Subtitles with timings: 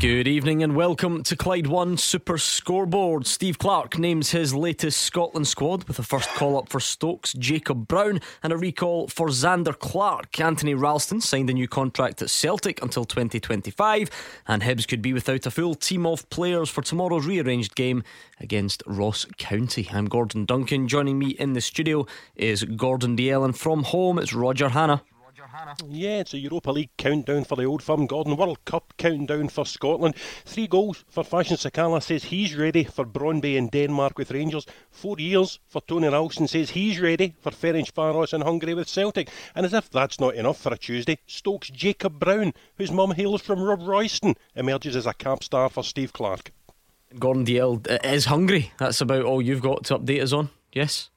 [0.00, 3.26] Good evening and welcome to Clyde One Super Scoreboard.
[3.26, 7.88] Steve Clarke names his latest Scotland squad with a first call up for Stokes, Jacob
[7.88, 10.38] Brown, and a recall for Zander Clark.
[10.38, 14.10] Anthony Ralston signed a new contract at Celtic until 2025,
[14.46, 18.02] and Hibs could be without a full team of players for tomorrow's rearranged game
[18.38, 19.88] against Ross County.
[19.90, 20.88] I'm Gordon Duncan.
[20.88, 25.02] Joining me in the studio is Gordon Dalziel, and from home it's Roger Hannah.
[25.88, 28.06] Yeah, it's a Europa League countdown for the Old Firm.
[28.06, 30.16] Gordon World Cup countdown for Scotland.
[30.44, 34.66] Three goals for Fashion Sakala says he's ready for Brøndby in Denmark with Rangers.
[34.90, 39.30] Four years for Tony Ralston says he's ready for Ferencvaros in Hungary with Celtic.
[39.54, 43.42] And as if that's not enough for a Tuesday, Stokes Jacob Brown, whose mum hails
[43.42, 46.52] from Robroyston, emerges as a cap star for Steve Clarke.
[47.18, 48.72] Gordon Dalziel uh, is hungry.
[48.78, 50.50] That's about all you've got to update us on.
[50.72, 51.10] Yes?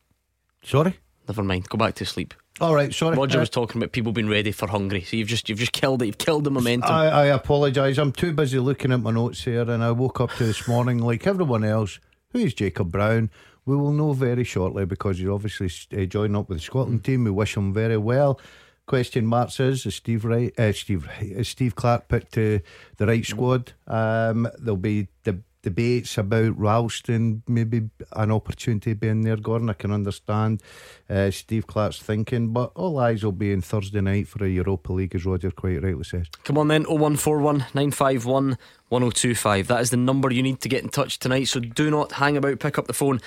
[0.64, 1.00] Sorry?
[1.28, 1.70] Never mind.
[1.70, 2.34] Go back to sleep.
[2.62, 3.16] All right, sorry.
[3.16, 5.72] Roger Uh, was talking about people being ready for Hungary, so you've just you've just
[5.72, 6.08] killed it.
[6.08, 6.92] You've killed the momentum.
[6.92, 7.98] I, I apologise.
[7.98, 11.00] I'm too busy looking at my notes here, and I woke up to this morning
[11.00, 12.00] like everyone else.
[12.32, 13.30] Who is Jacob Brown?
[13.66, 17.24] We will know very shortly because he's obviously uh, joining up with the Scotland team.
[17.24, 18.40] We wish him very well.
[18.88, 20.52] Question marks is is Steve right?
[20.60, 22.60] Uh, Steve is Steve Clarke picked uh,
[22.98, 23.74] the right squad?
[23.88, 29.36] Um, there'll be de- debates about Ralston, maybe an opportunity being there.
[29.36, 30.64] Gordon, I can understand
[31.10, 34.94] uh, Steve Clarke's thinking, but all eyes will be in Thursday night for a Europa
[34.94, 36.28] League, as Roger quite rightly says.
[36.44, 38.58] Come on then, 0141 951
[38.90, 39.68] 1025.
[39.68, 41.46] That is the number you need to get in touch tonight.
[41.46, 43.20] So do not hang about, pick up the phone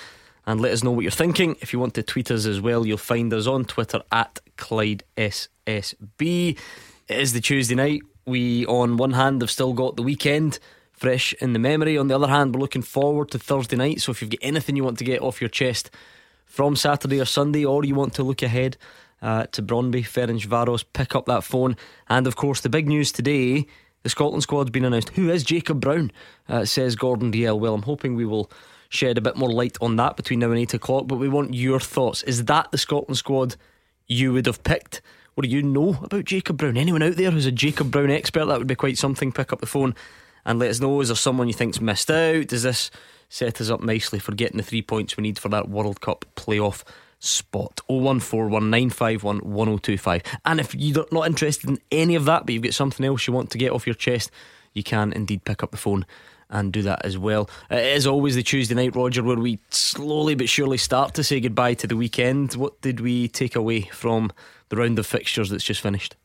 [0.45, 1.55] and let us know what you're thinking.
[1.61, 5.03] If you want to tweet us as well, you'll find us on Twitter at Clyde
[5.17, 6.57] SSB.
[7.07, 8.01] It is the Tuesday night.
[8.25, 10.59] We, on one hand, have still got the weekend
[11.03, 11.97] fresh in the memory.
[11.97, 13.99] On the other hand, we're looking forward to Thursday night.
[13.99, 15.91] So if you've got anything you want to get off your chest
[16.45, 18.77] from Saturday or Sunday, or you want to look ahead
[19.21, 21.75] uh, to Brøndby, Ferencvaros, pick up that phone.
[22.07, 23.67] And of course, the big news today
[24.03, 25.09] the Scotland squad's been announced.
[25.09, 26.11] Who is Jacob Brown?
[26.47, 27.59] Uh, says Gordon Dalziel.
[27.59, 28.49] Well, I'm hoping we will
[28.87, 31.53] shed a bit more light on that between now and 8 o'clock, but we want
[31.53, 32.23] your thoughts.
[32.23, 33.57] Is that the Scotland squad
[34.07, 35.01] you would have picked?
[35.33, 36.77] What do you know about Jacob Brown?
[36.77, 38.45] Anyone out there who's a Jacob Brown expert?
[38.45, 39.31] That would be quite something.
[39.33, 39.95] Pick up the phone
[40.45, 41.01] and let us know.
[41.01, 42.47] Is there someone you think's missed out?
[42.47, 42.91] Does this
[43.29, 46.25] set us up nicely for getting the three points we need for that World Cup
[46.35, 46.83] playoff
[47.19, 47.79] spot?
[47.89, 50.25] 01419511025.
[50.45, 53.33] And if you're not interested in any of that, but you've got something else you
[53.33, 54.31] want to get off your chest,
[54.73, 56.05] you can indeed pick up the phone
[56.49, 57.49] and do that as well.
[57.71, 61.23] Uh, It is always the Tuesday night, Roger, where we slowly but surely start to
[61.23, 62.53] say goodbye to the weekend.
[62.53, 64.31] What did we take away from
[64.69, 66.15] the round of fixtures that's just finished?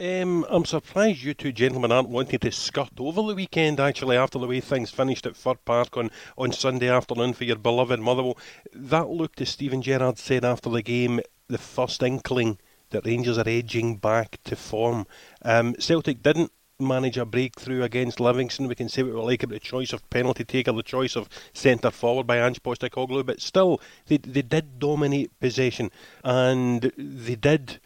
[0.00, 4.38] Um, I'm surprised you two gentlemen aren't wanting to skirt over the weekend, actually, after
[4.38, 8.38] the way things finished at Fir Park on, on Sunday afternoon for your beloved Motherwell.
[8.72, 12.56] That looked, as Steven Gerrard said after the game, the first inkling
[12.88, 15.06] that Rangers are edging back to form.
[15.42, 18.68] Um, Celtic didn't manage a breakthrough against Livingston.
[18.68, 21.28] We can say what we like about the choice of penalty taker, the choice of
[21.52, 25.90] centre forward by Ange Postecoglou, but still, they, they did dominate possession
[26.24, 27.80] and they did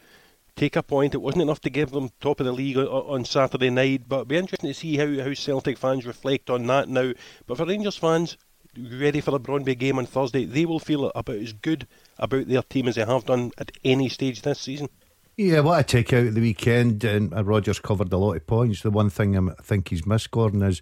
[0.57, 1.15] take a point.
[1.15, 4.17] It wasn't enough to give them top of the league on, on Saturday night, but
[4.17, 7.13] it'll be interesting to see how, how Celtic fans reflect on that now.
[7.47, 8.37] But for Rangers fans,
[8.77, 11.87] ready for the Brøndby game on Thursday, they will feel about as good
[12.19, 14.89] about their team as they have done at any stage this season.
[15.37, 18.47] Yeah, what I take out of the weekend, and uh, Rogers covered a lot of
[18.47, 18.83] points.
[18.83, 20.81] The one thing I'm- think he's missed, Gordon, is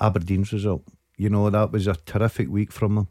[0.00, 0.84] Aberdeen's result.
[1.16, 3.08] You know, that was a terrific week from them.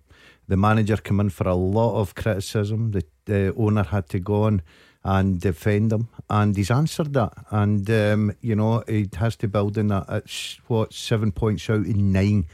[0.47, 2.91] The manager came in for a lot of criticism.
[2.91, 4.61] The, the owner had to go on
[5.03, 7.33] and defend him, and he's answered that.
[7.49, 10.05] And, um, you know, he has to build in that.
[10.09, 12.45] It's what, seven points out in nine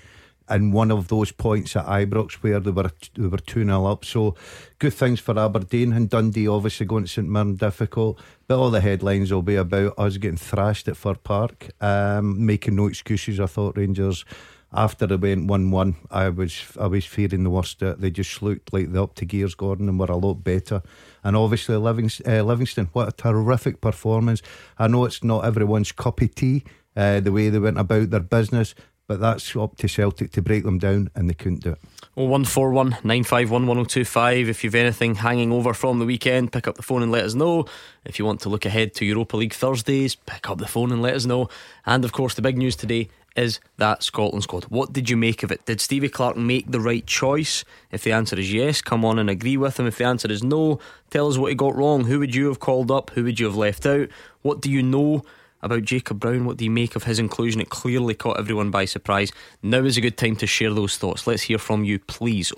[0.50, 4.06] and one of those points at Ibrox where they were they were two 0 up.
[4.06, 4.36] So
[4.80, 6.48] good things for Aberdeen and Dundee.
[6.48, 10.38] Obviously going to St Mirren difficult, but all the headlines will be about us getting
[10.38, 11.70] thrashed at Fir Park.
[11.82, 13.40] Um, making no excuses.
[13.40, 14.26] I thought Rangers.
[14.74, 17.80] After they went one-one, I was I was fearing the worst.
[17.80, 20.82] They just looked like the up to gears, Gordon, and were a lot better.
[21.24, 24.42] And obviously Livingston, uh, Livingston, what a terrific performance!
[24.78, 26.64] I know it's not everyone's cup of tea,
[26.96, 28.76] uh, the way they went about their business,
[29.08, 31.80] but that's up to Celtic to break them down, and they couldn't do it.
[32.18, 34.50] Oh, 0141 951 1025.
[34.50, 37.34] If you've anything hanging over from the weekend, pick up the phone and let us
[37.34, 37.66] know.
[38.04, 41.02] If you want to look ahead to Europa League Thursdays, pick up the phone and
[41.02, 41.50] let us know.
[41.86, 44.66] And of course, the big news today is that Scotland squad.
[44.66, 45.66] What did you make of it?
[45.66, 47.64] Did Stevie Clarke make the right choice?
[47.92, 49.86] If the answer is yes, come on and agree with him.
[49.86, 50.80] If the answer is no,
[51.12, 52.06] tell us what he got wrong.
[52.06, 53.12] Who would you have called up?
[53.12, 54.10] Who would you have left out?
[54.42, 55.24] What do you know
[55.62, 56.46] about Jacob Brown?
[56.46, 57.62] What do you make of his inclusion?
[57.62, 59.32] It clearly caught everyone by surprise.
[59.62, 61.28] Now is a good time to share those thoughts.
[61.28, 62.52] Let's hear from you, please.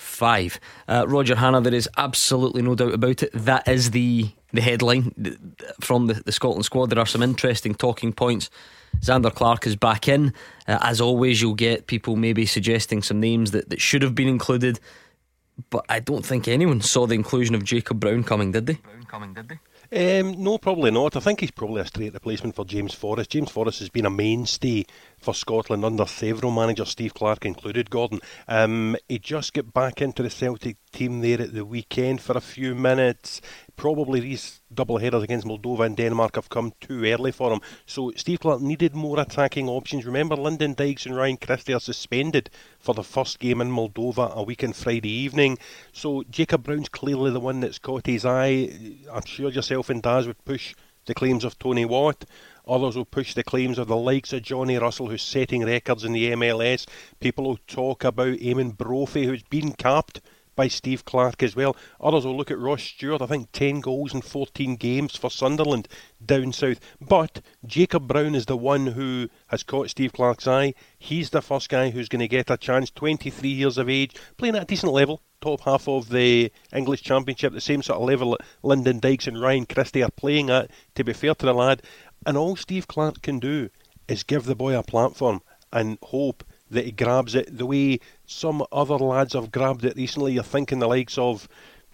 [0.00, 0.58] 01419511025.
[0.88, 3.30] Uh, Roger Hannah, there is absolutely no doubt about it.
[3.32, 6.90] That is the the headline from the, the Scotland squad.
[6.90, 8.50] There are some interesting talking points.
[9.00, 10.34] Zander Clark is back in.
[10.66, 14.26] Uh, as always, you'll get people maybe suggesting some names that, that should have been
[14.26, 14.80] included.
[15.70, 18.74] But I don't think anyone saw the inclusion of Jacob Brown coming, did they?
[18.74, 19.60] Brown coming, did they?
[19.92, 21.16] Um, no, probably not.
[21.16, 23.30] I think he's probably a straight replacement for James Forrest.
[23.30, 24.84] James Forrest has been a mainstay
[25.18, 28.20] for Scotland under several managers, Steve Clarke included, Gordon.
[28.46, 32.40] Um, he just got back into the Celtic team there at the weekend for a
[32.40, 33.40] few minutes.
[33.80, 37.62] Probably these double headers against Moldova and Denmark have come too early for him.
[37.86, 40.04] So Steve Clarke needed more attacking options.
[40.04, 44.42] Remember, Lyndon Dykes and Ryan Christie are suspended for the first game in Moldova a
[44.42, 45.56] week on Friday evening.
[45.92, 48.68] So Jacob Brown's clearly the one that's caught his eye.
[49.10, 50.74] I'm sure yourself and Daz would push
[51.06, 52.26] the claims of Tony Watt.
[52.68, 56.12] Others will push the claims of the likes of Johnny Russell, who's setting records in
[56.12, 56.86] the MLS.
[57.18, 60.20] People will talk about Eamonn Brophy, who's been capped
[60.60, 61.74] by Steve Clarke as well.
[62.02, 65.88] Others will look at Ross Stewart, I think 10 goals in 14 games for Sunderland
[66.22, 66.80] down south.
[67.00, 70.74] But Jacob Brown is the one who has caught Steve Clarke's eye.
[70.98, 74.54] He's the first guy who's going to get a chance, 23 years of age, playing
[74.54, 75.22] at a decent level.
[75.40, 79.40] Top half of the English Championship, the same sort of level that Lyndon Dykes and
[79.40, 81.80] Ryan Christie are playing at, to be fair to the lad.
[82.26, 83.70] And all Steve Clarke can do
[84.08, 85.40] is give the boy a platform
[85.72, 90.34] and hope that he grabs it the way some other lads have grabbed it recently.
[90.34, 91.48] You're thinking the likes of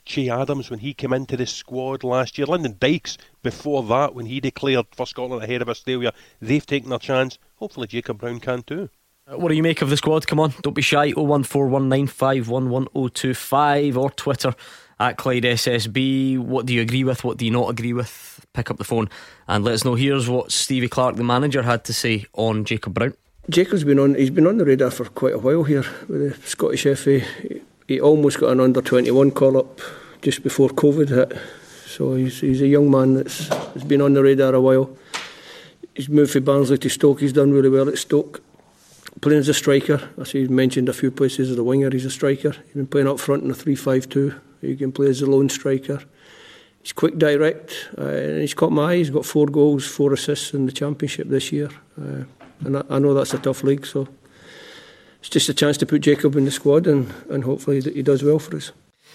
[0.04, 4.26] Che Adams when he came into the squad last year, Lyndon Dykes before that when
[4.26, 6.12] he declared for Scotland ahead of Australia.
[6.40, 7.38] They've taken their chance.
[7.56, 8.88] Hopefully, Jacob Brown can too.
[9.26, 10.28] Uh, what do you make of the squad?
[10.28, 11.10] Come on, don't be shy.
[11.12, 14.54] 01419511025 or Twitter
[15.00, 16.38] at Clyde SSB.
[16.38, 17.24] What do you agree with?
[17.24, 18.46] What do you not agree with?
[18.52, 19.10] Pick up the phone
[19.48, 19.96] and let us know.
[19.96, 23.14] Here's what Stevie Clarke, the manager, had to say on Jacob Brown.
[23.48, 24.14] Jacob's been on.
[24.16, 27.20] He's been on the radar for quite a while here with the Scottish FA.
[27.86, 29.80] He almost got an under twenty one call up
[30.20, 31.38] just before COVID hit.
[31.86, 34.90] So he's he's a young man that's has been on the radar a while.
[35.94, 37.20] He's moved from Barnsley to Stoke.
[37.20, 38.42] He's done really well at Stoke.
[39.20, 42.04] Playing as a striker, I see he's mentioned a few places as a winger, he's
[42.04, 42.50] a striker.
[42.50, 44.34] He's been playing up front in a three-five-two.
[44.60, 46.02] He can play as a lone striker.
[46.82, 48.96] He's quick, direct, uh, and he's caught my eye.
[48.96, 51.70] He's got four goals, four assists in the championship this year.
[51.98, 52.24] Uh,
[52.64, 54.08] and I, I know that's a tough league, so
[55.20, 58.22] it's just a chance to put Jacob in the squad and, and hopefully he does
[58.22, 58.72] well for us.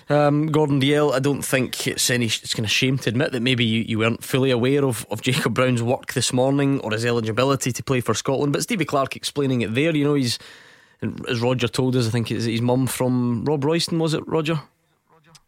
[0.10, 3.42] Um, Gordon Dalziel, I don't think it's any it's kind of shame to admit that
[3.42, 7.06] maybe you, you weren't fully aware of, of Jacob Brown's work this morning or his
[7.06, 8.52] eligibility to play for Scotland.
[8.52, 10.38] But Stevie Clarke explaining it there, you know, he's
[11.28, 14.62] as Roger told us, I think it's his mum from Robroyston, was it, Roger?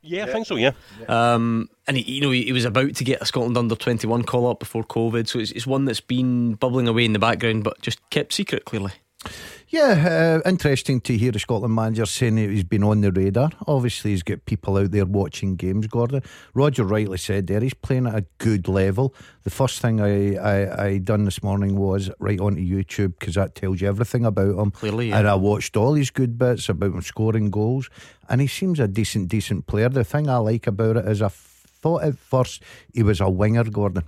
[0.03, 0.57] Yeah, I think so.
[0.57, 0.73] Yeah,
[1.07, 4.05] um, and he, you know he, he, was about to get a Scotland under twenty
[4.05, 7.19] one call up before COVID, so it's, it's one that's been bubbling away in the
[7.19, 8.91] background, but just kept secret clearly.
[9.73, 13.49] Yeah, uh, interesting to hear the Scotland manager saying he's been on the radar.
[13.65, 16.21] Obviously, he's got people out there watching games, Gordon.
[16.53, 19.15] Roger rightly said there, he's playing at a good level.
[19.41, 23.55] The first thing I, I, I done this morning was right onto YouTube because that
[23.55, 24.69] tells you everything about him.
[24.69, 25.17] Clearly, yeah.
[25.17, 27.89] And I watched all his good bits about him scoring goals,
[28.29, 29.89] and he seems a decent, decent player.
[29.89, 32.61] The thing I like about it is I thought at first
[32.93, 34.03] he was a winger, Gordon.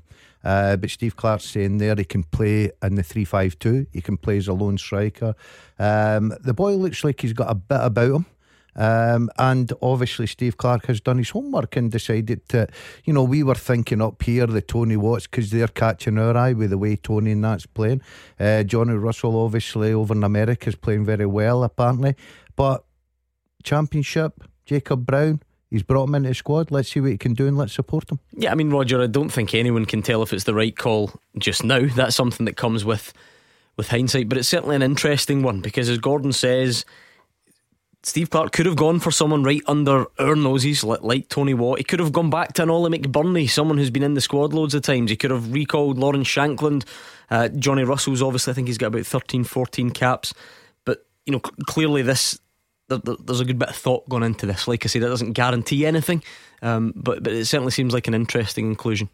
[0.45, 4.01] Uh, but Steve Clarke's saying there he can play in the 3 5 2, he
[4.01, 5.35] can play as a lone striker.
[5.79, 8.25] Um, the boy looks like he's got a bit about him.
[8.77, 12.67] Um, and obviously, Steve Clarke has done his homework and decided to,
[13.05, 16.53] you know, we were thinking up here the Tony Watts because they're catching our eye
[16.53, 18.01] with the way Tony and that's playing.
[18.39, 22.15] Uh, Johnny Russell, obviously, over in America, is playing very well, apparently.
[22.55, 22.83] But
[23.63, 25.41] Championship, Jacob Brown,
[25.75, 26.71] He's brought him into the squad.
[26.71, 28.21] Let's see what he can do and let's support him.
[28.31, 31.11] Yeah, I mean, Roger, I don't think anyone can tell if it's the right call
[31.37, 31.85] just now.
[31.85, 33.11] That's something that comes with
[33.75, 36.85] with hindsight, but it's certainly an interesting one because, as Gordon says,
[38.03, 41.79] Steve Clarke could have gone for someone right under our noses, like, like Tony Watt.
[41.79, 44.53] He could have gone back to an Ollie McBurnie, someone who's been in the squad
[44.53, 45.09] loads of times.
[45.09, 46.85] He could have recalled Lawrence Shankland.
[47.29, 50.33] Uh, Johnny Russell's obviously, I think he's got about 13, 14 caps.
[50.85, 52.39] But, you know, clearly this
[52.87, 54.67] there's a good bit of thought going into this.
[54.67, 56.23] Like I said, it doesn't guarantee anything,
[56.61, 59.09] um, but but it certainly seems like an interesting inclusion.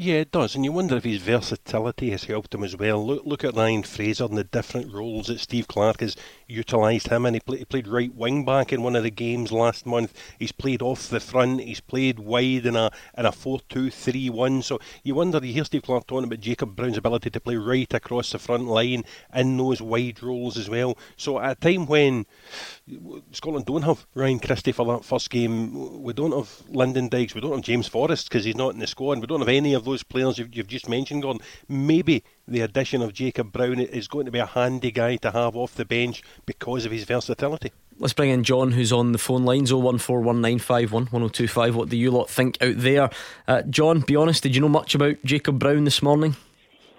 [0.00, 3.04] Yeah, it does, and you wonder if his versatility has helped him as well.
[3.04, 6.14] Look, look at Ryan Fraser and the different roles that Steve Clarke has
[6.46, 7.34] utilised him in.
[7.34, 10.14] He, play, he played right wing back in one of the games last month.
[10.38, 11.62] He's played off the front.
[11.62, 14.62] He's played wide in a in a four-two-three-one.
[14.62, 17.92] So you wonder, you hear Steve Clarke talking about Jacob Brown's ability to play right
[17.92, 19.02] across the front line
[19.34, 20.96] in those wide roles as well.
[21.16, 22.24] So at a time when
[23.32, 27.40] Scotland don't have Ryan Christie for that first game, we don't have Lyndon Dykes, we
[27.40, 29.87] don't have James Forrest because he's not in the squad, we don't have any of
[29.88, 31.42] those players you've, you've just mentioned, Gordon.
[31.68, 35.56] Maybe the addition of Jacob Brown is going to be a handy guy to have
[35.56, 37.72] off the bench because of his versatility.
[37.98, 41.74] Let's bring in John, who's on the phone lines 01419511025.
[41.74, 43.10] What do you lot think out there?
[43.48, 46.36] Uh, John, be honest, did you know much about Jacob Brown this morning?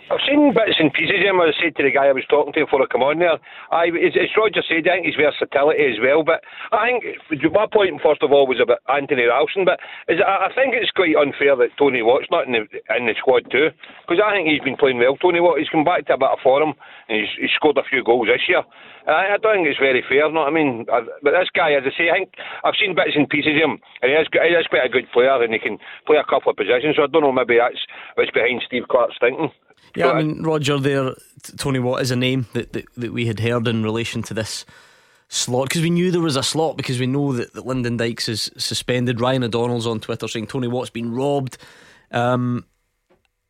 [0.09, 1.37] I've seen bits and pieces of him.
[1.37, 3.37] I said to the guy I was talking to before I come on there.
[3.69, 6.25] I, as, as Roger said, I think his versatility as well.
[6.25, 6.41] But
[6.73, 7.05] I think
[7.53, 9.69] my point, first of all, was about Anthony Ralston.
[9.69, 9.77] But
[10.09, 12.65] is, I, I think it's quite unfair that Tony Watt's not in the,
[12.97, 13.69] in the squad too.
[14.01, 15.13] Because I think he's been playing well.
[15.21, 16.73] Tony Watt, he's come back to a bit of form
[17.05, 18.65] and he's, he's scored a few goals this year.
[19.09, 20.85] I, I don't think it's very fair, what I mean?
[20.91, 23.61] I, but this guy, as I say, I think I've seen bits and pieces of
[23.61, 26.23] him, and he is, he is quite a good player, and he can play a
[26.23, 26.95] couple of positions.
[26.95, 27.81] So I don't know, maybe that's
[28.15, 29.51] what's behind Steve Clarke's thinking.
[29.95, 31.15] Yeah, I mean, Roger, there,
[31.57, 34.65] Tony Watt is a name that, that, that we had heard in relation to this
[35.29, 38.29] slot because we knew there was a slot because we know that, that Lyndon Dykes
[38.29, 39.21] is suspended.
[39.21, 41.57] Ryan O'Donnell's on Twitter saying Tony Watt's been robbed.
[42.11, 42.65] Um,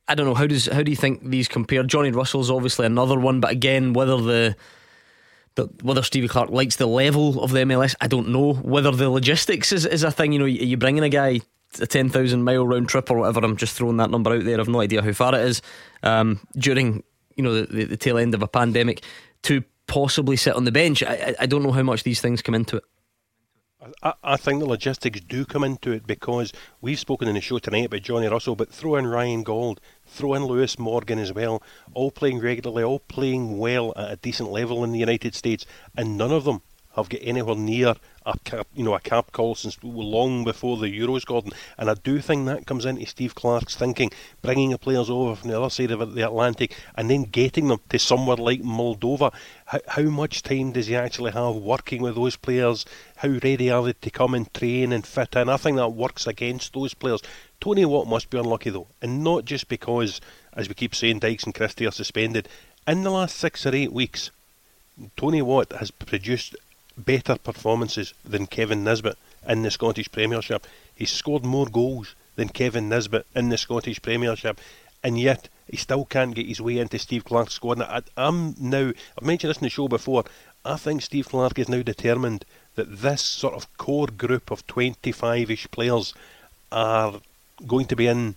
[0.07, 1.83] I don't know how does how do you think these compare?
[1.83, 4.55] Johnny Russell's obviously another one, but again, whether the, the
[5.81, 8.53] whether Stevie Clarke likes the level of the MLS, I don't know.
[8.53, 11.41] Whether the logistics is, is a thing, you know, you, you bringing a guy
[11.79, 13.45] a 10,000 mile round trip or whatever.
[13.45, 14.59] I'm just throwing that number out there.
[14.59, 15.61] I've no idea how far it is.
[16.01, 17.03] Um, during
[17.35, 19.01] you know the, the, tail end of a pandemic
[19.43, 21.03] to possibly sit on the bench.
[21.03, 22.83] I, I don't know how much these things come into it.
[24.03, 26.51] I, I, think the logistics do come into it because
[26.81, 30.33] we've spoken in the show tonight about Johnny Russell, but throw in Ryan Gauld, throw
[30.33, 31.63] in Lewis Morgan as well,
[31.93, 36.17] all playing regularly, all playing well at a decent level in the United States, and
[36.17, 36.61] none of them
[36.95, 40.87] have got anywhere near a cap, you know, a cap call since long before the
[40.87, 41.51] Euros, Gordon.
[41.77, 45.49] And I do think that comes into Steve Clarke's thinking, bringing the players over from
[45.49, 49.33] the other side of the Atlantic and then getting them to somewhere like Moldova.
[49.65, 52.85] How, how much time does he actually have working with those players?
[53.17, 55.49] How ready are they to come and train and fit in?
[55.49, 57.21] I think that works against those players.
[57.61, 60.21] Tony Watt must be unlucky though, and not just because,
[60.53, 62.47] as we keep saying, Dykes and Christie are suspended.
[62.87, 64.31] In the last six or eight weeks,
[65.17, 66.55] Tony Watt has produced
[67.05, 70.67] better performances than Kevin Nisbet in the Scottish Premiership.
[70.93, 74.59] He's scored more goals than Kevin Nisbet in the Scottish Premiership,
[75.03, 77.81] and yet he still can't get his way into Steve Clarke's squad.
[77.81, 80.25] I, am now, I've mentioned this in the show before,
[80.65, 85.51] I think Steve Clarke is now determined that this sort of core group of 25
[85.51, 86.13] ish players
[86.71, 87.21] are
[87.65, 88.35] going to be in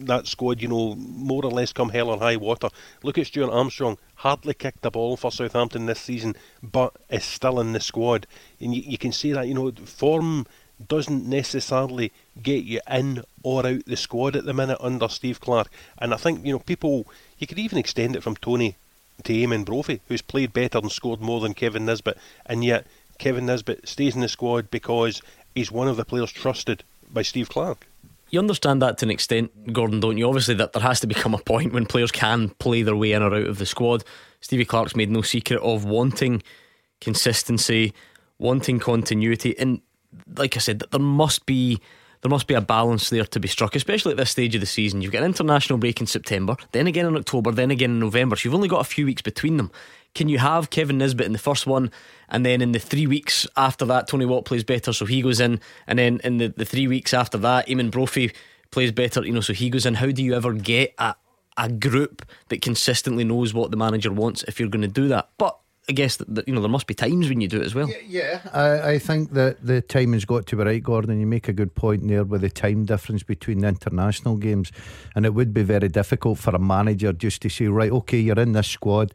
[0.00, 2.68] that squad, you know, more or less come hell or high water.
[3.02, 7.60] Look at Stuart Armstrong, hardly kicked the ball for Southampton this season, but is still
[7.60, 8.26] in the squad.
[8.60, 10.46] And you, you can see that, you know, form
[10.86, 15.70] doesn't necessarily get you in or out the squad at the minute under Steve Clarke.
[15.98, 17.06] And I think, you know, people,
[17.38, 18.76] you could even extend it from Tony
[19.24, 22.86] to Eamonn Brophy, who's played better and scored more than Kevin Nisbet, and yet
[23.18, 25.20] Kevin Nisbet stays in the squad because
[25.54, 27.87] he's one of the players trusted by Steve Clarke.
[28.30, 30.26] You understand that to an extent, Gordon, don't you?
[30.28, 33.22] Obviously, that there has to become a point when players can play their way in
[33.22, 34.04] or out of the squad.
[34.40, 36.42] Stevie Clarke's made no secret of wanting
[37.00, 37.94] consistency,
[38.38, 39.80] wanting continuity, and
[40.36, 41.80] like I said, there must be
[42.22, 44.66] there must be a balance there to be struck, especially at this stage of the
[44.66, 45.00] season.
[45.00, 48.34] You've got an international break in September, then again in October, then again in November.
[48.34, 49.70] So you've only got a few weeks between them.
[50.18, 51.92] Can you have Kevin Nisbet in the first one,
[52.28, 55.38] and then in the three weeks after that, Tony Watt plays better, so he goes
[55.38, 58.32] in, and then in the, the three weeks after that, Eamonn Brophy
[58.72, 59.94] plays better, you know, so he goes in.
[59.94, 61.14] How do you ever get a,
[61.56, 65.28] a group that consistently knows what the manager wants if you're going to do that?
[65.38, 65.56] But
[65.88, 67.88] I guess that, you know there must be times when you do it as well.
[67.88, 68.40] Yeah, yeah.
[68.52, 71.20] I, I think that the timing's got to be right, Gordon.
[71.20, 74.72] You make a good point there with the time difference between the international games,
[75.14, 78.40] and it would be very difficult for a manager just to say, right, okay, you're
[78.40, 79.12] in this squad,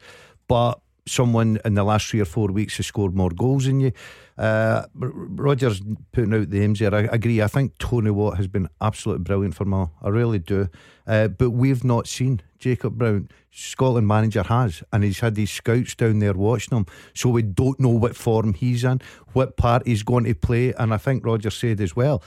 [0.48, 3.92] but someone in the last three or four weeks has scored more goals than you.
[4.36, 5.80] Uh, Rogers
[6.12, 6.94] putting out the aims here.
[6.94, 7.40] I agree.
[7.40, 9.86] I think Tony Watt has been absolutely brilliant for me.
[10.02, 10.68] I really do.
[11.06, 13.28] Uh, but we've not seen Jacob Brown.
[13.52, 16.86] Scotland manager has, and he's had these scouts down there watching him.
[17.14, 19.00] So we don't know what form he's in,
[19.32, 20.72] what part he's going to play.
[20.72, 22.22] And I think Roger said as well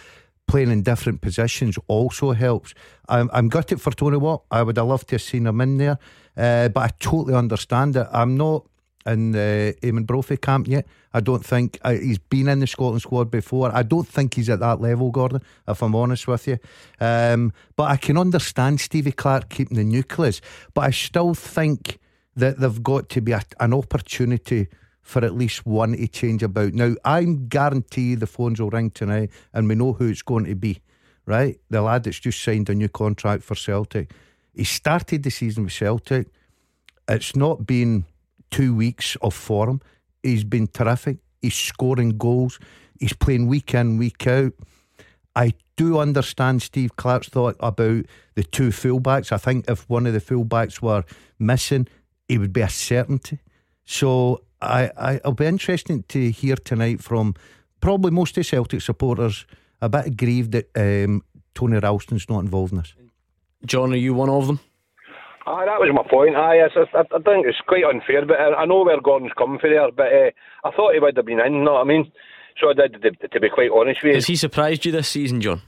[0.48, 2.74] playing in different positions also helps.
[3.10, 4.44] I'm, I'm gutted for Tony Watt.
[4.50, 6.00] I would have loved to have seen him in there,
[6.38, 8.08] uh, but I totally understand it.
[8.12, 8.66] I'm not
[9.06, 10.86] in the Eamonn Brophy camp yet.
[11.14, 13.74] I don't think uh, he's been in the Scotland squad before.
[13.74, 16.60] I don't think he's at that level, Gordon, if I'm honest with you.
[17.00, 20.42] Um, but I can understand Stevie Clarke keeping the nucleus.
[20.74, 22.00] But I still think
[22.36, 24.68] that they've got to be a, an opportunity
[25.02, 26.74] for at least one to change about.
[26.74, 30.56] Now, I'm guarantee the phones will ring tonight and we know who it's going to
[30.56, 30.82] be,
[31.26, 31.58] right?
[31.70, 34.12] The lad that's just signed a new contract for Celtic.
[34.58, 36.28] He started the season with Celtic.
[37.08, 38.06] It's not been
[38.50, 39.82] two weeks of form.
[40.24, 41.18] He's been terrific.
[41.42, 42.60] He's scoring goals.
[43.00, 44.54] He's playing week in, week out.
[45.36, 49.32] I do understand Steve Clarke's thought about the two fullbacks.
[49.32, 51.04] I think if one of the fullbacks were
[51.38, 51.88] missing,
[52.28, 53.38] it would be a certainty.
[53.86, 57.36] So I, I it'll be interesting to hear tonight from
[57.80, 59.46] probably most of Celtic supporters
[59.84, 61.24] a bit aggrieved that um,
[61.54, 62.96] Tony Ralston's not involved in this.
[63.66, 64.60] John, are you one of them?
[65.46, 66.36] Ah, that was my point.
[66.36, 69.60] Aye, I, I, I think it's quite unfair, but I, I know where Gordon's coming
[69.60, 69.92] from there.
[69.92, 70.32] But uh,
[70.68, 71.54] I thought he would have been in.
[71.54, 72.12] You know what I mean?
[72.60, 74.16] So I did, to, to be quite honest with you.
[74.16, 75.62] Has he surprised you this season, John?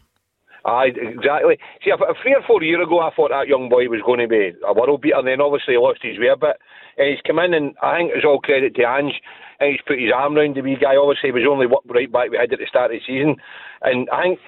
[0.65, 1.57] Aye, exactly.
[1.83, 1.91] See,
[2.21, 4.73] three or four years ago, I thought that young boy was going to be a
[4.73, 6.59] world beater, and then obviously he lost his way a bit.
[6.97, 9.15] And he's come in, and I think it's all credit to Ange.
[9.59, 10.99] And he's put his arm around the wee guy.
[10.99, 13.39] Obviously, he was only right back we had at the start of the season.
[13.81, 14.39] And I think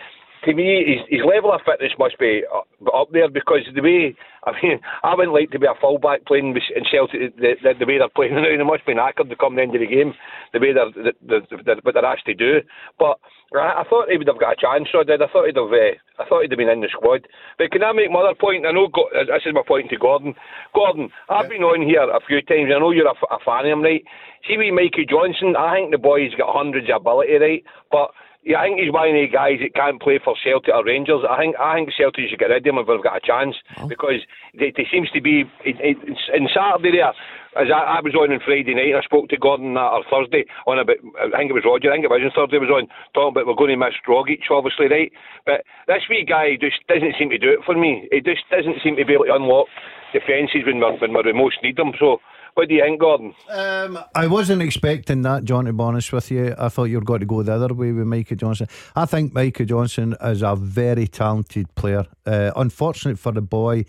[0.45, 4.51] to me, his, his level of fitness must be up there because the way, I
[4.61, 7.99] mean, I wouldn't like to be a fullback playing in Celtic the, the, the way
[7.99, 8.49] they're playing now.
[8.49, 10.13] They must be knackered to come the end of the game,
[10.53, 12.65] the way they're, the, the, the, what they're asked to do.
[12.97, 13.21] But
[13.53, 15.21] I, I thought he would have got a chance, so I did.
[15.21, 17.27] I thought he'd have, uh, I thought he'd have been in the squad.
[17.61, 18.65] But can I make my other point?
[18.65, 20.33] I know this is my point to Gordon.
[20.73, 22.73] Gordon, I've been on here a few times.
[22.73, 24.01] I know you're a, a fan of him, right?
[24.47, 25.53] See, with Mikey Johnston.
[25.53, 27.63] I think the boy's got hundreds of ability, right?
[27.91, 28.09] But
[28.43, 31.21] yeah, I think he's one of the guys that can't play for Celtic or Rangers.
[31.29, 33.53] I think I think Celtic should get rid of him if they've got a chance
[33.77, 33.85] oh.
[33.85, 34.25] because
[34.57, 37.13] they, they seems to be in Saturday there.
[37.51, 40.47] As I, I, was on on Friday night, I spoke to Gordon that or Thursday
[40.65, 42.89] on about I think it was Roger, I think it was on Thursday was on
[43.13, 45.11] talking about we're going to miss Rogic, obviously, right?
[45.45, 48.07] But this wee guy just doesn't seem to do it for me.
[48.09, 49.67] He just doesn't seem to be able to unlock
[50.15, 51.93] defences when we're when we most need them.
[51.99, 53.33] So what do you think, Gordon?
[53.49, 56.55] Um, I wasn't expecting that, John, to be honest with you.
[56.57, 58.67] I thought you were going to go the other way with Mikey Johnston.
[58.95, 62.05] I think Mikey Johnston is a very talented player.
[62.25, 63.85] Uh, unfortunate for the boy,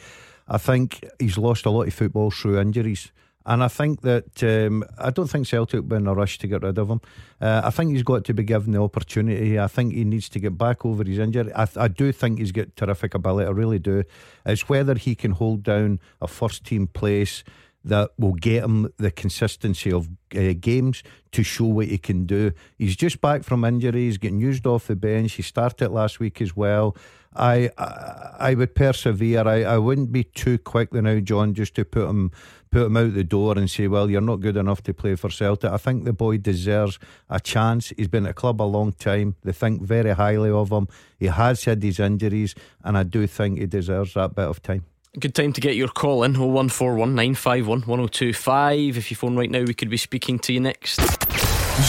[0.48, 3.10] I think he's lost a lot of football through injuries.
[3.44, 6.46] And I think that um, I don't think Celtic will be in a rush to
[6.46, 7.00] get rid of him.
[7.40, 9.58] Uh, I think he's got to be given the opportunity.
[9.58, 11.52] I think he needs to get back over his injury.
[11.52, 13.48] I, I do think he's got terrific ability.
[13.48, 14.04] I really do.
[14.46, 17.42] It's whether he can hold down a first team place
[17.84, 21.02] that will get him the consistency of uh, games
[21.32, 22.52] to show what he can do.
[22.78, 24.06] He's just back from injury.
[24.06, 25.32] He's getting used off the bench.
[25.34, 26.96] He started last week as well.
[27.34, 29.46] I I, I would persevere.
[29.46, 32.30] I, I wouldn't be too quick now, John, just to put him
[32.70, 35.28] put him out the door and say, well, you're not good enough to play for
[35.28, 35.70] Celtic.
[35.70, 37.92] I think the boy deserves a chance.
[37.96, 39.36] He's been at the club a long time.
[39.44, 40.88] They think very highly of him.
[41.18, 44.84] He has had these injuries, and I do think he deserves that bit of time.
[45.20, 48.96] Good time to get your call in 0141 951 1025.
[48.96, 51.00] If you phone right now, we could be speaking to you next.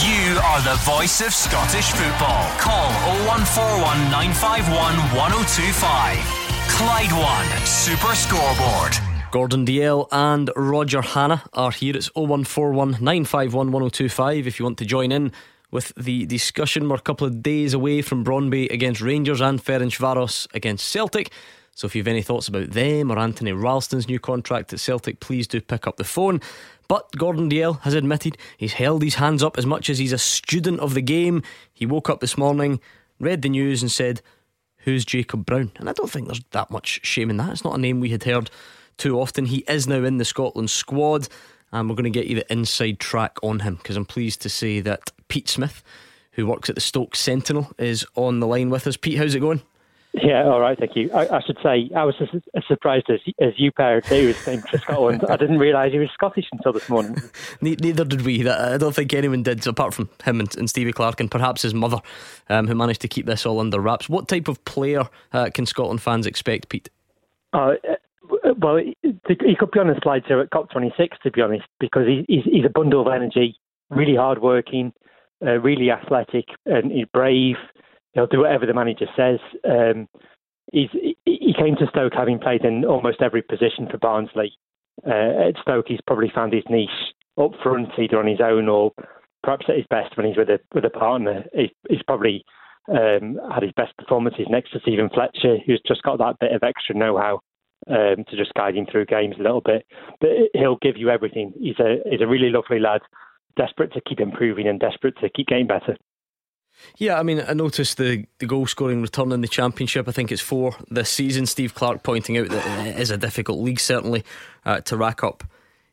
[0.04, 2.44] You are the voice of Scottish football.
[2.60, 2.92] Call
[3.24, 4.76] 0141 951
[5.16, 6.18] 1025.
[6.68, 8.94] Clyde One Super Scoreboard.
[9.32, 11.96] Gordon Dalziel and Roger Hannah are here.
[11.96, 15.32] It's 0141 951 1025 if you want to join in
[15.72, 16.90] with the discussion.
[16.90, 21.32] We're a couple of days away from Brøndby against Rangers and Ferencvaros against Celtic.
[21.76, 25.20] So if you have any thoughts about them or Anthony Ralston's new contract at Celtic,
[25.20, 26.40] please do pick up the phone.
[26.88, 30.18] But Gordon Dalziel has admitted he's held his hands up as much as he's a
[30.18, 31.42] student of the game.
[31.74, 32.80] He woke up this morning,
[33.20, 34.22] read the news, and said,
[34.80, 35.72] Who's Jacob Brown?
[35.78, 37.52] And I don't think there's that much shame in that.
[37.52, 38.52] It's not a name we had heard
[38.98, 39.46] too often.
[39.46, 41.30] He is now in the Scotland squad,
[41.72, 44.50] and we're going to get you the inside track on him because I'm pleased to
[44.50, 45.84] say that Pete Smith,
[46.34, 48.98] who works at the Stoke Sentinel, is on the line with us.
[48.98, 49.62] Pete, how's it going?
[50.13, 51.10] Yeah, all right, thank you.
[51.12, 54.45] I, I should say I was as, as surprised as as you, pair, he was
[54.45, 55.26] came to Scotland.
[55.28, 57.17] I didn't realise he was Scottish until this morning.
[57.62, 58.47] Neither did we.
[58.47, 61.73] I don't think anyone did, apart from him and, and Stevie Clarke and perhaps his
[61.73, 61.97] mother,
[62.47, 64.08] um, who managed to keep this all under wraps.
[64.08, 66.89] What type of player uh, can Scotland fans expect, Pete?
[67.52, 67.73] Uh,
[68.60, 72.43] well, he could be on the slide here at COP26, to be honest, because he's,
[72.45, 73.58] he's a bundle of energy,
[73.89, 74.93] really hardworking,
[75.43, 77.56] uh, really athletic, and he's brave
[78.13, 79.39] he'll do whatever the manager says.
[79.63, 80.08] Um,
[80.71, 80.89] he's,
[81.26, 84.54] he came to Stoke having played in almost every position for Barnsley.
[85.06, 86.89] Uh, at Stoke, he's probably found his niche
[87.41, 88.91] up front, either on his own or
[89.43, 91.43] perhaps at his best when he's with a with a partner.
[91.54, 92.45] He's, he's probably
[92.89, 96.63] um, had his best performances next to Steven Fletcher, who's just got that bit of
[96.63, 97.39] extra know-how
[97.89, 99.86] um, to just guide him through games a little bit.
[100.21, 101.54] But he'll give you everything.
[101.60, 103.02] He's a he's a really lovely lad,
[103.58, 105.97] desperate to keep improving and desperate to keep getting better.
[106.98, 110.08] Yeah, I mean, I noticed the, the goal scoring return in the Championship.
[110.08, 111.46] I think it's four this season.
[111.46, 114.24] Steve Clarke pointing out that it is a difficult league, certainly,
[114.65, 115.43] uh, to rack up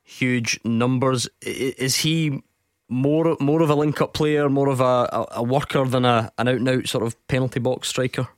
[0.03, 1.29] huge numbers.
[1.43, 2.43] Is he
[2.89, 6.49] more more of a link up player, more of a, a worker than a, an
[6.49, 8.29] out and out sort of penalty box striker?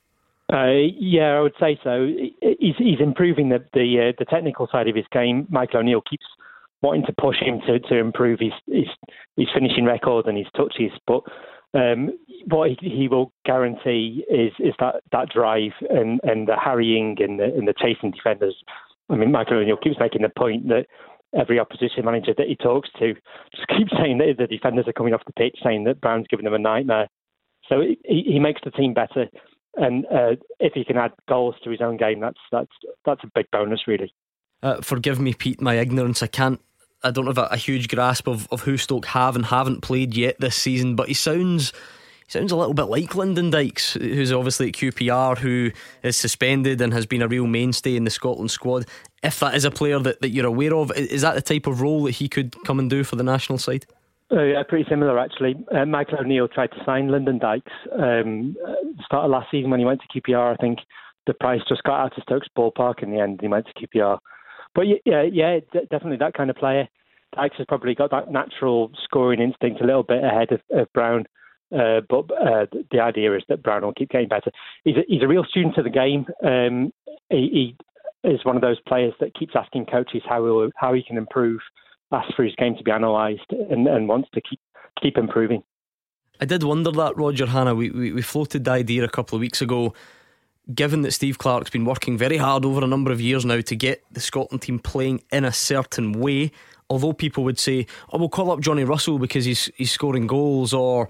[0.53, 0.67] Uh,
[0.99, 2.07] yeah, I would say so.
[2.59, 5.47] He's, he's improving the the, uh, the technical side of his game.
[5.49, 6.27] Michael O'Neill keeps
[6.83, 8.88] wanting to push him to, to improve his, his
[9.37, 11.23] his finishing record and his touches, but
[11.75, 12.11] um,
[12.47, 17.39] what he, he, will guarantee is is that, that drive and, and the harrying and
[17.39, 18.57] the, and the chasing defenders.
[19.09, 20.87] I mean, Michael O'Neill keeps making the point that
[21.39, 23.15] every opposition manager that he talks to
[23.55, 26.45] just keeps saying that the defenders are coming off the pitch, saying that Brown's giving
[26.45, 27.09] them a nightmare.
[27.69, 29.29] So he, he makes the team better,
[29.77, 32.73] and uh, if he can add goals to his own game, that's that's
[33.07, 34.13] that's a big bonus, really.
[34.63, 36.23] Uh, forgive me, Pete, my ignorance.
[36.23, 36.61] I can't.
[37.05, 40.15] I don't have a, a huge grasp of, of who Stoke have and haven't played
[40.15, 41.73] yet this season, but he sounds
[42.29, 45.71] sounds a little bit like Lyndon Dykes, who's obviously at QPR, who
[46.03, 48.87] is suspended and has been a real mainstay in the Scotland squad.
[49.23, 51.83] If that is a player that, that you're aware of, is that the type of
[51.83, 53.85] role that he could come and do for the national side?
[54.33, 55.55] Uh, yeah, pretty similar actually.
[55.75, 58.57] Uh, Michael O'Neill tried to sign Lyndon Dykes um,
[59.05, 60.55] start of last season when he went to QPR.
[60.55, 60.79] I think
[61.27, 63.41] the price just got out of Stokes ballpark in the end.
[63.43, 64.19] He went to QPR,
[64.75, 66.89] but yeah, yeah, definitely that kind of player.
[67.35, 71.25] Dykes has probably got that natural scoring instinct a little bit ahead of, of Brown.
[71.75, 74.51] Uh, but uh, the idea is that Brown will keep getting better.
[74.85, 76.27] He's a, he's a real student of the game.
[76.45, 76.93] Um,
[77.31, 77.77] he, he,
[78.25, 81.61] is one of those players that keeps asking coaches how he how he can improve,
[82.13, 84.61] asks for his game to be analysed, and, and wants to keep
[85.03, 85.63] keep improving.
[86.41, 87.75] I did wonder that, Roger Hannah.
[87.75, 89.93] We, we, we floated the idea a couple of weeks ago.
[90.72, 93.77] Given that Steve Clarke's been working very hard over a number of years now to
[93.77, 96.53] get the Scotland team playing in a certain way,
[96.88, 100.72] although people would say, "Oh, we'll call up Johnny Russell because he's he's scoring goals,"
[100.72, 101.09] or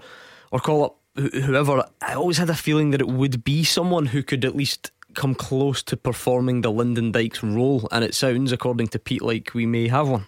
[0.51, 4.23] or call up whoever, I always had a feeling that it would be someone who
[4.23, 7.87] could at least come close to performing the Lyndon Dykes role.
[7.91, 10.25] And it sounds, according to Pete, like we may have one.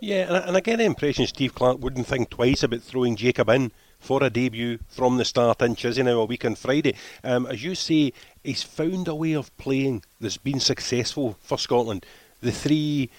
[0.00, 3.70] Yeah, and I get the impression Steve Clarke wouldn't think twice about throwing Jacob in
[4.00, 6.94] for a debut from the start in Chisinau a week on Friday.
[7.22, 12.04] Um, as you say, he's found a way of playing that's been successful for Scotland.
[12.40, 13.10] The three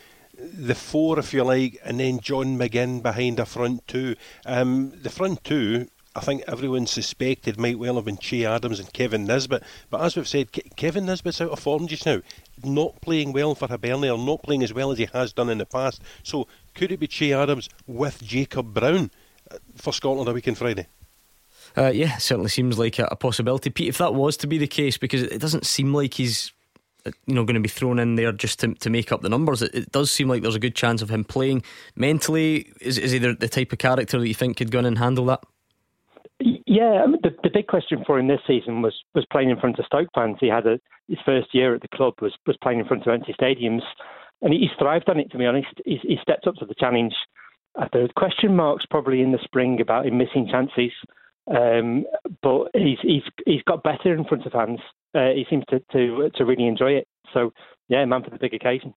[0.42, 4.16] the four, if you like, and then John McGinn behind a front two.
[4.46, 8.92] Um, the front two, I think everyone suspected might well have been Che Adams and
[8.92, 9.64] Kevin Nisbet.
[9.90, 12.22] But as we've said, Ke- Kevin Nisbet's out of form just now,
[12.64, 15.66] not playing well for Hibernian, not playing as well as he has done in the
[15.66, 16.02] past.
[16.24, 19.12] So could it be Che Adams with Jacob Brown
[19.76, 20.88] for Scotland a week on Friday?
[21.78, 23.88] Uh, yeah, certainly seems like a, a possibility, Pete.
[23.88, 26.52] If that was to be the case, because it doesn't seem like he's
[27.26, 29.62] you know going to be thrown in there just to, to make up the numbers.
[29.62, 31.64] It, it, does seem like there's a good chance of him playing
[31.96, 32.72] mentally.
[32.82, 34.98] Is is he the, the type of character that you think could go in and
[34.98, 35.44] handle that?
[36.66, 39.60] Yeah, I mean, the, the big question for him this season was was playing in
[39.60, 40.38] front of Stoke fans.
[40.40, 43.14] He had a, his first year at the club was was playing in front of
[43.14, 43.84] empty stadiums,
[44.42, 45.32] and he's thrived on it.
[45.32, 47.14] To be honest, he's, he stepped up to the challenge.
[47.94, 50.92] There question marks probably in the spring about him missing chances,
[51.48, 52.06] um,
[52.42, 54.80] but he's he's he's got better in front of fans
[55.14, 57.08] uh, he seems to, to to really enjoy it.
[57.34, 57.54] So
[57.90, 58.94] yeah, man for the big occasion.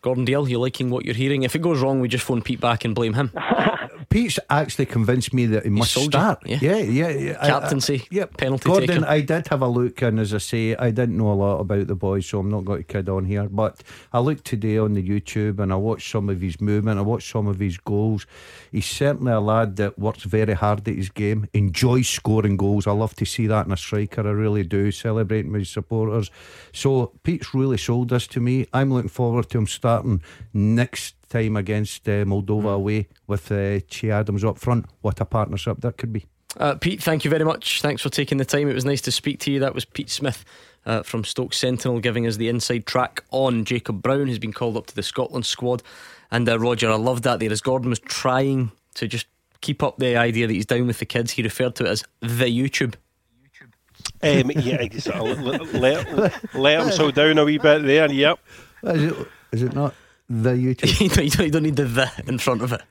[0.00, 1.42] Gordon Dalziel, you liking what you're hearing?
[1.42, 3.32] If it goes wrong, we just phone Pete back and blame him.
[4.10, 6.42] Pete's actually convinced me that he, must start.
[6.46, 7.08] Yeah, yeah, yeah.
[7.10, 7.46] yeah.
[7.46, 9.06] Captaincy, I, I, penalty Gordon, taker.
[9.06, 11.86] I did have a look, and as I say, I didn't know a lot about
[11.88, 13.48] the boy, so I'm not going to kid on here.
[13.48, 16.98] But I looked today on the YouTube, and I watched some of his movement.
[16.98, 18.26] I watched some of his goals.
[18.72, 22.86] He's certainly a lad that works very hard at his game, enjoys scoring goals.
[22.86, 24.26] I love to see that in a striker.
[24.26, 24.90] I really do.
[24.90, 26.30] Celebrating with his supporters.
[26.72, 28.66] So Pete's really sold this to me.
[28.72, 30.22] I'm looking forward to him starting
[30.54, 32.74] next time against uh, Moldova mm.
[32.74, 34.86] away with uh, Che Adams up front.
[35.00, 36.26] What a partnership that could be.
[36.56, 37.82] Uh, Pete, thank you very much.
[37.82, 38.68] Thanks for taking the time.
[38.68, 39.60] It was nice to speak to you.
[39.60, 40.44] That was Pete Smith
[40.86, 44.76] uh, from Stoke Sentinel giving us the inside track on Jacob Brown, who's been called
[44.76, 45.82] up to the Scotland squad.
[46.30, 49.26] And uh, Roger, I love that there as Gordon was trying to just
[49.60, 51.32] keep up the idea that he's down with the kids.
[51.32, 52.94] He referred to it as the YouTube.
[54.22, 54.88] Um, yeah,
[55.74, 58.10] let, let, let him slow down a wee bit there.
[58.10, 58.38] Yep.
[58.84, 59.94] Is it, is it not?
[60.28, 61.00] The YouTube.
[61.00, 62.82] you, don't, you don't need the the in front of it.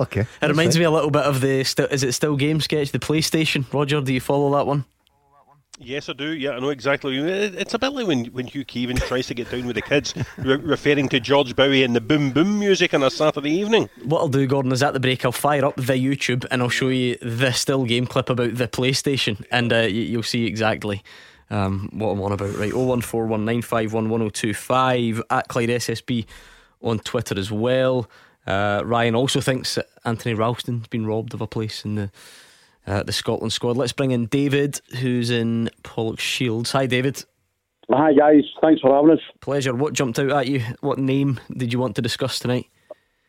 [0.00, 0.26] Okay.
[0.42, 1.60] It reminds me a little bit of the.
[1.60, 2.90] Is it still game sketch?
[2.90, 3.64] The PlayStation.
[3.72, 4.84] Roger, do you follow that one?
[5.78, 6.32] Yes, I do.
[6.32, 7.18] Yeah, I know exactly.
[7.18, 10.14] It's a bit like when, when Hugh Keevins tries to get down with the kids,
[10.38, 13.90] re- referring to George Bowie and the boom boom music on a Saturday evening.
[14.04, 16.68] What I'll do, Gordon, is at the break, I'll fire up the YouTube and I'll
[16.68, 21.02] show you the still game clip about the PlayStation, and uh, you'll see exactly
[21.50, 22.56] um, what I'm on about.
[22.56, 26.26] Right, 01419511025 at Clyde SSB
[26.84, 28.08] on Twitter as well.
[28.46, 32.10] Uh, Ryan also thinks that Anthony Ralston's been robbed of a place in the
[32.86, 33.78] uh, the Scotland squad.
[33.78, 36.72] Let's bring in David, who's in Pollokshields.
[36.72, 37.24] Hi, David.
[37.90, 38.44] Hi, guys.
[38.60, 39.24] Thanks for having us.
[39.40, 39.74] Pleasure.
[39.74, 40.60] What jumped out at you?
[40.80, 42.66] What name did you want to discuss tonight?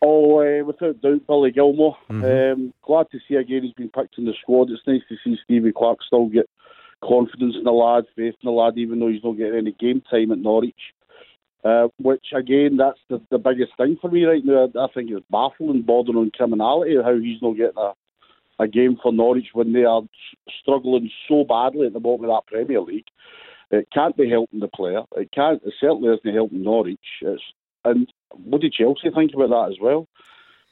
[0.01, 1.95] Oh, uh, without doubt, Billy Gilmour.
[2.09, 2.61] Mm-hmm.
[2.61, 4.69] Um, glad to see again he's been picked in the squad.
[4.69, 6.49] It's nice to see Stevie Clarke still get
[7.03, 10.01] confidence in the lad, faith in the lad, even though he's not getting any game
[10.09, 10.93] time at Norwich.
[11.65, 14.69] Uh, which again, that's the, the biggest thing for me right now.
[14.75, 17.93] I, I think it's baffling, bordering on criminality, how he's not getting a,
[18.59, 20.03] a game for Norwich when they are
[20.61, 23.07] struggling so badly at the bottom of that Premier League.
[23.71, 25.01] It can't be helping the player.
[25.17, 25.59] It can't.
[25.65, 26.99] It certainly isn't helping Norwich.
[27.21, 27.41] It's,
[27.83, 28.07] and
[28.43, 30.07] what did Chelsea think about that as well?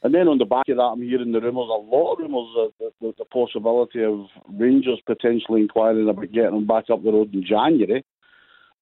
[0.03, 2.71] And then on the back of that, I'm hearing the rumours, a lot of rumours,
[2.79, 7.33] the, the, the possibility of Rangers potentially inquiring about getting him back up the road
[7.33, 8.03] in January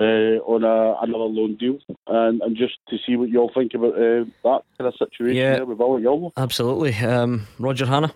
[0.01, 3.73] uh, on a, another loan deal, and, and just to see what you all think
[3.73, 6.31] about uh, that kind of situation yeah, there with Billy Gilmour.
[6.35, 6.95] Absolutely.
[6.95, 8.13] Um, Roger Hannah?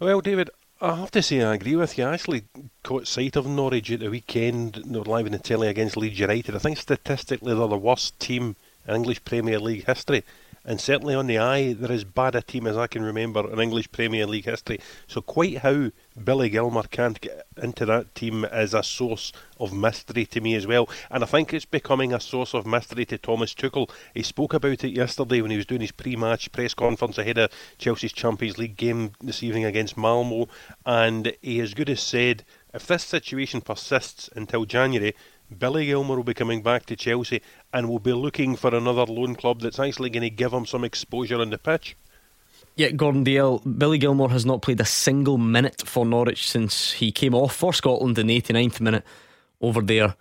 [0.00, 2.04] Well, David, I have to say I agree with you.
[2.04, 2.44] I actually
[2.82, 4.82] caught sight of Norwich at the weekend.
[4.84, 6.56] They were live in the telly against Leeds United.
[6.56, 8.56] I think statistically they're the worst team
[8.88, 10.24] in English Premier League history
[10.64, 13.60] and certainly on the eye, they're as bad a team as I can remember in
[13.60, 14.80] English Premier League history.
[15.06, 15.90] So, quite how
[16.22, 20.66] Billy Gilmour can't get into that team is a source of mystery to me as
[20.66, 20.88] well.
[21.10, 23.90] And I think it's becoming a source of mystery to Thomas Tuchel.
[24.14, 27.38] He spoke about it yesterday when he was doing his pre match press conference ahead
[27.38, 30.48] of Chelsea's Champions League game this evening against Malmo.
[30.86, 32.44] And he as good as said
[32.74, 35.14] if this situation persists until January,
[35.58, 39.34] Billy Gilmour will be coming back to Chelsea and will be looking for another loan
[39.34, 41.96] club that's actually going to give him some exposure on the pitch.
[42.76, 47.12] Yeah, Gordon Dalziel, Billy Gilmour has not played a single minute for Norwich since he
[47.12, 49.04] came off for Scotland in the 89th minute
[49.60, 50.14] over there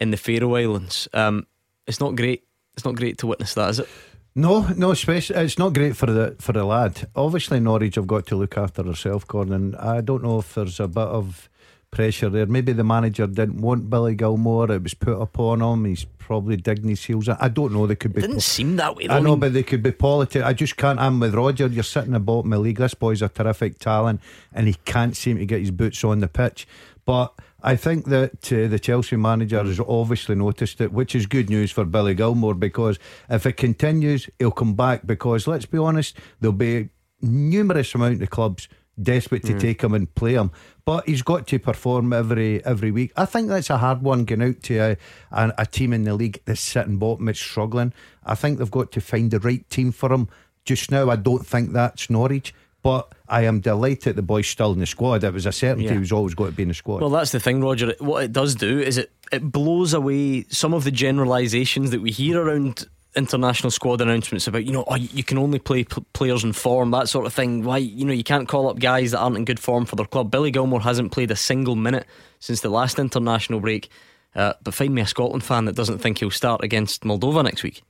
[0.00, 1.06] in the Faroe Islands.
[1.12, 1.46] Um,
[1.86, 2.44] it's not great.
[2.74, 3.88] It's not great to witness that, is it?
[4.34, 7.06] No, no, especially it's not great for the for the lad.
[7.14, 9.74] Obviously, Norwich have got to look after herself, Gordon.
[9.74, 11.50] I don't know if there's a bit of
[11.92, 12.46] pressure there.
[12.46, 14.70] Maybe the manager didn't want Billy Gilmour.
[14.70, 15.84] It was put upon him.
[15.84, 17.36] He's probably digging his heels in.
[17.38, 17.86] I don't know.
[17.86, 18.18] They could be.
[18.18, 19.06] It didn't po- seem that way.
[19.06, 19.14] Though.
[19.14, 20.44] I know, but they could be politics.
[20.44, 20.98] I just can't.
[20.98, 21.68] I'm with Roger.
[21.68, 22.78] You're sitting at the bottom of the league.
[22.78, 24.20] This boy's a terrific talent,
[24.52, 26.66] and he can't seem to get his boots on the pitch.
[27.04, 31.50] But I think that uh, the Chelsea manager has obviously noticed it, which is good
[31.50, 35.06] news for Billy Gilmour because if it continues, he'll come back.
[35.06, 36.88] Because let's be honest, there'll be
[37.20, 38.68] numerous amount of clubs
[39.00, 39.60] desperate to mm.
[39.60, 40.50] take him and play him.
[40.84, 43.12] But he's got to perform every every week.
[43.16, 44.96] I think that's a hard one going out to a,
[45.30, 47.92] a, a team in the league that's sitting bottom, it's struggling.
[48.24, 50.28] I think they've got to find the right team for him.
[50.64, 52.52] Just now, I don't think that's Norwich.
[52.82, 55.22] But I am delighted the boy's still in the squad.
[55.22, 55.92] It was a certainty yeah.
[55.92, 57.00] he was always going to be in the squad.
[57.00, 57.94] Well, that's the thing, Roger.
[58.00, 62.10] What it does do is it, it blows away some of the generalisations that we
[62.10, 66.44] hear around international squad announcements about you know oh, you can only play p- players
[66.44, 69.18] in form that sort of thing why you know you can't call up guys that
[69.18, 72.06] aren't in good form for their club Billy Gilmour hasn't played a single minute
[72.40, 73.88] since the last international break
[74.34, 77.62] uh, but find me a Scotland fan that doesn't think he'll start against Moldova next
[77.62, 77.82] week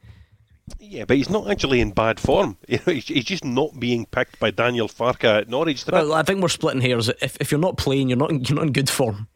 [0.79, 2.57] yeah, but he's not actually in bad form.
[2.69, 5.85] You know, he's, just not being picked by Daniel Farke at Norwich.
[5.87, 7.11] Well, I think we're splitting hairs.
[7.21, 9.29] If, if you're not playing, you're not you're not in good form.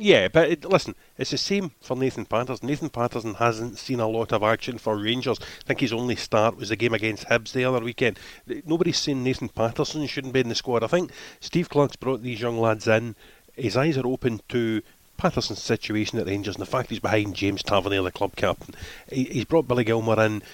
[0.00, 2.68] Yeah, but it, listen, it's the same for Nathan Patterson.
[2.68, 5.40] Nathan Patterson hasn't seen a lot of action for Rangers.
[5.40, 8.16] I think his only start was the game against Hibs the other weekend.
[8.64, 10.84] Nobody's saying Nathan Patterson shouldn't be in the squad.
[10.84, 13.16] I think Steve Clarke's brought these young lads in.
[13.56, 14.82] His eyes are open to
[15.16, 18.76] Patterson's situation at Rangers and the fact he's behind James Tavernier, the club captain.
[19.10, 20.44] he's brought Billy Gilmour in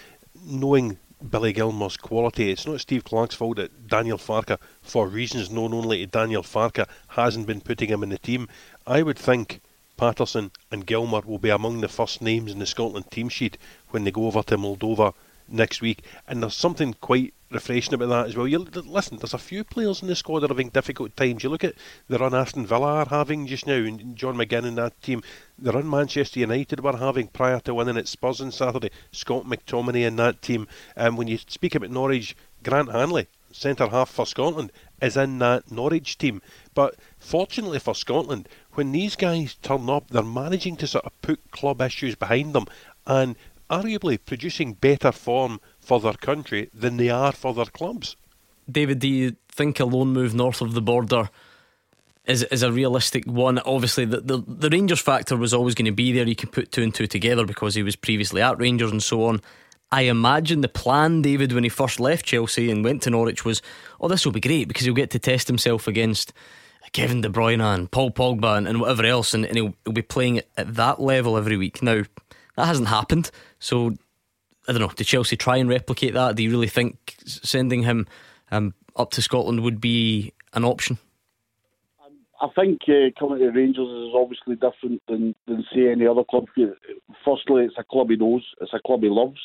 [0.42, 0.98] knowing
[1.30, 2.50] Billy Gilmour's quality.
[2.50, 6.86] It's not Steve Clarke's fault that Daniel Farke, for reasons known only to Daniel Farke,
[7.08, 8.48] hasn't been putting him in the team.
[8.86, 9.60] I would think
[9.96, 13.56] Patterson and Gilmour will be among the first names in the Scotland team sheet
[13.90, 15.14] when they go over to Moldova
[15.48, 16.04] next week.
[16.28, 18.46] And there's something quite refreshing about that as well.
[18.46, 21.42] You listen, there's a few players in the squad that are having difficult times.
[21.42, 21.74] You look at
[22.08, 25.22] the run Aston Villa are having just now, and John McGinn and that team.
[25.58, 28.90] The run Manchester United were having prior to winning at Spurs on Saturday.
[29.12, 30.66] Scott McTominay and that team.
[30.96, 35.38] And um, when you speak about Norwich, Grant Hanley, centre half for Scotland, is in
[35.38, 36.42] that Norwich team.
[36.74, 41.50] But fortunately for Scotland, when these guys turn up, they're managing to sort of put
[41.50, 42.66] club issues behind them
[43.06, 43.36] and
[43.70, 48.16] arguably producing better form for their country than they are for their clubs.
[48.70, 51.28] David, do you think a loan move north of the border
[52.24, 53.58] is is a realistic one?
[53.60, 56.26] Obviously, the, the, the Rangers factor was always going to be there.
[56.26, 59.24] You can put two and two together because he was previously at Rangers and so
[59.24, 59.42] on.
[59.92, 63.62] I imagine the plan, David, when he first left Chelsea and went to Norwich was,
[64.00, 66.32] oh, this will be great because he'll get to test himself against
[66.92, 70.02] Kevin De Bruyne and Paul Pogba and, and whatever else, and, and he'll, he'll, be
[70.02, 71.82] playing at that level every week.
[71.82, 72.02] Now,
[72.56, 73.30] that hasn't happened.
[73.58, 73.94] So,
[74.66, 74.88] I don't know.
[74.88, 76.36] Did Chelsea try and replicate that?
[76.36, 78.06] Do you really think sending him
[78.50, 80.98] um, up to Scotland would be an option?
[82.40, 86.46] I think uh, coming to Rangers is obviously different than, than say any other club.
[87.24, 89.40] Firstly, it's a club he knows, it's a club he loves,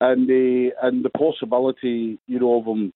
[0.00, 2.92] and the uh, and the possibility, you know, of him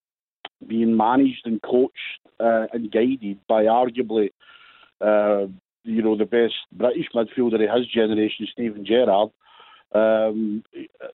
[0.67, 4.31] being managed and coached uh, and guided by arguably,
[5.01, 5.47] uh,
[5.83, 9.29] you know, the best British midfielder of his generation, Steven Gerrard.
[9.95, 10.63] Um,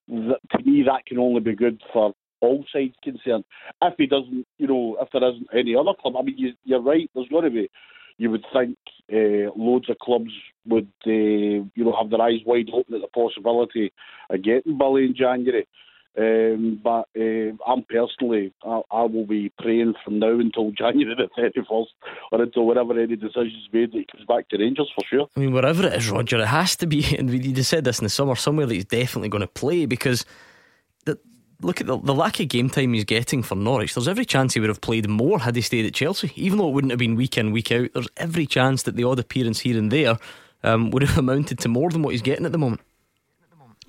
[0.08, 3.44] that, to me, that can only be good for all sides concerned.
[3.80, 6.80] If he doesn't, you know, if there isn't any other club, I mean, you, are
[6.80, 7.08] right.
[7.14, 7.70] There's got to be.
[8.18, 8.76] You would think
[9.12, 10.32] uh, loads of clubs
[10.66, 13.92] would, uh, you know, have their eyes wide open at the possibility
[14.30, 15.66] of getting Billy in January.
[16.18, 21.42] Um, but uh, I'm personally, I, I, will be praying from now until January the
[21.42, 21.86] 31st
[22.32, 25.26] or until whenever any decisions made that he comes back to Rangers for sure.
[25.34, 27.98] I mean, wherever it is, Roger, it has to be, and we just said this
[27.98, 30.26] in the summer, somewhere that he's definitely going to play because
[31.06, 31.18] the,
[31.62, 33.94] look at the, the lack of game time he's getting for Norwich.
[33.94, 36.68] There's every chance he would have played more had he stayed at Chelsea, even though
[36.68, 37.88] it wouldn't have been week in, week out.
[37.94, 40.18] There's every chance that the odd appearance here and there
[40.62, 42.82] um, would have amounted to more than what he's getting at the moment.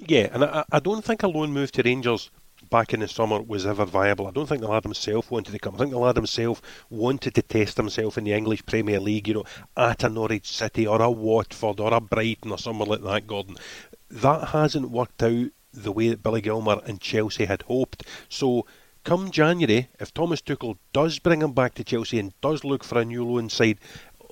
[0.07, 2.29] Yeah, and I, I don't think a loan move to Rangers
[2.69, 4.27] back in the summer was ever viable.
[4.27, 5.75] I don't think the lad himself wanted to come.
[5.75, 9.35] I think the lad himself wanted to test himself in the English Premier League, you
[9.35, 9.43] know,
[9.77, 13.57] at a Norwich City or a Watford or a Brighton or somewhere like that, Gordon.
[14.09, 18.03] That hasn't worked out the way that Billy Gilmour and Chelsea had hoped.
[18.29, 18.65] So
[19.03, 22.99] come January, if Thomas Tuchel does bring him back to Chelsea and does look for
[22.99, 23.79] a new loan side,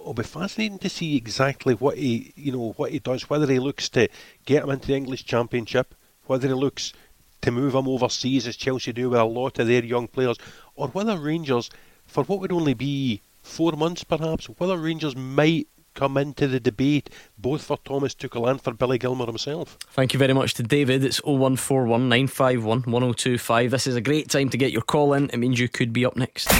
[0.02, 3.30] it'll be fascinating to see exactly what he, you know, what he does.
[3.30, 4.10] Whether he looks to
[4.46, 6.94] get him into the English Championship, whether he looks
[7.42, 10.38] to move him overseas as Chelsea do with a lot of their young players,
[10.76, 11.70] or whether Rangers,
[12.06, 17.10] for what would only be four months perhaps, whether Rangers might come into the debate
[17.38, 19.78] both for Thomas Tuchel and for Billy Gilmour himself.
[19.92, 21.04] Thank you very much to David.
[21.04, 23.72] It's 0141 951 1025.
[23.72, 25.30] This is a great time to get your call in.
[25.30, 26.52] It means you could be up next.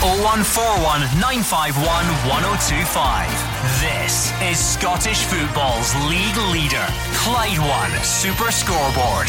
[0.00, 1.84] 0141 951
[2.28, 3.50] 1025.
[3.80, 6.86] This is Scottish football's league leader,
[7.20, 9.28] Clyde One Super Scoreboard.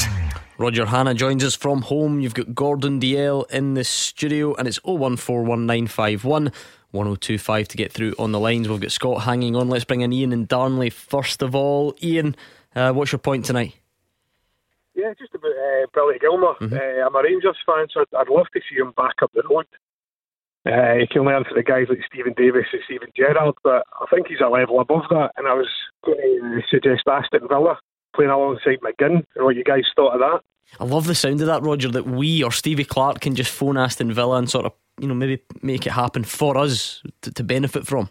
[0.57, 2.19] Roger Hannah joins us from home.
[2.19, 6.53] You've got Gordon Dalziel in the studio, and it's 0141951
[6.91, 8.67] 1025 to get through on the lines.
[8.67, 9.69] We've got Scott hanging on.
[9.69, 11.95] Let's bring in Ian and Darnley first of all.
[12.03, 12.35] Ian,
[12.75, 13.75] uh, what's your point tonight?
[14.95, 16.55] Yeah, just about uh, Billy Gilmour.
[16.59, 16.75] Mm-hmm.
[16.75, 19.43] Uh, I'm a Rangers fan, so I'd, I'd, love to see him back up the
[19.49, 19.65] road.
[20.65, 24.05] Uh, he can learn from the guys like Steven Davis and Steven Gerrard, but I
[24.13, 25.31] think he's a level above that.
[25.37, 25.69] And I was
[26.05, 27.79] going to suggest Aston Villa
[28.15, 30.41] playing alongside McGinn and what you guys thought of that.
[30.79, 33.77] I love the sound of that, Roger, that we or Stevie Clarke can just phone
[33.77, 37.43] Aston Villa and sort of, you know, maybe make it happen for us to, to
[37.43, 38.09] benefit from.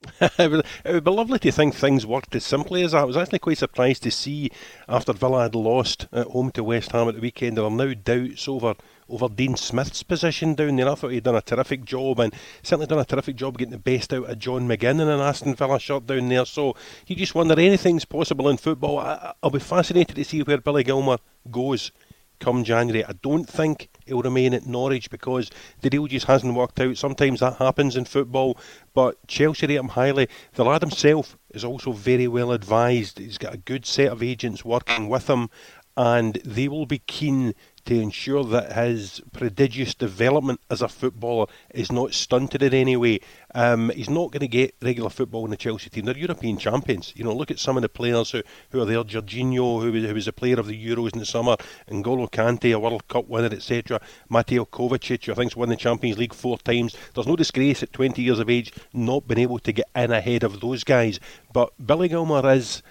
[0.20, 3.02] it, would, be lovely to think things worked as simply as that.
[3.02, 4.50] I was actually quite surprised to see
[4.88, 7.92] after Villa had lost at home to West Ham at the weekend, there are now
[7.94, 8.74] doubts over
[9.08, 10.88] over Dean Smith's position down there.
[10.88, 13.78] I thought he'd done a terrific job and certainly done a terrific job getting the
[13.78, 16.44] best out of John McGinn in an Aston Villa shirt down there.
[16.44, 18.98] So you just wonder anything's possible in football.
[18.98, 21.18] I, will be fascinated to see where Billy Gilmour
[21.50, 21.90] goes
[22.38, 23.04] come January.
[23.04, 26.96] I don't think he'll remain at Norwich because the deal just hasn't worked out.
[26.96, 28.58] Sometimes that happens in football,
[28.94, 30.28] but Chelsea rate him highly.
[30.54, 33.18] The lad himself is also very well advised.
[33.18, 35.50] He's got a good set of agents working with him,
[35.96, 37.54] and they will be keen
[37.88, 43.18] to ensure that his prodigious development as a footballer is not stunted in any way.
[43.54, 46.04] Um, he's not going to get regular football in the Chelsea team.
[46.04, 47.14] They're European champions.
[47.16, 49.02] You know, look at some of the players who, who are there.
[49.02, 51.56] Jorginho, who was, who was a player of the Euros in the summer,
[51.88, 54.02] N'Golo Kante, a World Cup winner, etc.
[54.28, 56.94] Mateo Kovacic, who I think's won the Champions League four times.
[57.14, 60.42] There's no disgrace at 20 years of age not being able to get in ahead
[60.44, 61.20] of those guys.
[61.54, 62.82] But Billy Gilmour is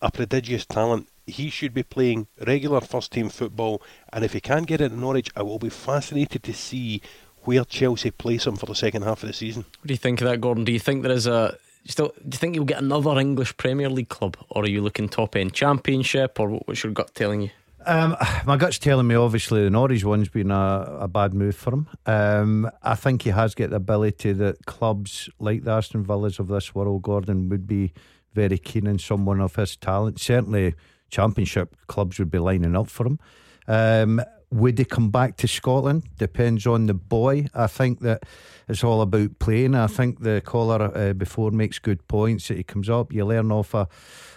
[0.00, 3.82] a prodigious talent he should be playing regular first team football.
[4.12, 7.02] And if he can get it at Norwich, I will be fascinated to see
[7.42, 9.64] where Chelsea place him for the second half of the season.
[9.80, 10.64] What do you think of that, Gordon?
[10.64, 12.08] Do you think there is a still?
[12.08, 15.36] Do you think you'll get another English Premier League club, or are you looking top
[15.36, 17.50] end Championship, or what's your gut telling you?
[17.86, 21.72] Um, my gut's telling me obviously the Norwich one's been a, a bad move for
[21.72, 21.88] him.
[22.04, 26.48] Um, I think he has got the ability that clubs like the Aston Villas of
[26.48, 27.94] this world, Gordon, would be
[28.34, 30.20] very keen on someone of his talent.
[30.20, 30.74] Certainly
[31.10, 33.18] Championship clubs would be lining up for him.
[33.66, 36.04] Um, would he come back to Scotland?
[36.16, 37.48] Depends on the boy.
[37.54, 38.24] I think that
[38.66, 39.74] it's all about playing.
[39.74, 43.12] I think the caller uh, before makes good points that he comes up.
[43.12, 43.88] You learn off a,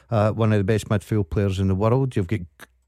[0.09, 2.15] uh, one of the best midfield players in the world.
[2.15, 2.41] You've got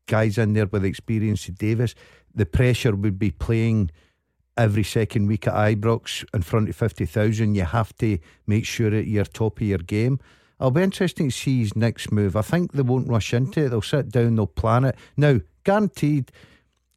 [0.05, 1.45] guys in there with experience.
[1.45, 1.95] Davis.
[2.35, 3.91] The pressure would be playing
[4.57, 7.55] every second week at Ibrox in front of 50,000.
[7.55, 8.17] You have to
[8.47, 10.19] make sure that you're top of your game.
[10.59, 12.35] It'll be interesting to see his next move.
[12.35, 13.69] I think they won't rush into it.
[13.69, 14.95] They'll sit down, they'll plan it.
[15.17, 16.31] Now, guaranteed,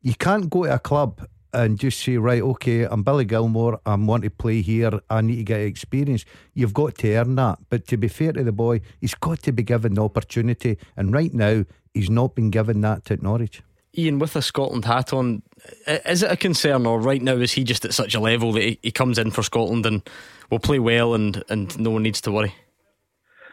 [0.03, 3.95] you can't go to a club and just say, right, okay, I'm Billy Gilmour, I
[3.95, 6.25] want to play here, I need to get experience.
[6.53, 7.59] You've got to earn that.
[7.71, 10.77] But to be fair to the boy, he's got to be given the opportunity.
[10.97, 13.63] And right now, he's not been given that at Norwich.
[13.97, 15.43] Ian, with a Scotland hat on,
[15.87, 18.63] is it a concern, or right now is he just at such a level that
[18.63, 20.07] he, he comes in for Scotland and
[20.51, 22.55] will play well, and, and no one needs to worry?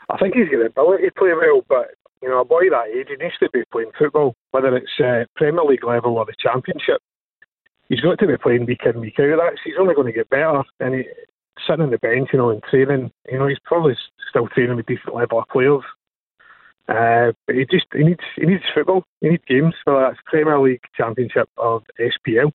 [0.09, 2.87] I think he's got the ability to play well, but you know, a boy that
[2.95, 6.33] age, he needs to be playing football, whether it's uh, Premier League level or the
[6.39, 7.01] Championship.
[7.89, 9.37] He's got to be playing week in, week out.
[9.37, 10.63] That's he's only going to get better.
[10.79, 11.03] And he,
[11.67, 13.95] sitting on the bench, you know, and training, you know, he's probably
[14.29, 15.83] still training with decent level of players.
[16.87, 19.03] Uh, but he just he needs he needs football.
[19.21, 22.51] He needs games, whether that's Premier League, Championship, or SPL.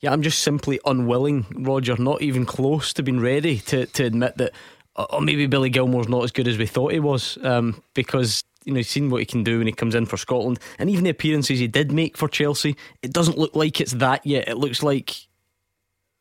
[0.00, 4.36] Yeah, I'm just simply unwilling, Roger, not even close to being ready to, to admit
[4.36, 4.52] that,
[4.96, 8.72] or maybe Billy Gilmour's not as good as we thought he was, um, because you
[8.72, 11.10] know, seen what he can do when he comes in for Scotland, and even the
[11.10, 14.48] appearances he did make for Chelsea, it doesn't look like it's that yet.
[14.48, 15.14] It looks like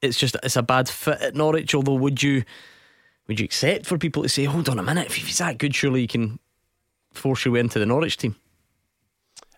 [0.02, 1.74] it's just it's a bad fit at Norwich.
[1.74, 2.44] Although, would you
[3.28, 5.74] would you accept for people to say, "Hold on a minute, if he's that good,
[5.74, 6.40] surely he can
[7.14, 8.36] force you into the Norwich team"?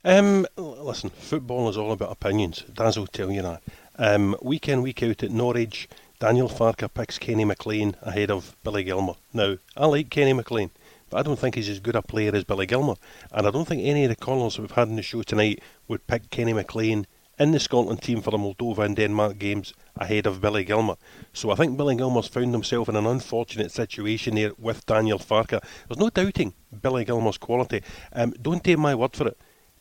[0.03, 2.63] Um, listen, football is all about opinions.
[2.71, 3.63] Daz will tell you that.
[3.97, 5.89] Um, week in, week out at Norwich,
[6.19, 9.17] Daniel Farke picks Kenny McLean ahead of Billy Gilmour.
[9.33, 10.71] Now, I like Kenny McLean.
[11.09, 12.95] But I don't think he's as good a player as Billy Gilmour.
[13.31, 16.07] And I don't think any of the callers we've had in the show tonight would
[16.07, 17.05] pick Kenny McLean
[17.37, 20.97] in the Scotland team for the Moldova and Denmark games ahead of Billy Gilmour.
[21.33, 25.61] So I think Billy Gilmour's found himself in an unfortunate situation here with Daniel Farke.
[25.87, 27.83] There's no doubting Billy Gilmour's quality.
[28.13, 29.37] Um, don't take my word for it.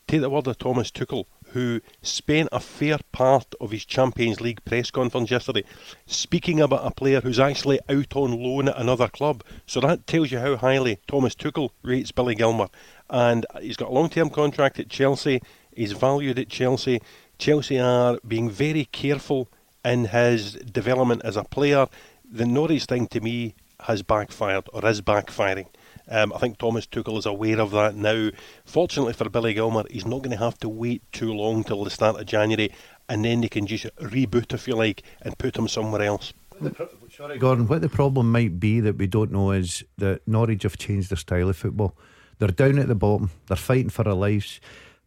[0.07, 4.65] Take the word of Thomas Tuchel, who spent a fair part of his Champions League
[4.65, 5.63] press conference yesterday
[6.05, 9.45] speaking about a player who's actually out on loan at another club.
[9.65, 12.71] So that tells you how highly Thomas Tuchel rates Billy Gilmour.
[13.09, 15.41] And he's got a long term contract at Chelsea,
[15.75, 17.01] he's valued at Chelsea.
[17.39, 19.49] Chelsea are being very careful
[19.85, 21.87] in his development as a player.
[22.29, 25.67] The Norwich thing to me has backfired or is backfiring.
[26.09, 28.31] Um, I think Thomas Tuchel is aware of that now.
[28.65, 31.91] Fortunately for Billy Gilmour, he's not going to have to wait too long till the
[31.91, 32.73] start of January,
[33.09, 36.33] and then they can just reboot, if you like, and put him somewhere else.
[37.11, 37.67] Sorry, Gordon.
[37.67, 41.17] What the problem might be that we don't know is that Norwich have changed their
[41.17, 41.97] style of football.
[42.39, 43.31] They're down at the bottom.
[43.47, 44.61] They're fighting for their lives.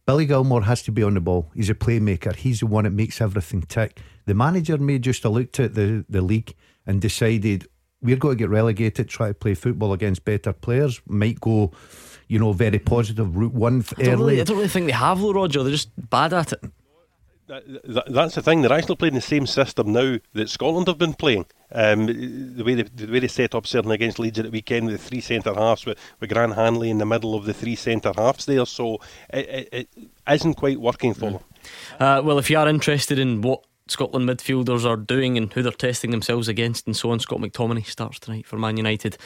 [0.06, 1.50] Billy Gilmour has to be on the ball.
[1.54, 2.34] He's a playmaker.
[2.34, 4.00] He's the one that makes everything tick.
[4.24, 6.54] The manager may just have looked at the, the league
[6.86, 7.66] and decided
[8.02, 11.72] we're going to get relegated, try to play football against better players, might go,
[12.28, 15.20] you know, very positive route one I don't, really, I don't really think they have,
[15.20, 15.62] though, Roger.
[15.62, 16.60] They're just bad at it.
[17.48, 18.60] That, that, that's the thing.
[18.60, 21.46] They're actually playing the same system now that Scotland have been playing.
[21.72, 24.86] Um, the way they, the way they set up certainly against Leeds at the weekend
[24.86, 27.74] with the three centre halves with, with Grant Hanley in the middle of the three
[27.74, 28.98] centre halves there, so
[29.30, 31.40] it, it, it isn't quite working for them.
[31.98, 35.72] Uh, well, if you are interested in what Scotland midfielders are doing and who they're
[35.72, 37.20] testing themselves against and so on.
[37.20, 39.16] Scott McTominay starts tonight for Man United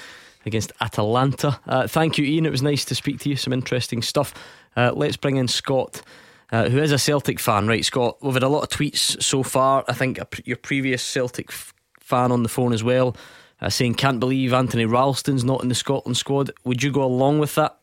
[0.46, 1.60] against Atalanta.
[1.66, 2.46] Uh, thank you, Ian.
[2.46, 3.36] It was nice to speak to you.
[3.36, 4.34] Some interesting stuff.
[4.76, 6.02] Uh, let's bring in Scott.
[6.50, 8.18] Uh, who is a Celtic fan, right, Scott?
[8.20, 9.84] We've had a lot of tweets so far.
[9.88, 13.16] I think your previous Celtic f- fan on the phone as well,
[13.62, 16.50] uh, saying, Can't believe Anthony Ralston's not in the Scotland squad.
[16.64, 17.78] Would you go along with that?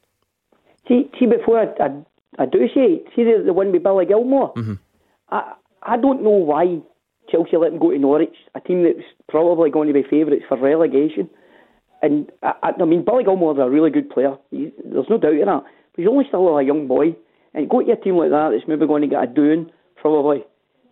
[0.87, 4.53] See, see before I, I, I do say, see the, the one with Billy Gilmour?
[4.53, 4.73] Mm-hmm.
[5.29, 5.53] I,
[5.83, 6.79] I don't know why
[7.31, 10.57] Chelsea let him go to Norwich, a team that's probably going to be favourites for
[10.57, 11.29] relegation.
[12.01, 14.35] And I, I mean, Billy Gilmour's a really good player.
[14.51, 15.63] He, there's no doubt in that.
[15.63, 17.15] But he's only still a young boy.
[17.53, 20.43] And go to a team like that that's maybe going to get a doing probably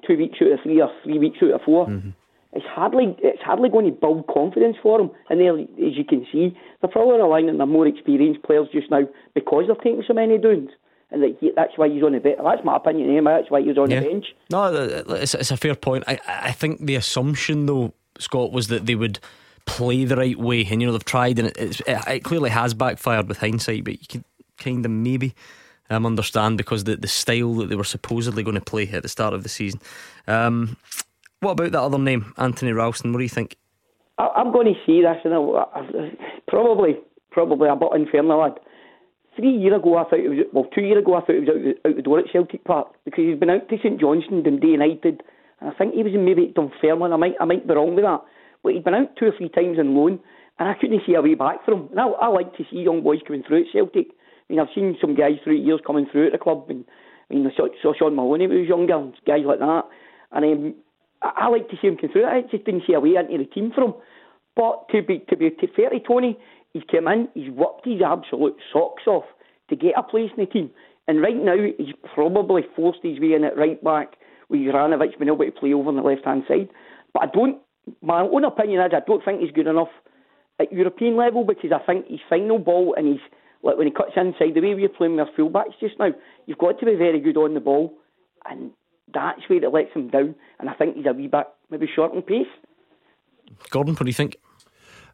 [0.05, 2.09] two weeks out of three or three weeks out of 4 mm-hmm.
[2.53, 5.11] It's hardly it's hardly going to build confidence for him.
[5.29, 8.89] And there, as you can see, they're probably relying on their more experienced players just
[8.89, 9.01] now
[9.35, 10.71] because they're taking so many doings
[11.11, 12.39] and that he, that's why he's on the bench.
[12.43, 13.09] That's my opinion.
[13.09, 13.31] Anyway.
[13.31, 14.01] That's why he's on yeah.
[14.01, 14.25] the bench.
[14.51, 16.03] No, it's, it's a fair point.
[16.07, 19.19] I, I think the assumption though, Scott, was that they would
[19.65, 23.27] play the right way, and you know they've tried, and it, it clearly has backfired
[23.27, 23.83] with hindsight.
[23.83, 24.23] But you can
[24.57, 25.33] kind of maybe
[25.89, 29.09] um, understand because the the style that they were supposedly going to play at the
[29.09, 29.79] start of the season.
[30.27, 30.77] Um,
[31.39, 33.13] what about that other name, Anthony Ralston?
[33.13, 33.57] What do you think?
[34.17, 36.11] I, am going to see this, and I,
[36.47, 36.97] probably,
[37.29, 38.59] probably a bit unfair, lad
[39.37, 41.53] three years ago, I thought it was well, two years ago, I thought it was
[41.53, 44.43] out, out the door at Celtic Park because he's been out to St Johnstone, and
[44.43, 45.23] Dundee United,
[45.61, 47.13] and I think he was in maybe at Dunfermline.
[47.13, 48.21] I might, I might be wrong with that,
[48.63, 50.19] but he'd been out two or three times on loan,
[50.59, 51.87] and I couldn't see a way back for him.
[51.91, 54.07] And I, I like to see young boys coming through at Celtic.
[54.11, 56.83] I mean, I've seen some guys through years coming through at the club, and
[57.29, 59.83] I mean, I saw, saw Shaun Maloney when he was younger, guys like that,
[60.31, 60.75] and um,
[61.21, 62.25] I, I like to see him come through.
[62.25, 63.93] I just didn't see a way into the team for him.
[64.55, 66.35] But to be to be to fair to Tony,
[66.73, 69.25] he's come in, he's worked his absolute socks off
[69.69, 70.69] to get a place in the team.
[71.07, 74.15] And right now, he's probably forced his way in at right back
[74.49, 76.69] with Juranovic being able to play over on the left hand side.
[77.13, 77.57] But I don't,
[78.01, 79.91] my own opinion is, I don't think he's good enough
[80.59, 83.21] at European level because I think his final ball and he's
[83.63, 86.09] like when he cuts inside, the way we're playing with our fullbacks just now,
[86.45, 87.93] you've got to be very good on the ball,
[88.49, 88.71] and
[89.13, 90.35] that's where it lets him down.
[90.59, 92.47] And I think he's a wee bit maybe short in pace.
[93.69, 94.37] Gordon, what do you think?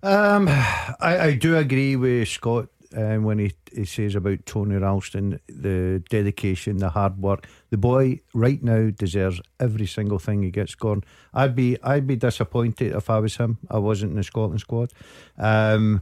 [0.03, 5.39] Um, I, I do agree with Scott um, when he, he says about Tony Ralston,
[5.47, 7.47] the dedication, the hard work.
[7.71, 10.75] The boy right now deserves every single thing he gets.
[10.75, 13.57] Gordon, I'd be I'd be disappointed if I was him.
[13.71, 14.91] I wasn't in the Scotland squad.
[15.37, 16.01] Um,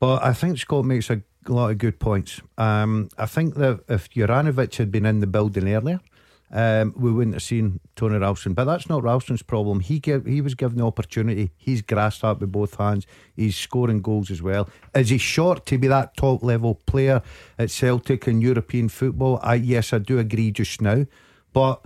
[0.00, 2.40] but I think Scott makes a lot of good points.
[2.58, 6.00] Um, I think that if Juranovic had been in the building earlier,
[6.50, 8.54] um, we wouldn't have seen Tony Ralston.
[8.54, 9.80] But that's not Ralston's problem.
[9.80, 11.50] He gave, he was given the opportunity.
[11.56, 13.06] He's grasped that with both hands.
[13.36, 14.68] He's scoring goals as well.
[14.94, 17.22] Is he short to be that top level player
[17.58, 19.40] at Celtic and European football?
[19.42, 21.06] I yes, I do agree just now.
[21.52, 21.84] But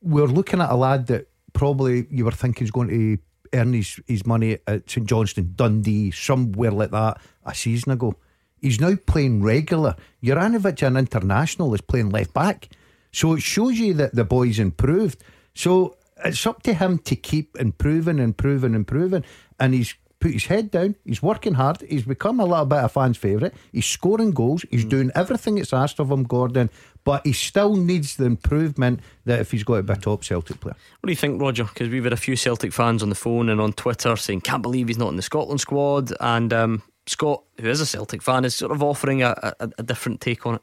[0.00, 3.18] we're looking at a lad that probably you were thinking is going to
[3.52, 8.14] earn his, his money at St Johnstone, Dundee, somewhere like that a season ago.
[8.60, 9.96] He's now playing regular.
[10.22, 12.68] Juranovic, an international, is playing left back.
[13.16, 15.24] So it shows you that the boy's improved.
[15.54, 19.24] So it's up to him to keep improving, improving, improving.
[19.58, 20.96] And he's put his head down.
[21.02, 21.80] He's working hard.
[21.80, 23.54] He's become a little bit of fans' favourite.
[23.72, 24.66] He's scoring goals.
[24.70, 24.90] He's mm.
[24.90, 26.68] doing everything that's asked of him, Gordon.
[27.04, 30.60] But he still needs the improvement that if he's got to be a top Celtic
[30.60, 30.76] player.
[31.00, 31.64] What do you think, Roger?
[31.64, 34.62] Because we've had a few Celtic fans on the phone and on Twitter saying, can't
[34.62, 36.12] believe he's not in the Scotland squad.
[36.20, 39.82] And um, Scott, who is a Celtic fan, is sort of offering a, a, a
[39.82, 40.62] different take on it.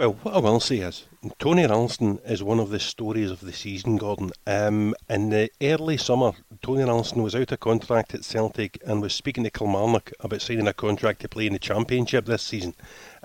[0.00, 1.04] Well, what I will say is,
[1.38, 4.30] Tony Ralston is one of the stories of the season, Gordon.
[4.46, 6.32] Um, in the early summer,
[6.62, 10.68] Tony Ralston was out of contract at Celtic and was speaking to Kilmarnock about signing
[10.68, 12.74] a contract to play in the Championship this season.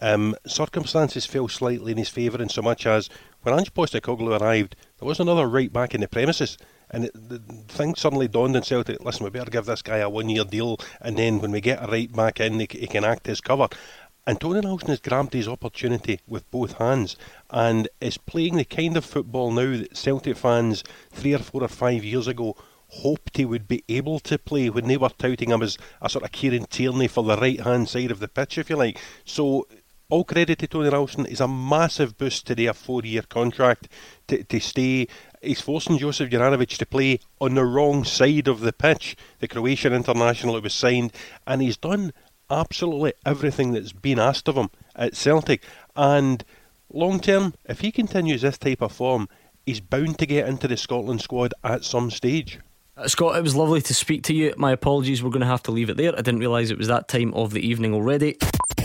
[0.02, 3.10] Um, circumstances fell slightly in his favour in so much as
[3.44, 6.58] when Ange Postecoglou arrived, there was another right back in the premises.
[6.92, 10.10] And it, the thing suddenly dawned on Celtic, listen, we better give this guy a
[10.10, 13.06] one year deal, and then when we get a right back in, he, he can
[13.06, 13.68] act as cover.
[14.28, 17.16] And Tony Ralston has grabbed his opportunity with both hands
[17.52, 21.68] and is playing the kind of football now that Celtic fans three or four or
[21.68, 22.56] five years ago
[22.88, 26.24] hoped he would be able to play when they were touting him as a sort
[26.24, 29.00] of Kieran Tierney for the right hand side of the pitch, if you like.
[29.26, 29.68] So
[30.10, 31.26] all credit to Tony Ralston.
[31.26, 33.88] Is a massive boost today, a four year contract
[34.28, 35.08] to, to stay.
[35.42, 39.94] He's forcing Joseph Juranovic to play on the wrong side of the pitch, the Croatian
[39.94, 41.14] international that was signed,
[41.46, 42.14] and he's done
[42.50, 45.64] absolutely everything that's been asked of him at Celtic.
[45.96, 46.44] And
[46.92, 49.28] long term, if he continues this type of form,
[49.66, 52.60] he's bound to get into the Scotland squad at some stage.
[52.98, 54.54] Uh, Scott, it was lovely to speak to you.
[54.58, 56.14] My apologies, we're going to have to leave it there.
[56.14, 58.38] I didn't realise it was that time of the evening already.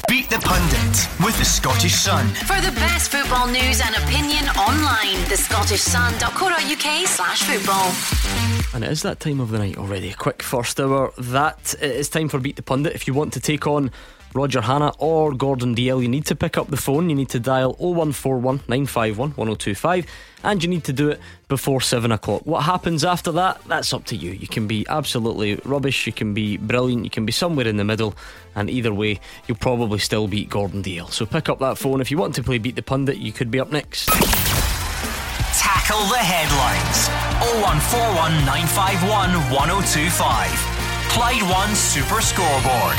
[0.08, 2.26] Beat the Pundit with the Scottish Sun.
[2.28, 8.59] For the best football news and opinion online, thescottishsun.co.uk slash football.
[8.72, 10.10] And it is that time of the night already.
[10.10, 11.12] A quick first hour.
[11.18, 12.94] That is time for Beat the Pundit.
[12.94, 13.90] If you want to take on
[14.32, 17.10] Roger Hannah or Gordon Dalziel, you need to pick up the phone.
[17.10, 20.06] You need to dial 0141 951 1025
[20.44, 22.42] and you need to do it before 7 o'clock.
[22.44, 24.30] What happens after that, that's up to you.
[24.30, 27.84] You can be absolutely rubbish, you can be brilliant, you can be somewhere in the
[27.84, 28.14] middle,
[28.54, 31.10] and either way, you'll probably still beat Gordon Dalziel.
[31.10, 32.00] So pick up that phone.
[32.00, 34.10] If you want to play Beat the Pundit, you could be up next.
[35.60, 37.10] Tackle the headlines
[37.60, 40.48] 0141 951 1025.
[41.10, 42.96] Clyde One Super Scoreboard.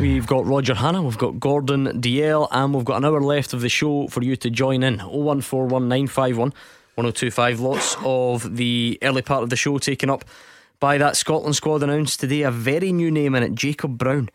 [0.00, 3.60] We've got Roger Hannah, we've got Gordon Dalziel, and we've got an hour left of
[3.60, 4.98] the show for you to join in.
[4.98, 6.52] 0141951
[6.96, 7.60] 1025.
[7.60, 10.24] Lots of the early part of the show taken up
[10.80, 12.42] by that Scotland squad announced today.
[12.42, 14.28] A very new name in it, Jacob Brown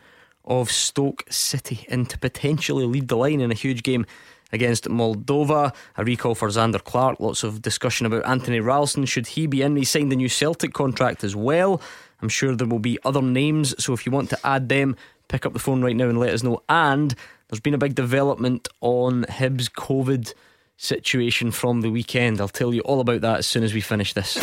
[0.45, 4.05] of Stoke City, and to potentially lead the line in a huge game
[4.51, 5.73] against Moldova.
[5.97, 7.19] A recall for Zander Clark.
[7.19, 9.05] Lots of discussion about Anthony Ralston.
[9.05, 9.75] Should he be in?
[9.75, 11.81] He signed the new Celtic contract as well.
[12.21, 14.95] I'm sure there will be other names, so if you want to add them,
[15.29, 16.61] pick up the phone right now and let us know.
[16.67, 17.15] And
[17.47, 20.33] there's been a big development on Hibs' COVID
[20.77, 22.41] situation from the weekend.
[22.41, 24.37] I'll tell you all about that as soon as we finish this.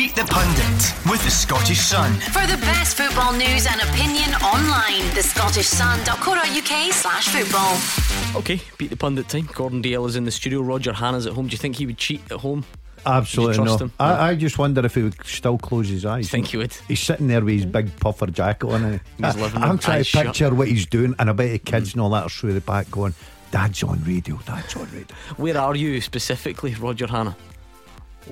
[0.00, 2.14] Beat the Pundit with the Scottish Sun.
[2.32, 8.40] For the best football news and opinion online, thescottishsun.co.uk slash football.
[8.40, 9.46] Okay, beat the pundit time.
[9.52, 10.62] Gordon Dalziel is in the studio.
[10.62, 11.48] Roger Hannah's at home.
[11.48, 12.64] Do you think he would cheat at home?
[13.04, 13.90] Absolutely no.
[14.00, 16.28] I, I, just wonder if he would still close his eyes.
[16.28, 16.72] I think he would.
[16.88, 19.02] He's sitting there with his big puffer jacket on.
[19.18, 20.54] He's living I'm trying to picture shut.
[20.54, 21.92] what he's doing, and I bet the kids mm.
[21.92, 23.12] and all that are through the back going,
[23.50, 25.14] Dad's on radio, Dad's on radio.
[25.36, 27.36] Where are you specifically, Roger Hannah?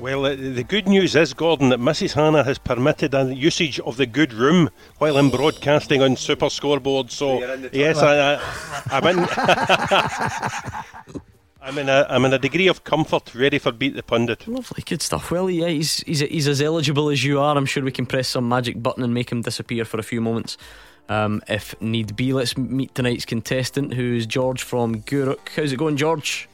[0.01, 2.13] Well, uh, the good news is, Gordon, that Mrs.
[2.13, 7.11] Hannah has permitted a usage of the good room while in broadcasting on Super Scoreboard.
[7.11, 7.41] So,
[7.73, 8.41] yes, I, I,
[8.93, 9.29] I'm in.
[11.61, 14.47] I'm in a I'm in a degree of comfort, ready for beat the pundit.
[14.47, 15.31] Lovely, good stuff.
[15.33, 17.57] Well, yeah, he's he's he's as eligible as you are.
[17.57, 20.21] I'm sure we can press some magic button and make him disappear for a few
[20.21, 20.57] moments,
[21.09, 22.33] um, if need be.
[22.33, 25.49] Let's meet tonight's contestant, who's George from Gourock.
[25.57, 26.49] How's it going, George?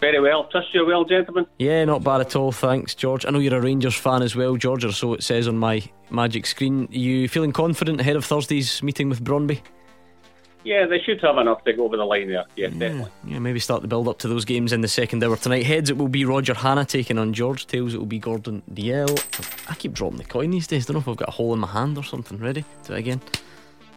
[0.00, 0.44] Very well.
[0.44, 1.46] Trust you well, gentlemen.
[1.58, 2.52] Yeah, not bad at all.
[2.52, 3.24] Thanks, George.
[3.24, 5.82] I know you're a Rangers fan as well, George, or so it says on my
[6.10, 6.88] magic screen.
[6.90, 9.60] you feeling confident ahead of Thursday's meeting with Brondby?
[10.64, 12.44] Yeah, they should have enough to go over the line there.
[12.56, 13.12] Yeah, definitely.
[13.24, 15.64] Yeah, maybe start the build up to those games in the second hour tonight.
[15.64, 17.68] Heads, it will be Roger Hannah taking on George.
[17.68, 19.70] Tails, it will be Gordon Dalziel.
[19.70, 20.84] I keep dropping the coin these days.
[20.84, 22.38] Don't know if I've got a hole in my hand or something.
[22.38, 22.64] Ready?
[22.84, 23.20] Do it again.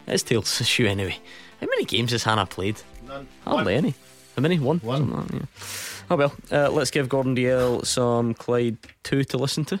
[0.06, 1.18] It's Tails' issue anyway.
[1.60, 2.80] How many games has Hannah played?
[3.06, 3.26] None.
[3.44, 3.94] Hardly any.
[4.40, 4.58] How many?
[4.58, 4.78] One?
[4.78, 5.10] One.
[5.10, 5.40] Like yeah.
[6.08, 9.78] Oh well, uh, let's give Gordon Dalziel some Clyde 2 to listen to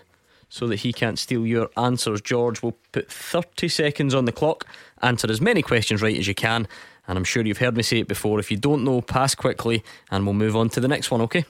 [0.50, 2.20] so that he can't steal your answers.
[2.20, 4.66] George will put 30 seconds on the clock,
[5.00, 6.68] answer as many questions right as you can,
[7.08, 8.38] and I'm sure you've heard me say it before.
[8.38, 11.46] If you don't know, pass quickly and we'll move on to the next one, okay?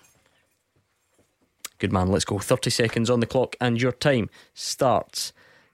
[1.79, 2.39] Good man, let's go.
[2.39, 5.33] 30 seconds on the clock, and your time starts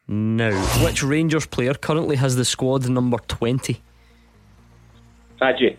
[0.08, 0.58] now.
[0.82, 3.82] Which Rangers player currently has the squad number 20?
[5.38, 5.76] Raji.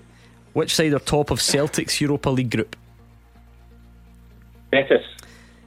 [0.57, 2.75] Which side are top of Celtic's Europa League group?
[4.71, 5.05] Betis.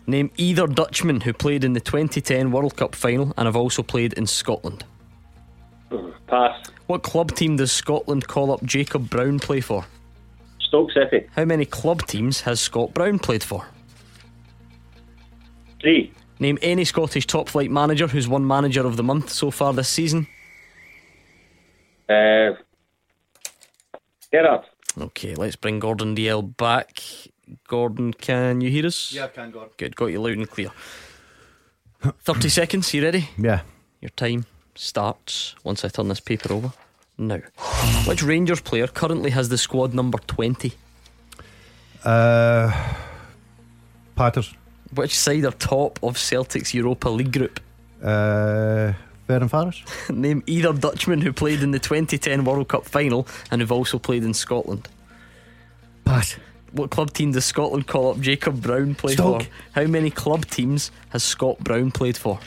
[0.08, 4.14] Name either Dutchman who played in the 2010 World Cup final and have also played
[4.14, 4.82] in Scotland.
[6.26, 6.66] Pass.
[6.88, 9.86] What club team does Scotland call up Jacob Brown play for?
[10.58, 11.24] Stoke City.
[11.36, 13.64] How many club teams has Scott Brown played for?
[15.80, 16.12] Three.
[16.40, 19.88] Name any Scottish top flight manager who's won manager of the month so far this
[19.88, 20.26] season.
[22.08, 22.54] Uh,
[24.32, 24.64] Gerrard.
[24.98, 27.00] Okay, let's bring Gordon Dalziel back.
[27.68, 29.12] Gordon, can you hear us?
[29.12, 29.70] Yeah, I can, Gordon.
[29.76, 30.70] Good, got you loud and clear.
[32.02, 33.28] 30 seconds, you ready?
[33.38, 33.60] Yeah.
[34.00, 36.72] Your time starts once I turn this paper over.
[37.18, 37.40] Now,
[38.06, 40.72] which Rangers player currently has the squad number 20?
[42.04, 42.72] Uh,
[44.16, 44.54] Patters.
[44.94, 47.60] Which side are top of Celtic's Europa League group?
[48.02, 48.92] Uh,
[49.30, 49.82] Fair and Faris.
[50.10, 54.24] Name either Dutchman who played in the 2010 World Cup final and who've also played
[54.24, 54.88] in Scotland.
[56.04, 56.36] Pass.
[56.72, 59.44] What club team does Scotland call up Jacob Brown play Stoke.
[59.44, 59.48] for?
[59.72, 62.40] How many club teams has Scott Brown played for?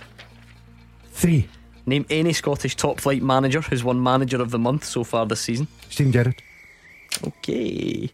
[1.11, 1.47] Three.
[1.85, 5.39] Name any Scottish top flight manager who's won manager of the month so far this
[5.39, 5.69] season.
[5.89, 6.41] Steven Gerrard.
[7.25, 8.11] Okay.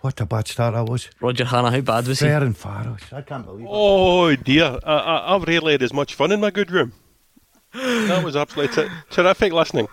[0.00, 1.10] What a bad start I was.
[1.20, 2.26] Roger Hannah, how bad was he?
[2.26, 3.12] Fair and Faris.
[3.12, 3.70] I can't believe it.
[3.70, 6.92] Oh dear, I, I, I've rarely had as much fun in my good room.
[7.74, 9.88] That was absolutely t- terrific listening.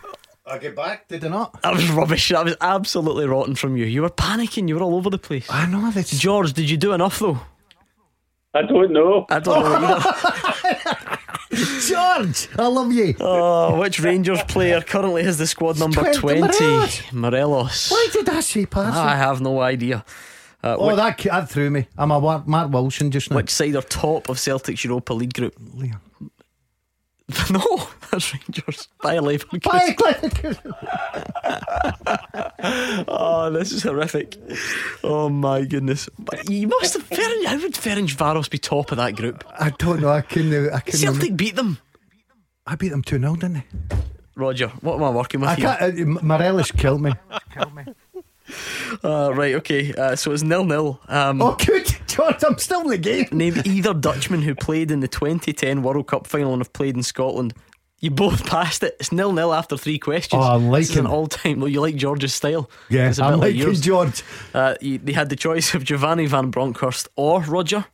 [0.47, 1.61] I get back, did I not?
[1.63, 2.30] That was rubbish.
[2.30, 3.86] That was absolutely rotten from you.
[3.86, 4.67] You were panicking.
[4.69, 5.47] You were all over the place.
[5.49, 7.39] I know that's George, did you do enough though?
[8.53, 9.26] I don't know.
[9.30, 11.17] I don't know either.
[11.88, 12.47] George.
[12.57, 13.15] I love you.
[13.19, 16.41] Oh, which Rangers player currently has the squad number 20, 20?
[16.65, 17.01] Morelos.
[17.13, 17.91] Morelos.
[17.91, 18.95] Why did I say pass?
[18.95, 20.05] I have no idea.
[20.63, 21.88] Uh, oh, which, that, that threw me.
[21.97, 23.36] I'm a Wa- Mark Wilson just now.
[23.38, 25.53] which side are top of Celtic's Europa League group?
[27.32, 27.51] Liam.
[27.51, 28.88] no, that's Rangers.
[29.01, 29.59] By 11.
[29.63, 30.57] Bye, Glenn.
[33.07, 34.38] Oh, this is horrific.
[35.03, 36.09] Oh my goodness.
[36.19, 37.07] But you must have.
[37.09, 39.43] Ferenc, how would Ferencvaros be top of that group?
[39.59, 40.09] I don't know.
[40.09, 40.73] I couldn't.
[40.73, 40.99] I couldn't.
[40.99, 41.78] Celtic beat them.
[42.67, 43.65] I beat them 2 0, didn't I?
[44.36, 45.78] Roger, what am I working with I here?
[45.80, 45.99] can't.
[45.99, 47.13] Uh, Morelos killed me.
[49.04, 49.93] Uh, right, okay.
[49.93, 51.00] Uh, so it's nil nil.
[51.08, 51.88] Um, Oh, good.
[52.08, 53.28] George, I'm still in the game.
[53.32, 57.04] Name either Dutchman who played in the 2010 World Cup final and have played in
[57.04, 57.54] Scotland.
[58.00, 58.96] You both passed it.
[59.00, 60.43] It's nil nil after three questions.
[60.46, 61.60] Oh, I'm This is an liking all time.
[61.60, 62.70] Well, you like George's style.
[62.89, 63.82] Yeah, It's a I'm bit like like yours.
[63.82, 64.24] George.
[64.54, 67.86] Uh, you, they had the choice of Giovanni Van Bronckhorst or Roger.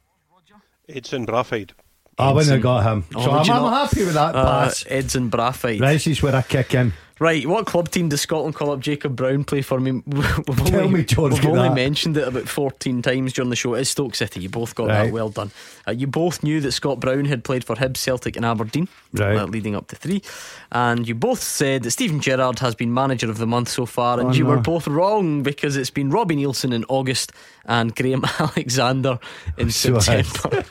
[0.89, 1.71] Edson Braafheid.
[2.17, 3.05] I wouldn't have got him.
[3.15, 4.85] Oh, so I'm, I'm happy with that Uh, pass.
[4.89, 5.79] Edson Braafheid.
[5.79, 6.91] This is where I kick in.
[7.21, 9.77] Right, what club team does Scotland call up Jacob Brown play for?
[9.77, 11.75] I mean, we've Tell only, me, George, we've only that.
[11.75, 13.75] mentioned it about 14 times during the show.
[13.75, 14.39] It's Stoke City.
[14.39, 15.03] You both got Right.
[15.05, 15.51] that well done.
[15.87, 19.37] Uh, you both knew that Scott Brown had played for Hibs, Celtic, and Aberdeen, Right.
[19.37, 20.23] uh, leading up to three.
[20.71, 24.19] And you both said that Steven Gerrard has been manager of the month so far,
[24.19, 24.49] and Oh, you no.
[24.49, 27.33] were both wrong because it's been Robbie Neilson in August
[27.65, 29.19] and Graham Alexander
[29.59, 30.63] in So September.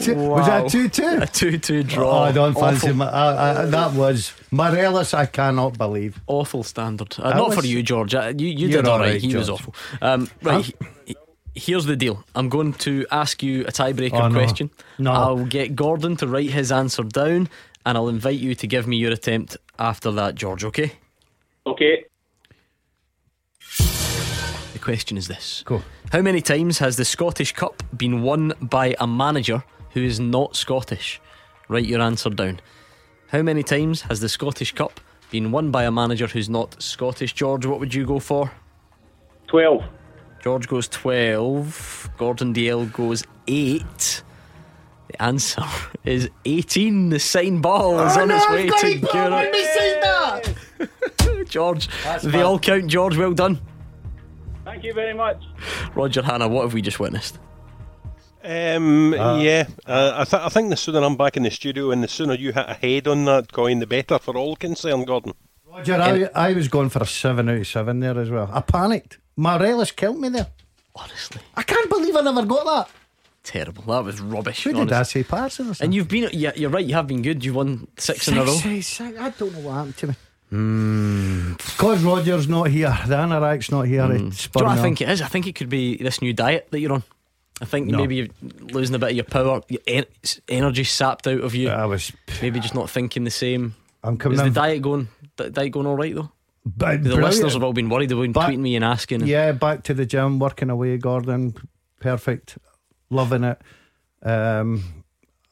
[0.00, 1.18] Two, Was that 2 2?
[1.22, 2.10] A 2 2 draw.
[2.10, 5.14] Oh, I don't fancy my, uh, uh, that was Morelos.
[5.14, 6.20] I cannot believe.
[6.26, 7.14] awful standard.
[7.18, 8.14] Uh, That not for you, George.
[8.14, 9.12] Uh, you you did all all right.
[9.12, 9.74] right, He was awful.
[10.00, 10.64] Um, right.
[10.64, 10.74] he-
[11.06, 11.16] he-
[11.54, 12.24] Here's the deal.
[12.34, 14.38] I'm going to ask you a tiebreaker Oh, no.
[14.38, 14.70] question.
[14.98, 15.12] No.
[15.12, 17.50] I'll get Gordon to write his answer down,
[17.84, 20.64] and I'll invite you to give me your attempt after that, George.
[20.64, 20.92] Okay?
[21.66, 22.04] Okay.
[24.72, 25.82] The question is this cool.
[26.10, 30.56] How many times has the Scottish Cup been won by a manager who is not
[30.56, 31.20] Scottish?
[31.68, 32.60] Write your answer down.
[33.32, 37.32] How many times has the Scottish Cup been won by a manager who's not Scottish?
[37.32, 38.52] George, what would you go for?
[39.46, 39.82] 12.
[40.42, 42.10] George goes 12.
[42.18, 44.22] Gordon Dalziel goes 8.
[45.08, 45.64] The answer
[46.04, 47.08] is 18.
[47.08, 48.98] The sign ball is on its way to
[50.84, 51.48] Europe.
[51.48, 51.88] George,
[52.22, 52.88] they all count.
[52.88, 53.58] George, well done.
[54.66, 55.42] Thank you very much.
[55.94, 57.38] Roger Hannah, what have we just witnessed?
[58.44, 59.38] Um, Ah.
[59.38, 62.08] yeah, uh, I, th- I think the sooner I'm back in the studio and the
[62.08, 65.32] sooner you hit a head on that coin, the better for all concerned, Gordon.
[65.70, 65.94] Roger,
[66.34, 68.50] I, I was going for a 7 out of 7 there as well.
[68.52, 69.18] I panicked.
[69.36, 70.48] Morelos killed me there.
[70.94, 72.88] Honestly, I can't believe I never got that.
[73.42, 73.82] terrible.
[73.84, 74.64] That was rubbish.
[74.64, 75.22] Who did I say?
[75.24, 75.74] Parson or?
[75.80, 76.84] And you've been, yeah, you're right.
[76.84, 77.42] You have been good.
[77.44, 78.52] You've won six, in a row.
[78.52, 80.14] Six, six, I don't know what happened to me.
[81.56, 84.04] Because Roger's not here, the Anorak's not here.
[84.04, 85.08] It Do you know what I think on.
[85.08, 85.22] it is?
[85.22, 87.02] I think it could be this new diet that you're on.
[87.62, 87.98] I think No.
[87.98, 88.26] maybe you're
[88.72, 90.04] losing a bit of your power, your en-
[90.48, 91.68] energy sapped out of you.
[91.70, 92.12] I was.
[92.42, 93.74] Maybe just not thinking the same.
[94.02, 95.06] I'm coming Is the diet going?
[95.36, 96.32] di- Diet going all right though?
[96.66, 97.24] But The brilliant.
[97.24, 98.08] listeners have all been worried.
[98.08, 99.26] They've been Back- tweeting me and asking.
[99.26, 101.54] Yeah, back to the gym, working away, Gordon.
[102.00, 102.58] Perfect.
[103.10, 103.60] Loving it.
[104.24, 105.01] Um,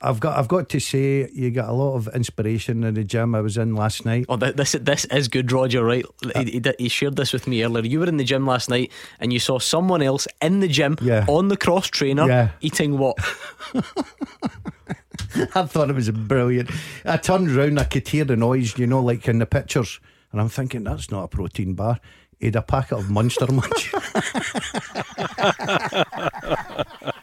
[0.03, 3.35] I've got I've got to say you got a lot of inspiration in the gym
[3.35, 4.25] I was in last night.
[4.31, 5.85] Oh, this this is good, Roger.
[5.85, 6.07] Right?
[6.35, 7.85] Uh, he, he, he shared this with me earlier.
[7.85, 8.91] You were in the gym last night,
[9.21, 11.27] and you saw someone else in the gym Yeah.
[11.29, 12.51] on the cross trainer Yeah.
[12.63, 13.19] eating what?
[15.55, 16.71] I thought it was brilliant.
[17.05, 20.01] I turned round, I could hear the noise, you know, like in the pictures,
[20.33, 22.01] and I'm thinking that's not a protein bar.
[22.39, 23.93] He had a packet of Monster Munch.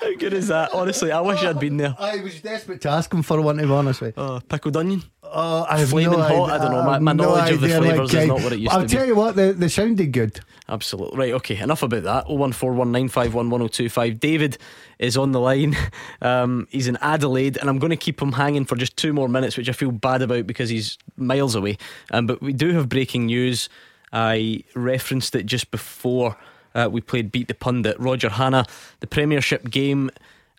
[0.00, 0.72] How good is that?
[0.72, 1.94] Honestly, I wish I'd been there.
[1.98, 4.22] I was desperate to ask him for one, to be honest with you.
[4.22, 5.02] Uh, pickled onion.
[5.22, 6.30] Oh, I have Flaming no hot?
[6.50, 6.54] idea.
[6.54, 6.82] I don't know.
[6.84, 8.94] My- my knowledge of the flavours is not what it used I'll to be.
[8.96, 10.40] I'll tell you what, they, they sounded good.
[10.70, 11.18] Absolutely.
[11.18, 12.26] Right, okay, enough about that.
[12.28, 14.20] 01419511025.
[14.20, 14.58] David
[14.98, 15.76] is on the line.
[16.20, 19.28] Um, he's in Adelaide, and I'm going to keep him hanging for just two more
[19.28, 21.78] minutes, which I feel bad about because he's miles away.
[22.10, 23.68] Um, but we do have breaking news.
[24.12, 26.36] I referenced it just before
[26.74, 27.98] uh, we played Beat the Pundit.
[27.98, 28.66] Roger Hannah,
[29.00, 30.10] the Premiership game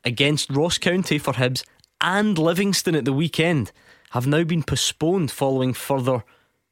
[0.03, 1.63] against Ross County for Hibs
[2.01, 3.71] and Livingston at the weekend
[4.11, 6.23] have now been postponed following further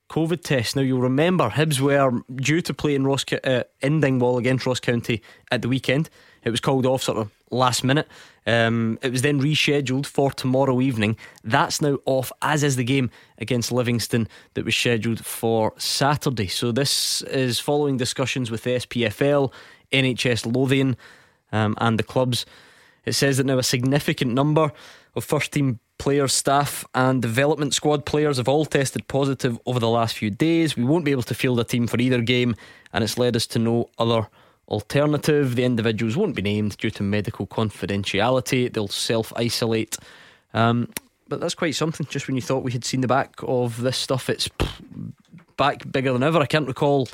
[0.09, 0.75] COVID tests.
[0.75, 4.79] Now you'll remember Hibs were due to play in Ross uh, in Dingwall against Ross
[4.79, 5.21] County
[5.51, 6.09] at the weekend.
[6.47, 8.07] It was called off sort of last minute.
[8.45, 11.17] Um, it was then rescheduled for tomorrow evening.
[11.43, 16.47] That's now off, as is the game against Livingston that was scheduled for Saturday.
[16.47, 19.51] So this is following discussions with the SPFL,
[19.91, 20.95] NHS Lothian,
[21.51, 22.45] um, and the clubs.
[23.03, 24.71] It says that now a significant number
[25.13, 29.89] of first team players, staff, and development squad players have all tested positive over the
[29.89, 30.77] last few days.
[30.77, 32.55] We won't be able to field a team for either game,
[32.93, 34.27] and it's led us to no other
[34.67, 35.55] alternative.
[35.55, 39.97] The individuals won't be named due to medical confidentiality, they'll self isolate.
[40.53, 40.89] Um,
[41.27, 42.05] but that's quite something.
[42.09, 44.49] Just when you thought we had seen the back of this stuff, it's
[45.57, 46.39] back bigger than ever.
[46.39, 47.09] I can't recall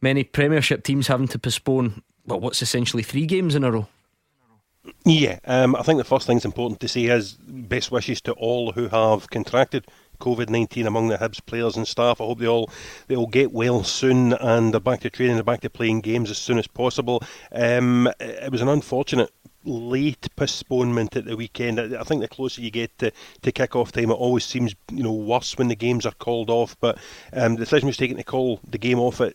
[0.00, 3.88] many Premiership teams having to postpone well, what's essentially three games in a row.
[5.04, 8.32] Yeah, um, I think the first thing thing's important to say is best wishes to
[8.32, 9.86] all who have contracted
[10.22, 12.20] COVID nineteen among the Hibs players and staff.
[12.20, 12.70] I hope they all
[13.08, 16.30] they all get well soon and they're back to training, they're back to playing games
[16.30, 17.22] as soon as possible.
[17.50, 19.30] Um, it was an unfortunate
[19.64, 21.78] late postponement at the weekend.
[21.78, 23.12] I think the closer you get to,
[23.42, 26.50] to kick off time, it always seems you know worse when the games are called
[26.50, 26.76] off.
[26.80, 26.98] But
[27.32, 29.34] um, the decision was taken to call the game off at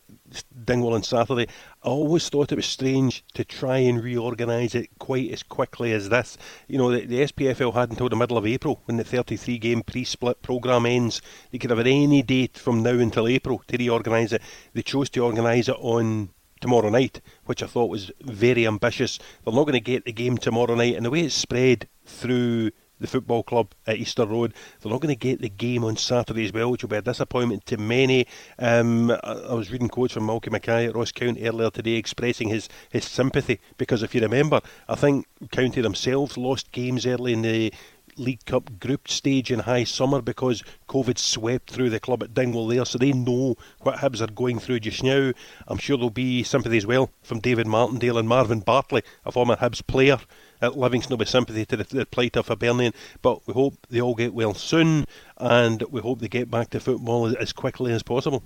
[0.66, 1.48] Dingwall on Saturday.
[1.84, 6.10] I always thought it was strange to try and reorganise it quite as quickly as
[6.10, 6.38] this.
[6.68, 9.84] You know, the, the SPFL had until the middle of April when the 33 game
[9.84, 11.22] pre split programme ends.
[11.52, 14.42] They could have had any date from now until April to reorganise it.
[14.74, 19.20] They chose to organise it on tomorrow night, which I thought was very ambitious.
[19.44, 22.72] They're not going to get the game tomorrow night, and the way it's spread through
[23.00, 26.46] the football club at Easter Road, they're not going to get the game on Saturday
[26.46, 28.26] as well, which will be a disappointment to many.
[28.60, 29.16] Um, I,
[29.50, 33.06] I was reading quotes from Malky Mackay at Ross County earlier today expressing his, his
[33.06, 37.74] sympathy because if you remember, I think County themselves lost games early in the
[38.18, 42.68] League Cup group stage in high summer because COVID swept through the club at Dingwall
[42.68, 45.32] there, so they know what Hibs are going through just now.
[45.68, 49.56] I'm sure there'll be sympathy as well from David Martindale and Marvin Bartley, a former
[49.56, 50.20] Hibs player
[50.62, 52.94] at Livingston, with sympathy to the, the plight of Hibernian.
[53.22, 55.06] But we hope they all get well soon,
[55.38, 58.44] and we hope they get back to football as, as quickly as possible.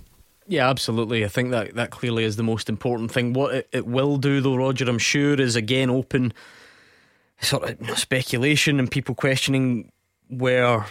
[0.48, 1.24] Yeah, absolutely.
[1.24, 3.32] I think that that clearly is the most important thing.
[3.32, 6.32] What it, it will do, though, Roger, I'm sure, is again open
[7.40, 9.90] sort of speculation and people questioning
[10.28, 10.86] where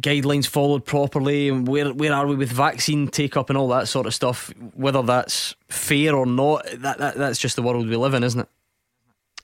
[0.00, 3.88] guidelines followed properly, and where where are we with vaccine take up and all that
[3.88, 4.52] sort of stuff?
[4.74, 8.40] Whether that's fair or not, that, that that's just the world we live in, isn't
[8.40, 8.48] it?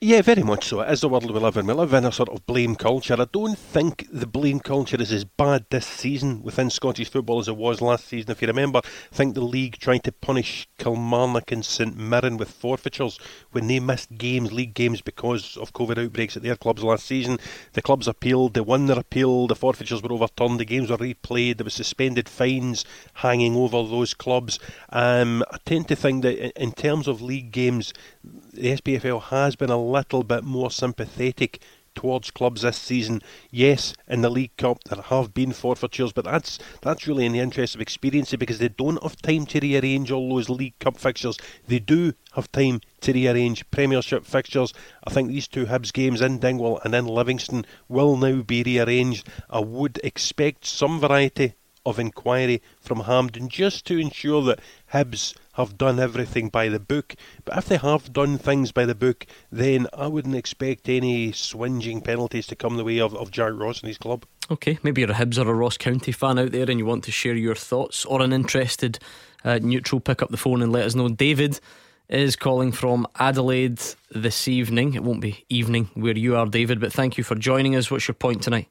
[0.05, 0.81] Yeah, very much so.
[0.81, 1.67] It is the world we live in.
[1.69, 3.15] We live in a sort of blame culture.
[3.17, 7.47] I don't think the blame culture is as bad this season within Scottish football as
[7.47, 8.33] it was last season.
[8.33, 12.51] If you remember, I think the league tried to punish Kilmarnock and St Mirren with
[12.51, 13.21] forfeitures
[13.53, 17.39] when they missed games, league games, because of COVID outbreaks at their clubs last season.
[17.75, 21.59] The clubs appealed, they won their appeal, the forfeitures were overturned, the games were replayed,
[21.59, 22.85] there were suspended fines
[23.15, 24.59] hanging over those clubs.
[24.89, 27.95] Um, I tend to think that in terms of league games,
[28.25, 31.61] the SPFL has been a little bit more sympathetic
[31.95, 33.23] towards clubs this season.
[33.51, 37.41] Yes, in the League Cup there have been forfeitures, but that's that's really in the
[37.41, 41.39] interest of expediency because they don't have time to rearrange all those League Cup fixtures.
[41.67, 44.73] They do have time to rearrange Premiership fixtures.
[45.05, 49.29] I think these two Hibs games in Dingwall and in Livingston will now be rearranged.
[49.51, 51.55] I would expect some variety
[51.85, 54.61] of inquiry from Hampden just to ensure that
[54.93, 57.15] Hibs have done everything by the book.
[57.45, 62.01] But if they have done things by the book, then I wouldn't expect any swinging
[62.01, 64.25] penalties to come the way of, of Jack Ross and his club.
[64.51, 67.05] Okay, maybe you're a Hibs or a Ross County fan out there and you want
[67.05, 68.99] to share your thoughts or an interested
[69.45, 71.09] uh, neutral, pick up the phone and let us know.
[71.09, 71.61] David
[72.09, 73.81] is calling from Adelaide
[74.11, 74.95] this evening.
[74.95, 77.91] It won't be evening where you are, David, but thank you for joining us.
[77.91, 78.69] What's your point tonight?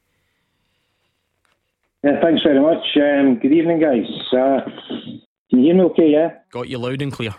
[2.04, 2.84] Yeah, thanks very much.
[2.96, 4.06] Um, good evening, guys.
[4.32, 4.60] Uh,
[5.52, 6.30] can you hear me okay, yeah?
[6.50, 7.34] Got you loud and clear.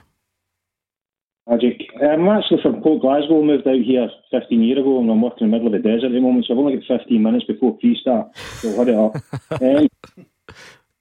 [1.50, 1.82] Magic.
[2.00, 5.52] I'm actually from Port Glasgow, moved out here 15 years ago, and I'm working in
[5.52, 7.76] the middle of the desert at the moment, so I've only got 15 minutes before
[7.76, 9.16] pre start, so hurry up.
[9.62, 9.88] um,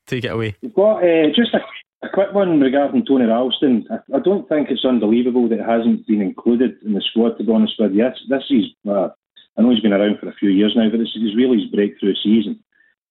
[0.06, 0.56] Take it away.
[0.62, 1.60] We've got uh, just a,
[2.00, 3.86] a, quick one regarding Tony Ralston.
[3.90, 7.44] I, I, don't think it's unbelievable that it hasn't been included in the squad, to
[7.44, 8.08] be honest with you.
[8.08, 9.10] This, this is, uh,
[9.58, 11.70] I know he's been around for a few years now, but this is really his
[11.70, 12.64] breakthrough season.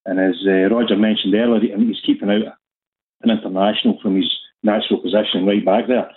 [0.07, 2.57] And as uh, Roger mentioned earlier, he's keeping out
[3.23, 4.31] an international from his
[4.63, 6.09] natural position right back there.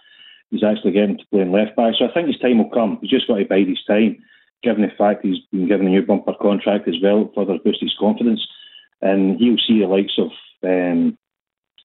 [0.50, 1.94] He's actually getting to playing left back.
[1.98, 2.98] So I think his time will come.
[3.00, 4.18] He's just got to bide his time,
[4.62, 7.96] given the fact he's been given a new bumper contract as well, further boost his
[7.98, 8.46] confidence.
[9.00, 10.30] And he'll see the likes of
[10.62, 11.18] um,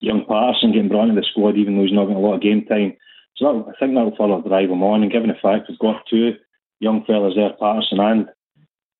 [0.00, 2.42] young Patterson getting brought into the squad, even though he's not getting a lot of
[2.42, 2.96] game time.
[3.36, 5.02] So I think that'll further drive him on.
[5.02, 6.34] And given the fact we've got two
[6.78, 8.28] young fellas there, Patterson and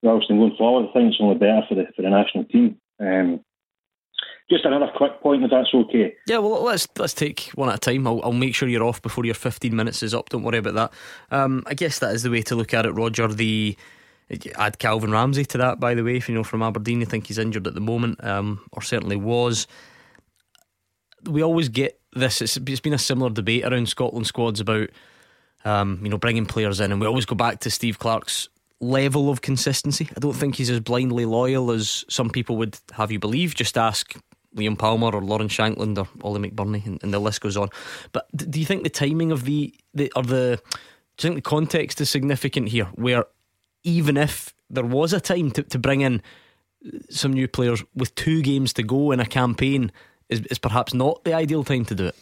[0.03, 2.81] Ralston going forward, I think it's only better for the for the national team.
[2.99, 3.41] Um,
[4.51, 6.15] just another quick point, if that's okay.
[6.27, 8.07] Yeah, well, let's let's take one at a time.
[8.07, 10.29] I'll, I'll make sure you're off before your 15 minutes is up.
[10.29, 10.93] Don't worry about that.
[11.31, 13.29] Um, I guess that is the way to look at it, Roger.
[13.29, 13.77] The
[14.57, 16.17] add Calvin Ramsey to that, by the way.
[16.17, 19.17] If you know from Aberdeen, you think he's injured at the moment, um, or certainly
[19.17, 19.67] was.
[21.25, 22.43] We always get this.
[22.43, 24.91] It's, it's been a similar debate around Scotland squads about
[25.65, 28.49] um, you know bringing players in, and we always go back to Steve Clarke's
[28.81, 30.09] level of consistency.
[30.17, 33.55] I don't think he's as blindly loyal as some people would have you believe.
[33.55, 34.17] Just ask
[34.57, 37.69] Liam Palmer or Lawrence Shankland or Ollie McBurnie, and, and the list goes on.
[38.13, 40.61] But do you think the timing of the, the or the
[41.17, 42.87] do you think the context is significant here?
[42.95, 43.25] Where
[43.85, 46.23] even if there was a time to, to bring in
[47.11, 49.93] some new players with two games to go in a campaign,
[50.29, 52.17] is, is perhaps not the ideal time to do it.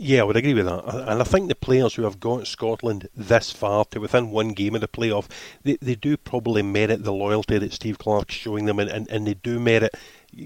[0.00, 0.84] Yeah, I would agree with that.
[1.08, 4.76] And I think the players who have got Scotland this far to within one game
[4.76, 5.26] of the playoff,
[5.64, 9.26] they, they do probably merit the loyalty that Steve Clarke's showing them, and, and, and
[9.26, 9.96] they do merit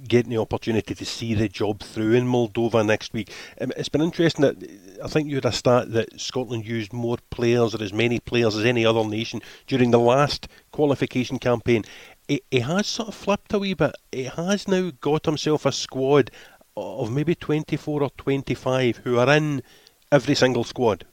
[0.09, 3.31] getting the opportunity to see the job through in Moldova next week.
[3.61, 7.19] Um, it's been interesting that I think you had a stat that Scotland used more
[7.31, 11.85] players or as many players as any other nation during the last qualification campaign.
[12.29, 13.97] It, it has sort of flipped a wee bit.
[14.13, 16.31] It has now got himself a squad
[16.77, 19.63] of maybe 24 or 25 who are in
[20.11, 21.05] every single squad.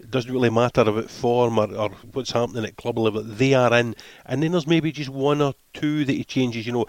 [0.00, 3.22] It doesn't really matter about form or, or what's happening at club level.
[3.22, 3.94] They are in,
[4.26, 6.66] and then there's maybe just one or two that he changes.
[6.66, 6.86] You know,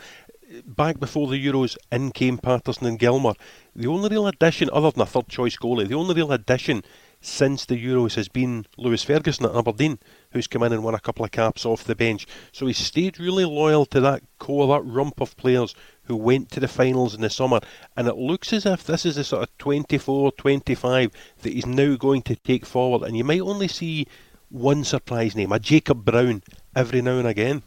[0.65, 3.35] back before the Euros, in came Patterson and Gilmour.
[3.75, 6.83] The only real addition, other than a third choice goalie, the only real addition
[7.21, 9.97] since the Euros has been Lewis Ferguson at Aberdeen,
[10.31, 12.27] who's come in and won a couple of caps off the bench.
[12.51, 15.73] So he stayed really loyal to that core, that rump of players
[16.03, 17.59] who went to the finals in the summer.
[17.97, 21.95] And it looks as if this is the sort of 24, 25 that he's now
[21.95, 23.07] going to take forward.
[23.07, 24.07] And you might only see
[24.49, 26.43] one surprise name, a Jacob Brown,
[26.75, 27.63] every now and again.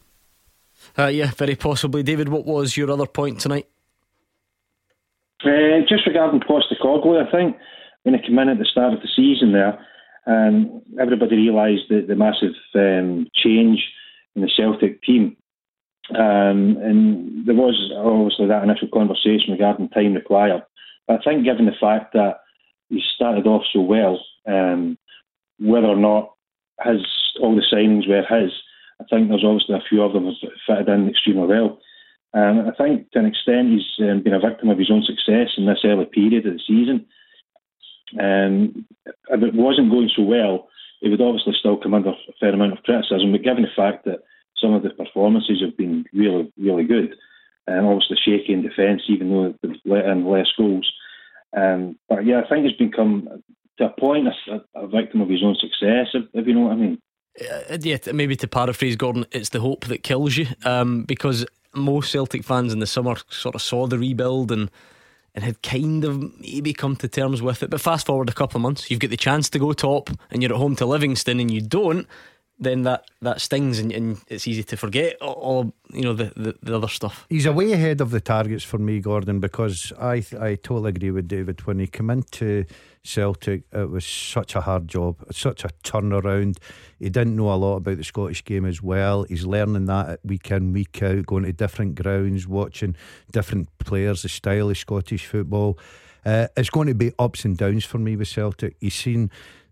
[0.98, 2.02] Uh, yeah, very possibly.
[2.02, 3.68] David, what was your other point tonight?
[5.44, 7.56] Uh, just regarding Postecoglou, I think
[8.02, 9.78] when he came in at the start of the season there,
[10.26, 13.84] um, everybody realised the, the massive um, change
[14.34, 15.36] in the Celtic team.
[16.10, 20.62] Um, and there was obviously that initial conversation regarding time required.
[21.06, 22.40] But I think, given the fact that
[22.88, 24.98] he started off so well, um,
[25.60, 26.32] whether or not
[26.82, 27.04] his
[27.40, 28.52] all the signings were his,
[29.00, 31.78] I think there's obviously a few of them have fitted in extremely well.
[32.34, 35.54] Um, I think to an extent he's um, been a victim of his own success
[35.56, 37.06] in this early period of the season.
[38.18, 40.68] Um, if it wasn't going so well,
[41.00, 43.32] he would obviously still come under a fair amount of criticism.
[43.32, 44.20] But given the fact that
[44.60, 47.14] some of the performances have been really, really good,
[47.66, 50.90] and obviously shaky in defence, even though they've let in less goals.
[51.56, 53.42] Um, but yeah, I think he's become
[53.78, 56.08] to a point a, a victim of his own success.
[56.14, 56.98] If, if you know what I mean.
[57.40, 60.46] Uh, yeah, maybe to paraphrase Gordon, it's the hope that kills you.
[60.64, 64.70] Um, because most Celtic fans in the summer sort of saw the rebuild and
[65.34, 67.70] and had kind of maybe come to terms with it.
[67.70, 70.42] But fast forward a couple of months, you've got the chance to go top, and
[70.42, 72.08] you're at home to Livingston, and you don't.
[72.60, 76.56] Then that, that stings, and, and it's easy to forget all you know the, the,
[76.60, 77.24] the other stuff.
[77.28, 81.28] He's away ahead of the targets for me, Gordon, because I I totally agree with
[81.28, 82.64] David when he came into
[83.04, 83.62] Celtic.
[83.72, 86.58] It was such a hard job, such a turnaround.
[86.98, 89.22] He didn't know a lot about the Scottish game as well.
[89.22, 92.96] He's learning that week in, week out, going to different grounds, watching
[93.32, 95.78] different players, the style of Scottish football.
[96.24, 98.76] Uh, it's going to be ups and downs for me with Celtic.
[98.80, 99.30] He's seen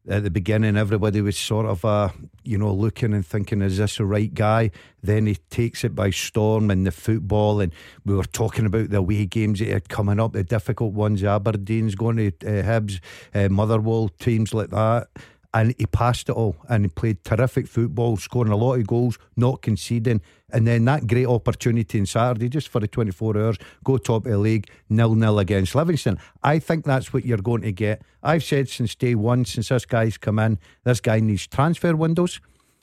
[0.09, 2.11] at the beginning, everybody was sort of, uh,
[2.44, 4.70] you know, looking and thinking, is this the right guy?
[5.02, 7.72] Then he takes it by storm in the football, and
[8.04, 11.94] we were talking about the away games that are coming up, the difficult ones, Aberdeen's
[11.94, 13.00] going to uh, Hibs,
[13.34, 15.09] uh, Motherwell, teams like that
[15.57, 19.18] and he passed it all and he played terrific football, scoring a lot of goals,
[19.36, 20.20] not conceding.
[20.50, 24.32] And then that great opportunity on Saturday, just for the 24 hours, go top of
[24.32, 26.18] the league, nil nil against Livingston.
[26.42, 28.02] I think that's what you're going to get.
[28.22, 32.38] I've said since day one, since this guy's come in, this guy needs transfer windows.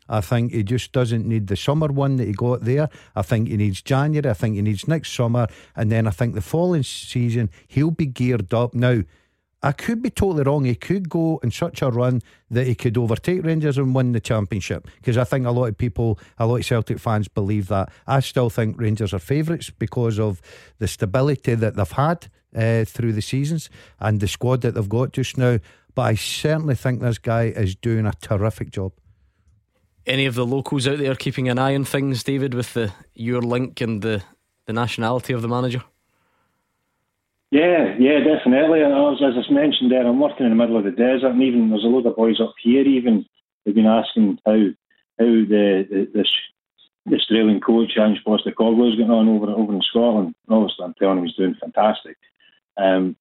[0.09, 2.89] I think he just doesn't need the summer one that he got there.
[3.15, 4.31] I think he needs January.
[4.31, 5.45] I think he needs next summer.
[5.75, 8.73] And then I think the following season, he'll be geared up.
[8.73, 9.03] Now,
[9.63, 10.65] I could be totally wrong.
[10.65, 14.19] He could go in such a run that he could overtake Rangers and win the
[14.19, 14.89] championship.
[14.97, 17.89] Because I think a lot of people, a lot of Celtic fans believe that.
[18.05, 20.41] I still think Rangers are favourites because of
[20.79, 23.69] the stability that they've had uh, through the seasons
[24.01, 25.59] and the squad that they've got just now.
[25.95, 28.91] But I certainly think this guy is doing a terrific job.
[30.05, 33.41] Any of the locals out there keeping an eye on things, David, with the your
[33.41, 34.23] link and the,
[34.67, 35.83] the nationality of the manager?
[37.53, 38.81] Yeah, yeah, definitely.
[38.81, 41.43] And as, as I mentioned there, I'm working in the middle of the desert, and
[41.43, 42.81] even there's a load of boys up here.
[42.81, 43.27] Even
[43.63, 44.57] they've been asking how
[45.19, 46.31] how the, the this
[47.05, 50.33] the Australian coach Ange Postecoglou is getting on over over in Scotland.
[50.49, 52.17] Obviously, I'm telling him he's doing fantastic.
[52.75, 53.15] Um,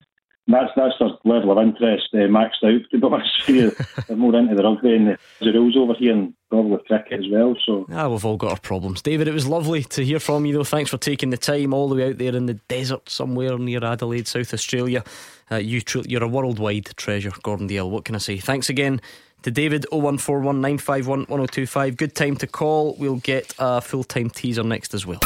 [0.48, 2.80] that's that's their level of interest uh, maxed out.
[2.90, 3.70] To be honest with you,
[4.06, 7.54] they're more into the rugby and the, rules over here, and probably cricket as well.
[7.64, 9.02] So ah, we've all got our problems.
[9.02, 10.64] David, it was lovely to hear from you, though.
[10.64, 13.84] Thanks for taking the time all the way out there in the desert somewhere near
[13.84, 15.04] Adelaide, South Australia.
[15.50, 17.90] Uh, you tr- you're a worldwide treasure, Gordon Dalziel.
[17.90, 18.38] What can I say?
[18.38, 19.00] Thanks again
[19.42, 21.96] to David 0141 951 1025.
[21.96, 22.96] Good time to call.
[22.98, 25.20] We'll get a full time teaser next as well.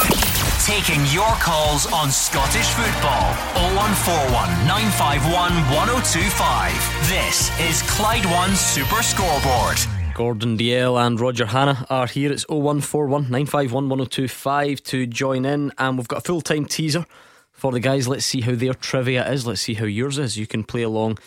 [0.67, 3.31] Taking your calls on Scottish football
[3.77, 7.07] 0141 951 1025.
[7.07, 9.77] This is Clyde One Super Scoreboard.
[10.13, 12.33] Gordon Dalziel and Roger Hannah are here.
[12.33, 17.05] It's 0141 951 1025 to join in, and we've got a full time teaser
[17.53, 18.09] for the guys.
[18.09, 19.47] Let's see how their trivia is.
[19.47, 20.37] Let's see how yours is.
[20.37, 21.17] You can play along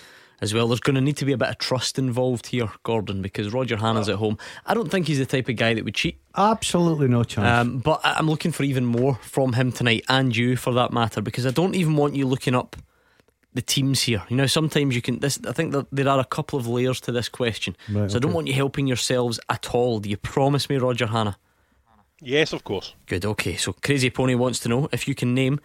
[0.40, 0.68] as well.
[0.68, 3.76] There's going to need to be a bit of trust involved here, Gordon, because Roger
[3.76, 4.38] Hannah's at home.
[4.66, 6.20] I don't think he's the type of guy that would cheat.
[6.36, 7.46] Absolutely no chance.
[7.46, 11.20] Um, but I'm looking for even more from him tonight, and you for that matter,
[11.20, 12.76] because I don't even want you looking up
[13.52, 14.22] the teams here.
[14.28, 15.18] You know, sometimes you can.
[15.18, 18.16] This I think that there are a couple of layers to this question, right, so
[18.16, 19.98] I don't want you helping yourselves at all.
[19.98, 21.36] Do you promise me, Roger Hannah?
[22.22, 22.94] Yes, of course.
[23.06, 23.24] Good.
[23.24, 23.56] Okay.
[23.56, 25.58] So Crazy Pony wants to know if you can name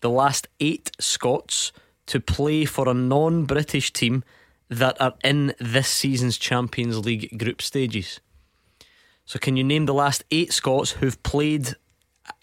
[0.00, 1.72] the last eight Scots
[2.06, 4.24] to play for a non British team
[4.68, 8.20] that are in this season's Champions League group stages.
[9.24, 11.74] So, can you name the last eight Scots who've played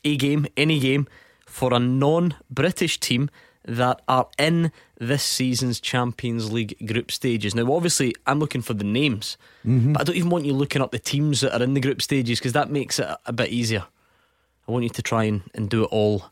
[0.03, 1.07] a game, any game,
[1.45, 3.30] for a non British team
[3.66, 7.55] that are in this season's Champions League group stages?
[7.55, 9.93] Now, obviously, I'm looking for the names, mm-hmm.
[9.93, 12.01] but I don't even want you looking up the teams that are in the group
[12.01, 13.86] stages because that makes it a bit easier.
[14.68, 16.26] I want you to try and, and do it all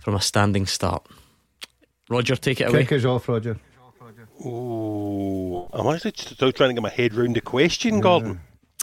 [0.00, 1.06] from a standing start.
[2.12, 2.84] Roger, take it away.
[2.84, 3.58] Kick us off, Roger.
[4.44, 8.40] Oh, I'm actually still trying to get my head round the question, Gordon.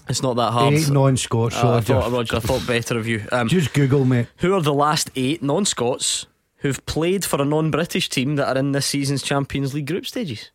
[0.08, 0.74] It's not that hard.
[0.74, 1.96] Eight non-Scots, uh, Roger.
[1.98, 2.36] I thought, Roger.
[2.38, 3.26] I thought better of you.
[3.32, 4.26] Um, Just Google me.
[4.38, 6.26] Who are the last eight non-Scots
[6.58, 10.50] who've played for a non-British team that are in this season's Champions League group stages?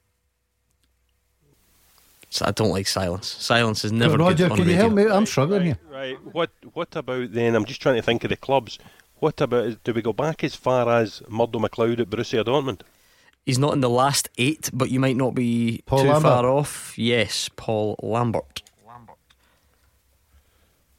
[2.31, 3.29] So I don't like silence.
[3.29, 4.33] Silence is never Roger, good.
[4.33, 4.49] Idea.
[4.49, 5.07] Roger, can you help me?
[5.07, 5.79] I'm struggling right, here.
[5.89, 6.35] Right.
[6.35, 7.55] What What about then?
[7.55, 8.81] I'm just trying to think of the clubs.
[9.25, 12.83] What about, do we go back as far as Murdo McLeod at Borussia Dortmund?
[13.47, 16.22] He's not in the last eight, but you might not be Paul too Lambert.
[16.31, 16.99] far off.
[16.99, 18.62] Yes, Paul Lambert.
[18.87, 19.16] Lambert.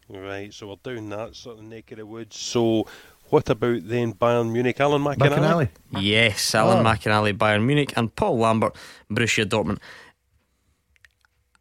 [0.09, 2.35] Right, so we're down that sort of neck of the woods.
[2.35, 2.87] So
[3.29, 4.79] What about then Bayern Munich?
[4.79, 5.69] Alan McInally?
[5.91, 6.89] Yes, Alan Oh.
[6.89, 8.75] McInally, Bayern Munich, and Paul Lambert,
[9.07, 9.77] Borussia Dortmund.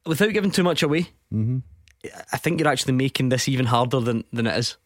[0.07, 1.59] Without giving too much away, Mm-hmm.
[2.33, 4.79] I think you're actually making this even harder than, than it is.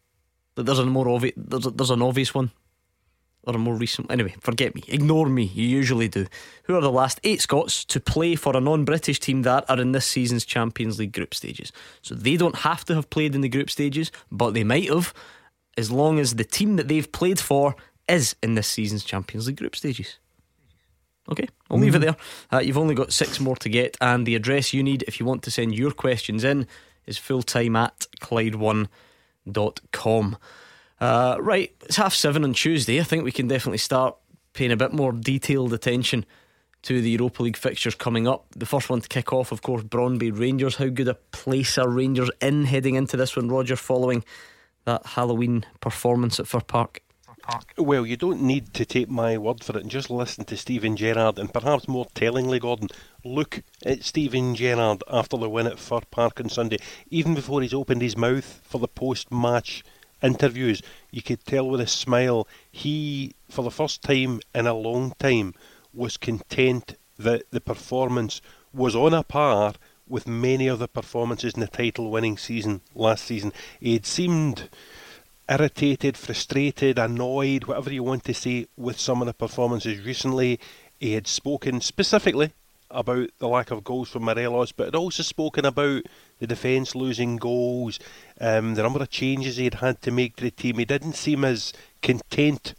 [0.59, 2.51] That there's a more obvious, there's, a, there's an obvious one,
[3.45, 4.11] or a more recent.
[4.11, 5.45] Anyway, forget me, ignore me.
[5.45, 6.27] You usually do.
[6.65, 9.93] Who are the last eight Scots to play for a non-British team that are in
[9.93, 11.71] this season's Champions League group stages?
[12.03, 15.15] So they don't have to have played in the group stages, but they might have,
[15.77, 17.77] as long as the team that they've played for
[18.09, 20.19] is in this season's Champions League group stages.
[21.31, 22.17] Okay, I'll leave it there.
[22.53, 25.27] Uh, you've only got six more to get, and the address you need if you
[25.27, 26.67] want to send your questions in
[27.07, 28.89] is fulltime at Clyde1.com.
[31.01, 33.01] Uh, right, it's half seven on Tuesday.
[33.01, 34.17] I think we can definitely start
[34.53, 36.25] paying a bit more detailed attention
[36.83, 38.47] to the Europa League fixtures coming up.
[38.57, 40.77] The first one to kick off, of course, Brøndby Rangers.
[40.77, 44.25] How good a place are Rangers in heading into this one, Roger, following
[44.85, 47.03] that Halloween performance at Fir Park?
[47.79, 50.97] Well, you don't need to take my word for it and just listen to Steven
[50.97, 52.89] Gerrard, and perhaps more tellingly, Gordon,
[53.25, 56.77] look at Steven Gerrard after the win at Fir Park on Sunday.
[57.09, 59.83] Even before he's opened his mouth for the post match
[60.23, 65.15] interviews, you could tell with a smile he, for the first time in a long
[65.19, 65.55] time,
[65.95, 68.43] was content that the performance
[68.75, 69.73] was on a par
[70.07, 73.55] with many of the performances in the title winning season last season.
[73.81, 74.69] He had seemed
[75.49, 80.61] irritated, frustrated, annoyed, whatever you want to say, with some of the performances recently.
[81.01, 82.53] He had spoken specifically
[82.91, 86.03] about the lack of goals from Morelos, but had also spoken about
[86.39, 87.99] the defence losing goals,
[88.41, 90.79] um, the number of changes he had had to make to the team.
[90.79, 91.73] He didn't seem as
[92.03, 92.75] content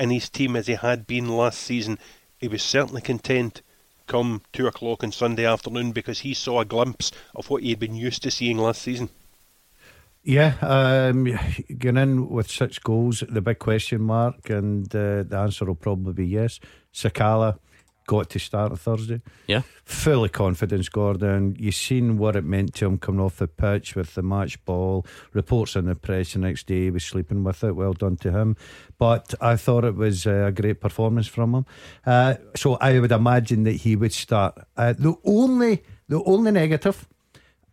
[0.00, 1.98] in his team as he had been last season.
[2.38, 3.62] He was certainly content
[4.06, 7.78] come two o'clock on Sunday afternoon because he saw a glimpse of what he had
[7.78, 9.08] been used to seeing last season.
[10.26, 11.24] Yeah, um,
[11.78, 16.14] going in with six goals, the big question mark, and uh, the answer will probably
[16.14, 16.60] be yes.
[16.94, 17.58] Sakala
[18.06, 19.20] got to start on Thursday.
[19.46, 19.62] Yeah.
[19.84, 21.56] Fully confidence, Gordon.
[21.58, 25.06] You've seen what it meant to him coming off the pitch with the match ball.
[25.32, 27.72] Reports in the press the next day he was sleeping with it.
[27.72, 28.56] Well done to him.
[28.98, 31.66] But I thought it was uh, a great performance from him.
[32.06, 34.58] Uh, so I would imagine that he would start.
[34.76, 37.08] Uh, the only the only negative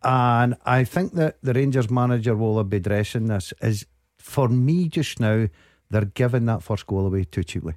[0.04, 3.86] and I think that the Rangers manager will be addressing this is
[4.18, 5.48] for me just now,
[5.90, 7.74] they're giving that first goal away too cheaply.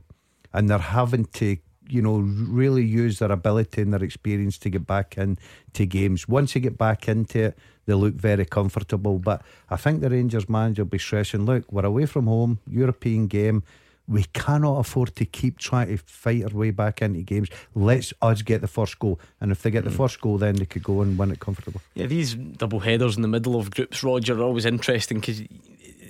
[0.53, 1.57] And they're having to,
[1.89, 6.28] you know, really use their ability and their experience to get back into games.
[6.28, 9.19] Once they get back into it, they look very comfortable.
[9.19, 13.28] But I think the Rangers manager will be stressing look, we're away from home, European
[13.28, 13.63] game.
[14.07, 17.49] We cannot afford to keep trying to fight our way back into games.
[17.73, 19.19] Let's us get the first goal.
[19.41, 21.81] And if they get the first goal, then they could go and win it comfortably.
[21.95, 25.41] Yeah, these double headers in the middle of groups, Roger, are always interesting because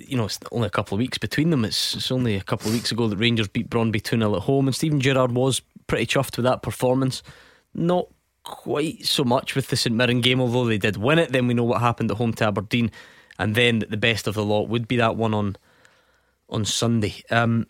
[0.06, 1.64] you know it's only a couple of weeks between them.
[1.64, 4.42] It's, it's only a couple of weeks ago that Rangers beat Brøndby 2 0 at
[4.42, 7.22] home, and Steven Gerrard was pretty chuffed with that performance.
[7.74, 8.08] Not
[8.44, 11.32] quite so much with the St Mirren game, although they did win it.
[11.32, 12.90] Then we know what happened at home to Aberdeen,
[13.38, 15.56] and then the best of the lot would be that one on
[16.48, 17.22] on Sunday.
[17.30, 17.66] Um,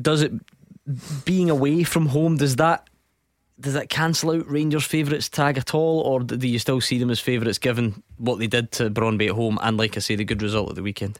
[0.00, 0.32] does it
[1.24, 2.36] being away from home?
[2.36, 2.88] Does that
[3.60, 7.10] does that cancel out Rangers' favourites tag at all, or do you still see them
[7.10, 10.24] as favourites given what they did to Brøndby at home and, like I say, the
[10.24, 11.18] good result at the weekend?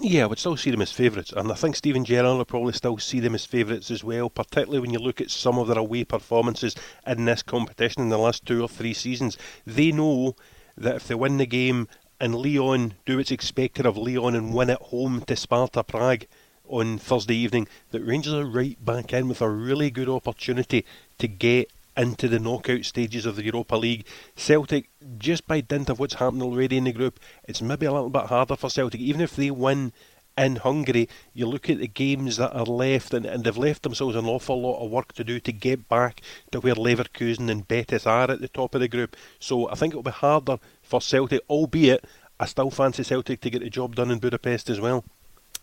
[0.00, 2.72] Yeah, I would still see them as favourites, and I think Steven Gerrard will probably
[2.72, 5.78] still see them as favourites as well, particularly when you look at some of their
[5.78, 6.74] away performances
[7.06, 9.36] in this competition in the last two or three seasons.
[9.66, 10.34] They know
[10.78, 14.70] that if they win the game and Leon do what's expected of Leon and win
[14.70, 16.26] at home to Sparta Prague
[16.68, 20.84] on Thursday evening, that Rangers are right back in with a really good opportunity
[21.18, 24.04] to get into the knockout stages of the Europa League.
[24.34, 24.88] Celtic,
[25.18, 28.26] just by dint of what's happened already in the group, it's maybe a little bit
[28.26, 29.00] harder for Celtic.
[29.00, 29.92] Even if they win
[30.36, 34.16] in Hungary, you look at the games that are left, and, and they've left themselves
[34.16, 38.06] an awful lot of work to do to get back to where Leverkusen and Betis
[38.06, 39.16] are at the top of the group.
[39.38, 42.04] So I think it'll be harder for Celtic, albeit
[42.38, 45.04] I still fancy Celtic to get the job done in Budapest as well.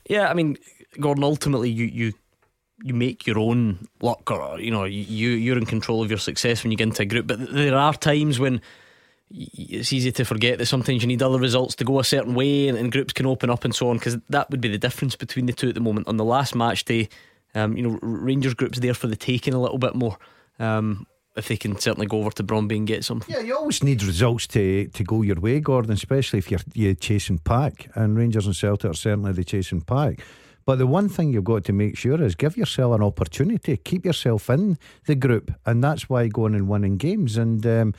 [0.10, 0.58] Yeah, I mean,
[1.00, 1.24] Gordon.
[1.24, 2.14] Ultimately, you you
[2.84, 6.64] you make your own luck, or you know, you you're in control of your success
[6.64, 7.28] when you get into a group.
[7.28, 8.61] But there are times when
[9.32, 12.68] it's easy to forget that sometimes you need other results to go a certain way,
[12.68, 13.98] and, and groups can open up and so on.
[13.98, 16.07] Because that would be the difference between the two at the moment.
[16.07, 17.10] On the last match day,
[17.56, 20.18] um, you know, Rangers groups there for the taking a little bit more.
[20.60, 23.34] Um, if they can certainly go over to Brøndby and get something.
[23.34, 26.94] Yeah, you always need results to, to go your way, Gordon, especially if you're, you're
[26.94, 27.90] chasing pack.
[27.95, 30.20] And Rangers and Celtic are certainly the chasing pack.
[30.65, 34.06] But the one thing you've got to make sure is give yourself an opportunity, keep
[34.06, 35.52] yourself in the group.
[35.65, 37.38] And that's why going and winning games.
[37.38, 37.94] And, um,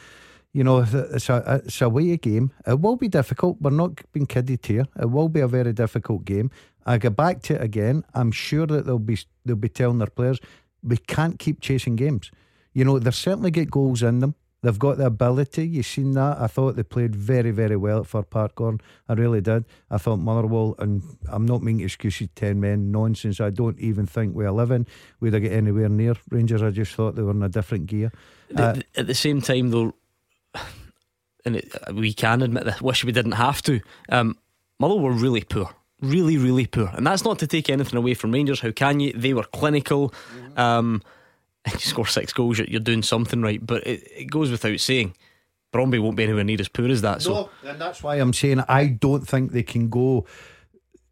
[0.56, 0.86] You know,
[1.16, 2.52] it's a it's a away game.
[2.64, 3.56] It will be difficult.
[3.60, 4.86] We're not being kidded here.
[5.02, 6.48] It will be a very difficult game.
[6.86, 8.04] I go back to it again.
[8.14, 10.38] I'm sure that they'll be they'll be telling their players
[10.80, 12.30] we can't keep chasing games.
[12.72, 14.34] You know, they've certainly get goals in them.
[14.64, 15.68] They've got the ability.
[15.68, 16.40] You've seen that.
[16.40, 19.66] I thought they played very, very well at Fir Park I really did.
[19.90, 23.42] I thought Motherwell, and I'm not making excuses, 10 men, nonsense.
[23.42, 24.86] I don't even think with 11
[25.20, 26.62] we'd have get anywhere near Rangers.
[26.62, 28.10] I just thought they were in a different gear.
[28.56, 29.92] Uh, at the same time, though,
[31.44, 33.82] and it, we can admit this, wish we didn't have to.
[34.08, 34.38] Um,
[34.80, 35.68] Motherwell were really poor.
[36.00, 36.90] Really, really poor.
[36.94, 38.60] And that's not to take anything away from Rangers.
[38.60, 39.12] How can you?
[39.12, 40.08] They were clinical.
[40.08, 40.58] Mm-hmm.
[40.58, 41.02] Um,
[41.72, 43.64] and you score six goals, you're doing something right.
[43.64, 45.14] But it, it goes without saying.
[45.72, 47.20] Brøndby won't be anywhere near as poor as that.
[47.20, 47.32] So.
[47.64, 50.24] No, and that's why I'm saying I don't think they can go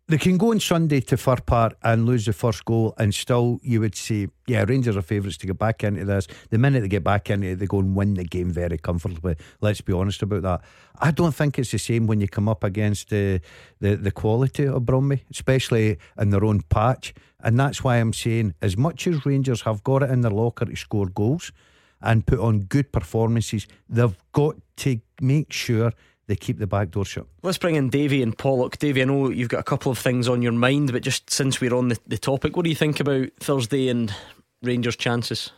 [0.09, 3.61] they can go on Sunday to Fir Park and lose the first goal, and still
[3.63, 6.27] you would say, yeah, Rangers are favourites to get back into this.
[6.51, 9.37] The minute they get back into it, they go and win the game very comfortably.
[9.61, 10.61] Let's be honest about that.
[11.01, 13.41] I don't think it's the same when you come up against the
[13.81, 17.15] the, the quality of Brøndby, especially in their own patch.
[17.41, 20.65] And that's why I'm saying, as much as Rangers have got it in their locker
[20.65, 21.53] to score goals
[22.01, 25.93] and put on good performances, they've got to make sure
[26.27, 27.27] they keep the back door shut.
[27.43, 28.79] Let's bring in Davy and Pollok.
[28.79, 31.61] Davy, I know you've got a couple of things on your mind, but just since
[31.61, 34.15] we're on the, the topic, what do you think about Thursday and
[34.63, 35.51] Rangers' chances?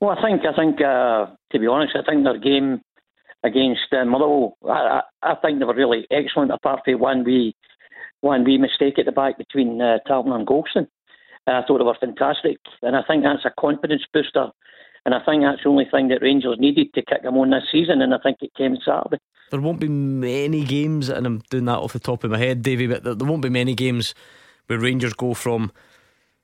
[0.00, 2.80] Well, I think I think uh, to be honest, I think their game
[3.44, 6.50] against uh, Motherwell, I, I, I, think they were really excellent.
[6.50, 7.54] Apart from one wee
[8.20, 10.88] one wee mistake at the back between uh, Talbot and Goldson,
[11.46, 14.48] I thought they were fantastic, and I think that's a confidence booster.
[15.04, 17.64] And I think that's the only thing that Rangers needed to kick them on this
[17.72, 19.18] season, and I think it came Saturday.
[19.50, 22.62] There won't be many games, and I'm doing that off the top of my head,
[22.62, 24.14] Davy, but there, won't be many games
[24.66, 25.72] where Rangers go from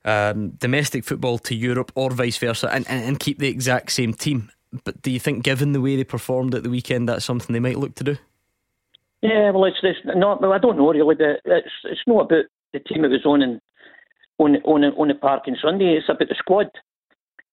[0.05, 4.13] um, domestic football to Europe or vice versa and, and, and, keep the exact same
[4.13, 4.51] team.
[4.83, 7.59] But do you think, given the way they performed at the weekend, that's something they
[7.59, 8.17] might look to do?
[9.21, 10.41] Yeah, well, it's, it's not.
[10.41, 13.41] Well, I don't know really, but it's it's not about the team it was on
[13.41, 13.59] and
[14.37, 15.95] on on on the park on Sunday.
[15.97, 16.69] It's about the squad.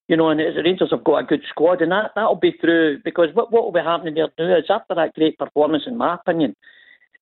[0.09, 3.01] You know, and the Rangers have got a good squad, and that that'll be through
[3.05, 6.15] because what what will be happening there now is after that great performance, in my
[6.15, 6.55] opinion,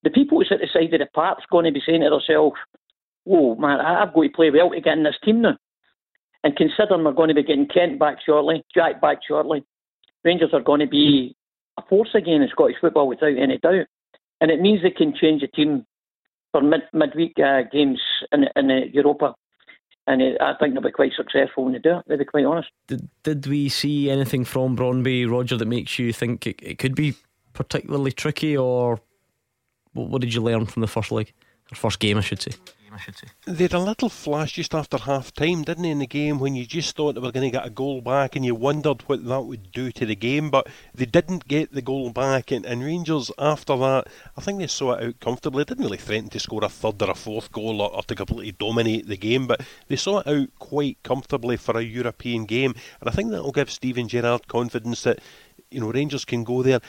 [0.02, 2.56] the people who's at the side of the going to be saying to themselves,
[3.24, 5.56] "Whoa, man, I've got to play well to get in this team now."
[6.43, 9.65] And considering we're going to be getting Kent back shortly, Jack back shortly,
[10.23, 11.35] Rangers are going to be
[11.78, 13.86] a force again in Scottish football without any doubt,
[14.43, 15.86] and it means they can change the team
[16.52, 18.01] for mid midweek uh, games
[18.31, 19.35] in in uh, Europa
[20.07, 22.69] and I think they'll be quite successful when they do it, to be quite honest.
[22.87, 26.95] Did, did we see anything from Brøndby, Roger, that makes you think it, it could
[26.95, 27.15] be
[27.53, 29.01] particularly tricky, or
[29.93, 31.33] what, what did you learn from the first leg,
[31.73, 32.53] or first game, I should say?
[32.95, 33.27] I should say.
[33.47, 36.55] They had a little flash just after half time, didn't they, in the game when
[36.55, 39.25] you just thought they were going to get a goal back and you wondered what
[39.27, 42.53] that would do to the game, but they didn't get the goal back.
[42.53, 44.07] And, and Rangers, after that,
[44.37, 45.65] I think they saw it out comfortably.
[45.65, 48.15] They didn't really threaten to score a third or a fourth goal or, or to
[48.15, 52.75] completely dominate the game, but they saw it out quite comfortably for a European game.
[53.01, 55.19] And I think that will give Steven Gerrard confidence that
[55.71, 56.81] you know Rangers can go there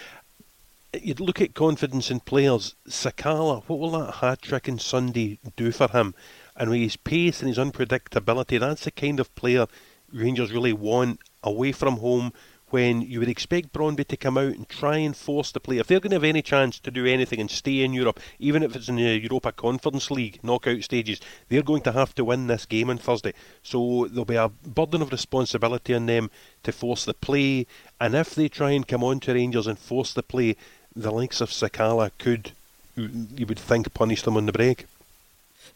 [1.04, 2.76] you'd look at confidence in players.
[2.88, 6.14] Sakala, what will that hat trick on Sunday do for him?
[6.56, 9.68] And with his pace and his unpredictability, that's the kind of player
[10.12, 12.32] Rangers really want away from home
[12.70, 15.78] when you would expect Brøndby to come out and try and force the play.
[15.78, 18.64] If they're going to have any chance to do anything and stay in Europe, even
[18.64, 22.48] if it's in the Europa Conference League knockout stages, they're going to have to win
[22.48, 23.34] this game on Thursday.
[23.62, 26.32] So there'll be a burden of responsibility on them
[26.64, 27.68] to force the play.
[28.02, 30.56] And if they try and come on to Rangers and force the play,
[30.96, 32.52] the likes of Sakala could,
[32.96, 34.86] you would think, punish them on the break.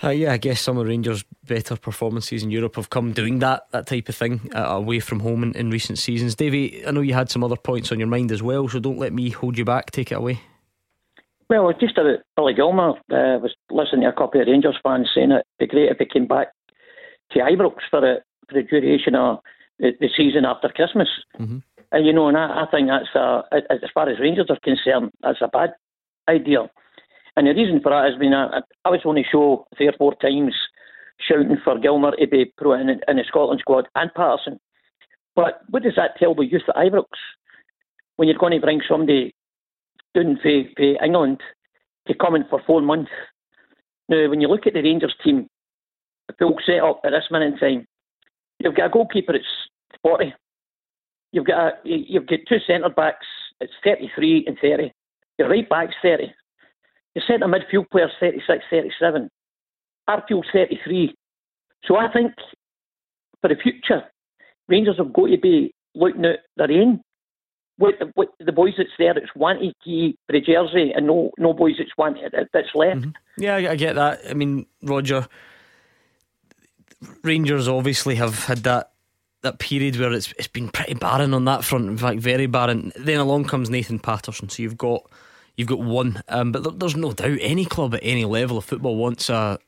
[0.01, 3.69] Uh, yeah, I guess some of Rangers' better performances in Europe have come doing that
[3.71, 6.35] that type of thing uh, away from home in, in, recent seasons.
[6.35, 8.99] Davy, I know you had some other points on your mind as well, so don't
[8.99, 9.91] let me hold you back.
[9.91, 10.41] Take it away.
[11.49, 12.99] Well, just about Billy Gilmour.
[13.11, 15.97] I uh, was listening to a couple of Rangers fans saying it'd be great if
[15.97, 16.49] he came back
[17.31, 18.17] to Ibrox for the,
[18.47, 19.39] for the duration of
[19.79, 21.09] the, the season after Christmas.
[21.39, 21.57] Mm-hmm.
[21.91, 25.11] And you know, and I, I think that's a, as far as Rangers are concerned,
[25.21, 25.73] that's a bad
[26.27, 26.69] idea.
[27.35, 29.93] And the reason for that has been I, I was on the show three or
[29.97, 30.53] four times
[31.27, 34.59] shouting for Gilmour to be pro in, in the Scotland squad and Patterson.
[35.35, 37.05] But what does that tell the youth at Ibrox
[38.17, 39.33] when you're going to bring somebody
[40.13, 41.39] down for England
[42.07, 43.11] to come in for four months?
[44.09, 45.47] Now, when you look at the Rangers team,
[46.27, 47.87] the full set up at this minute in time,
[48.59, 49.45] you've got a goalkeeper that's
[50.01, 50.33] 40,
[51.31, 53.25] You've got a, you've got two centre backs.
[53.59, 54.91] It's 33 and 30.
[55.37, 56.31] Your right back's 30.
[57.15, 59.29] Your centre midfield player's 36, 37.
[60.07, 61.13] Arfield's 33.
[61.85, 62.33] So I think
[63.41, 64.03] for the future,
[64.67, 67.01] Rangers have got to be looking at their own
[67.79, 71.53] with, with the boys that's there, it's wanted to for the jersey, and no no
[71.53, 72.99] boys that's one that's left.
[72.99, 73.11] Mm-hmm.
[73.37, 74.19] Yeah, I get that.
[74.29, 75.27] I mean, Roger,
[77.23, 78.91] Rangers obviously have had that
[79.41, 81.87] that period where it's it's been pretty barren on that front.
[81.87, 82.91] In fact, very barren.
[82.95, 84.49] Then along comes Nathan Patterson.
[84.49, 85.09] So you've got
[85.55, 88.97] you've got one, um, but there's no doubt any club at any level of football
[88.97, 89.59] wants a,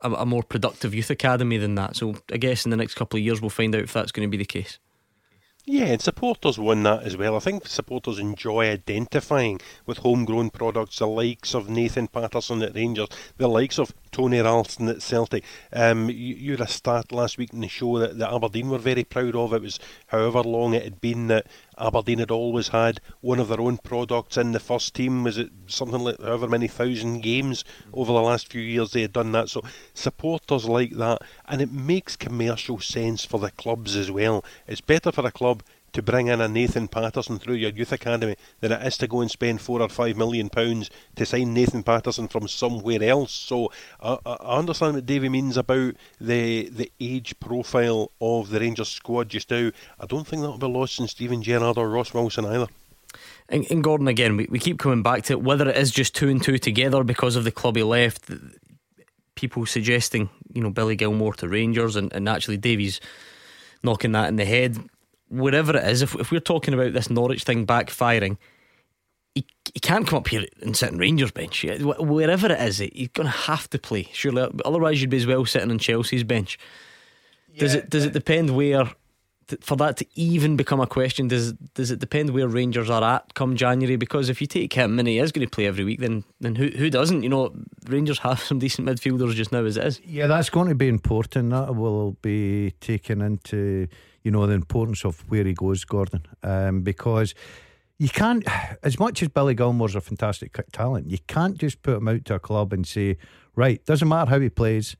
[0.00, 1.96] a a more productive youth academy than that.
[1.96, 4.28] So I guess in the next couple of years we'll find out if that's going
[4.28, 4.78] to be the case.
[5.66, 7.36] Yeah, and supporters want that as well.
[7.36, 13.08] I think supporters enjoy identifying with homegrown products, the likes of Nathan Patterson at Rangers,
[13.38, 15.42] the likes of Tony Ralston at Celtic.
[15.72, 18.78] Um, you, you had a start last week in the show that, that Aberdeen were
[18.78, 19.52] very proud of.
[19.52, 23.60] It was however long it had been that Aberdeen had always had one of their
[23.60, 25.24] own products in the first team.
[25.24, 29.12] Was it something like however many thousand games over the last few years they had
[29.12, 29.48] done that?
[29.48, 29.62] So
[29.94, 34.44] supporters like that, and it makes commercial sense for the clubs as well.
[34.68, 35.64] It's better for a club
[35.94, 39.20] to bring in a Nathan Patterson through your youth academy than it is to go
[39.20, 43.32] and spend four or five million pounds to sign Nathan Patterson from somewhere else.
[43.32, 48.88] So I, I understand what Davy means about the the age profile of the Rangers
[48.88, 49.70] squad just now.
[49.98, 52.66] I don't think that'll be lost in Steven Gerrard or Ross Wilson either.
[53.48, 56.16] And, and Gordon again, we, we keep coming back to it, whether it is just
[56.16, 58.28] two and two together because of the club he left.
[59.36, 63.00] People suggesting, you know, Billy Gilmour to Rangers, and, and actually Davies
[63.82, 64.78] knocking that in the head
[65.28, 68.36] wherever it is, if, if we're talking about this Norwich thing backfiring,
[69.34, 71.64] he, he can't come up here and sit in Rangers bench.
[71.64, 74.08] Wherever it is, he's going to have to play.
[74.12, 76.58] Surely, otherwise you'd be as well sitting on Chelsea's bench.
[77.58, 78.90] Does yeah, it does it depend where
[79.60, 81.28] for that to even become a question?
[81.28, 83.96] Does does it depend where Rangers are at come January?
[83.96, 86.56] Because if you take him and he is going to play every week, then then
[86.56, 87.22] who who doesn't?
[87.22, 87.54] You know,
[87.88, 90.00] Rangers have some decent midfielders just now as it is.
[90.04, 91.50] Yeah, that's going to be important.
[91.50, 93.88] That will be taken into
[94.24, 97.34] you know, the importance of where he goes, Gordon, um, because
[97.98, 98.44] you can't,
[98.82, 102.34] as much as Billy Gilmour's a fantastic talent, you can't just put him out to
[102.34, 103.18] a club and say,
[103.54, 104.96] right, doesn't matter how he plays.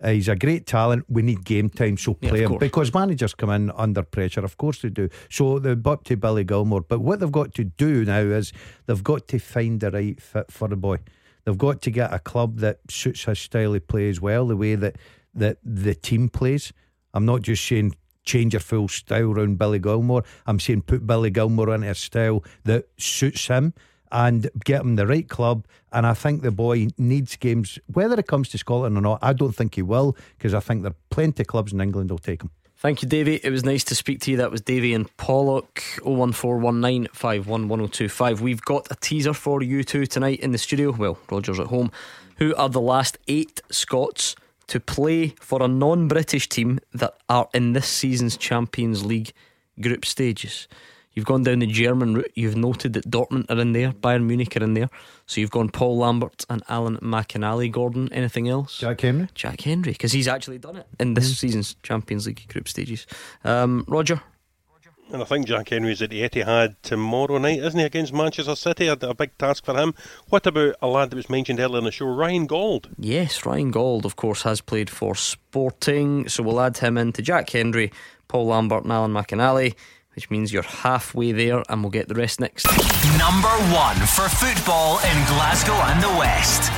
[0.00, 1.04] Uh, he's a great talent.
[1.08, 4.44] We need game time, so play yeah, him because managers come in under pressure.
[4.44, 5.08] Of course they do.
[5.28, 6.82] So they're up to Billy Gilmour.
[6.86, 8.52] But what they've got to do now is
[8.86, 10.98] they've got to find the right fit for the boy.
[11.44, 14.56] They've got to get a club that suits his style of play as well, the
[14.56, 14.96] way that
[15.34, 16.72] that the team plays.
[17.12, 17.94] I'm not just saying
[18.28, 20.22] change your full style around Billy Gilmour.
[20.46, 23.72] I'm saying put Billy Gilmour into a style that suits him
[24.12, 25.64] and get him the right club.
[25.92, 29.18] And I think the boy needs games, whether it comes to Scotland or not.
[29.22, 32.10] I don't think he will because I think there are plenty of clubs in England
[32.10, 32.50] will take him.
[32.76, 33.40] Thank you, Davy.
[33.42, 34.36] It was nice to speak to you.
[34.36, 35.80] That was Davy and Pollok.
[36.02, 38.40] 01419511025.
[38.40, 40.92] We've got a teaser for you two tonight in the studio.
[40.92, 41.90] Well, Roger's at home.
[42.36, 44.36] Who are the last eight Scots?
[44.68, 49.32] To play for a non British team that are in this season's Champions League
[49.80, 50.68] group stages.
[51.18, 52.30] You've gone down the German route.
[52.36, 54.88] You've noted that Dortmund are in there, Bayern Munich are in there.
[55.26, 57.72] So you've gone Paul Lambert and Alan McInally.
[57.72, 58.78] Gordon, anything else?
[58.78, 59.28] Jack Hendry.
[59.34, 61.34] Jack Hendry, because he's actually done it in this mm.
[61.34, 63.04] season's Champions League group stages.
[63.42, 64.22] Um, Roger,
[65.12, 68.88] and I think Jack Hendry's at the Etihad tomorrow night, isn't he, against Manchester City?
[68.88, 69.94] A, a, big task for him.
[70.28, 72.88] What about a lad that was mentioned earlier in the show, Ryan Gauld?
[72.98, 77.50] Yes, Ryan Gauld, of course, has played for Sporting, so we'll add him into Jack
[77.50, 77.92] Hendry,
[78.28, 79.74] Paul Lambert, and Alan McInally
[80.18, 82.66] which means you're halfway there, and we'll get the rest next.
[83.18, 86.72] Number one for football in Glasgow and the West.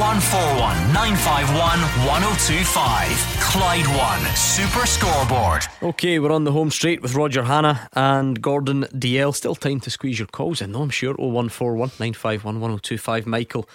[0.00, 1.78] 0141 951
[2.08, 3.36] 1025.
[3.52, 5.64] Clyde One Super Scoreboard.
[5.82, 9.34] Okay, we're on the home straight with Roger Hannah and Gordon Dalziel.
[9.34, 11.12] Still time to squeeze your calls in, though, I'm sure.
[11.18, 13.26] 0141 951 1025.
[13.26, 13.68] Michael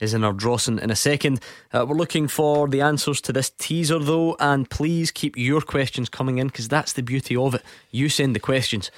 [0.00, 1.40] is in Ardrossan in a second.
[1.72, 6.08] Uh, we're looking for the answers to this teaser though, and please keep your questions
[6.08, 7.62] coming in because that's the beauty of it.
[7.90, 8.90] You send the questions,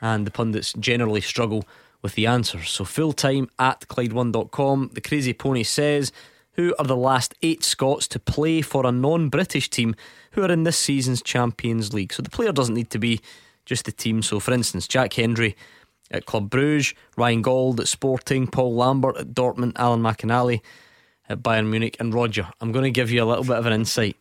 [0.00, 1.64] and the pundits generally struggle
[2.02, 2.70] with the answers.
[2.70, 4.90] So full time at Clyde1.com.
[4.92, 6.12] The Crazy Pony says.
[6.56, 9.96] Who are the last eight Scots to play for a non British team
[10.30, 12.12] who are in this season's Champions League?
[12.12, 13.20] So the player doesn't need to be
[13.64, 14.22] just the team.
[14.22, 15.56] So, for instance, Jack Hendry
[16.10, 20.60] at Club Bruges, Ryan Gauld at Sporting, Paul Lambert at Dortmund, Alan McInally
[21.28, 22.48] at Bayern Munich, and Roger.
[22.60, 24.16] I'm going to give you a little bit of an insight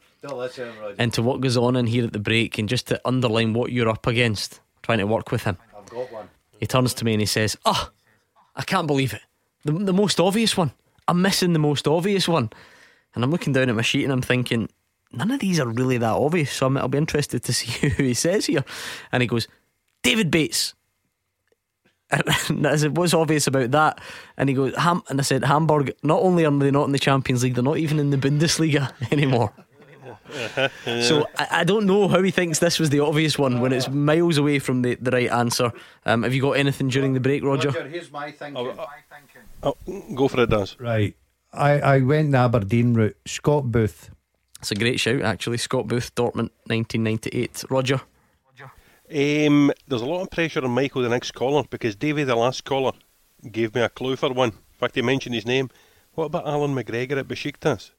[1.00, 3.90] into what goes on in here at the break and just to underline what you're
[3.90, 5.58] up against, trying to work with him.
[5.78, 6.30] I've got one.
[6.60, 7.90] He turns to me and he says, Oh,
[8.56, 9.22] I can't believe it.
[9.66, 10.72] The, the most obvious one.
[11.08, 12.52] I'm missing the most obvious one.
[13.14, 14.70] And I'm looking down at my sheet and I'm thinking,
[15.12, 16.52] none of these are really that obvious.
[16.52, 18.64] So i will be interested to see who he says here.
[19.12, 19.48] And he goes,
[20.02, 20.74] David Bates.
[22.50, 24.00] And I said, what's obvious about that?
[24.38, 27.00] And he goes, Ham, and I said, Hamburg, not only are they not in the
[27.00, 29.54] Champions League, they're not even in the Bundesliga anymore.
[30.86, 33.90] so I, I, don't know how he thinks this was the obvious one when it's
[33.90, 35.72] miles away from the, the right answer.
[36.06, 37.70] Um, have you got anything during the break, Roger?
[37.70, 38.58] Roger here's my thinking.
[38.58, 39.42] Oh, my thinking.
[39.62, 40.80] Oh, go for it, Daz.
[40.80, 41.16] Right.
[41.52, 43.18] I, I went the Aberdeen route.
[43.26, 44.10] Scott Booth.
[44.60, 45.58] It's a great shout, actually.
[45.58, 47.66] Scott Booth, Dortmund, 1998.
[47.70, 48.02] Roger.
[49.14, 52.64] Um, there's a lot of pressure on Michael, the next caller, because Davey, the last
[52.64, 52.94] caller,
[53.52, 54.50] gave me a clue for one.
[54.50, 55.70] In fact, he mentioned his name.
[56.16, 57.92] What about Allan McGregor at Besiktas?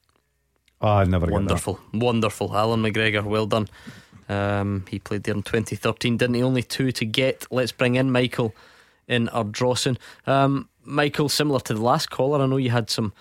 [0.81, 2.55] Oh, I never Wonderful, wonderful.
[2.55, 3.69] Allan McGregor, well done.
[4.27, 6.43] Um, he played there in 2013, didn't he?
[6.43, 7.45] Only two to get.
[7.49, 8.53] Let's bring in Michael
[9.07, 9.97] in Ardrossan.
[10.27, 13.13] Um, Michael, similar to the last caller, I know you had some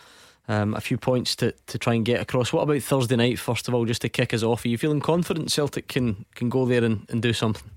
[0.48, 2.52] um, a few points to, to try and get across.
[2.52, 4.64] What about Thursday night, first of all, just to kick us off?
[4.64, 7.70] Are you feeling confident Celtic can, can go there and, and do something?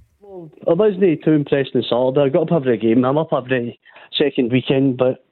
[0.67, 2.21] I wasn't too impressed in Saturday.
[2.21, 3.05] I got up every game.
[3.05, 3.79] I'm up every
[4.17, 5.23] second weekend, but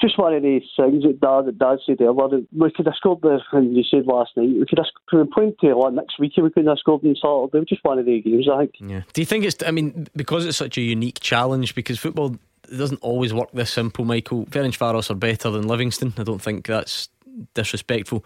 [0.00, 2.42] just one of these things that Dad, that Dad said earlier.
[2.52, 5.76] We could have scored the, and you said last night, we could have point to
[5.76, 7.64] like next week we could have scored in Saturday.
[7.68, 8.72] Just one of the games, I think.
[8.80, 9.02] Yeah.
[9.12, 12.36] Do you think it's, I mean, because it's such a unique challenge, because football
[12.68, 14.46] doesn't always work this simple, Michael.
[14.46, 16.14] Ferencvaros are better than Livingston.
[16.18, 17.08] I don't think that's
[17.54, 18.24] disrespectful.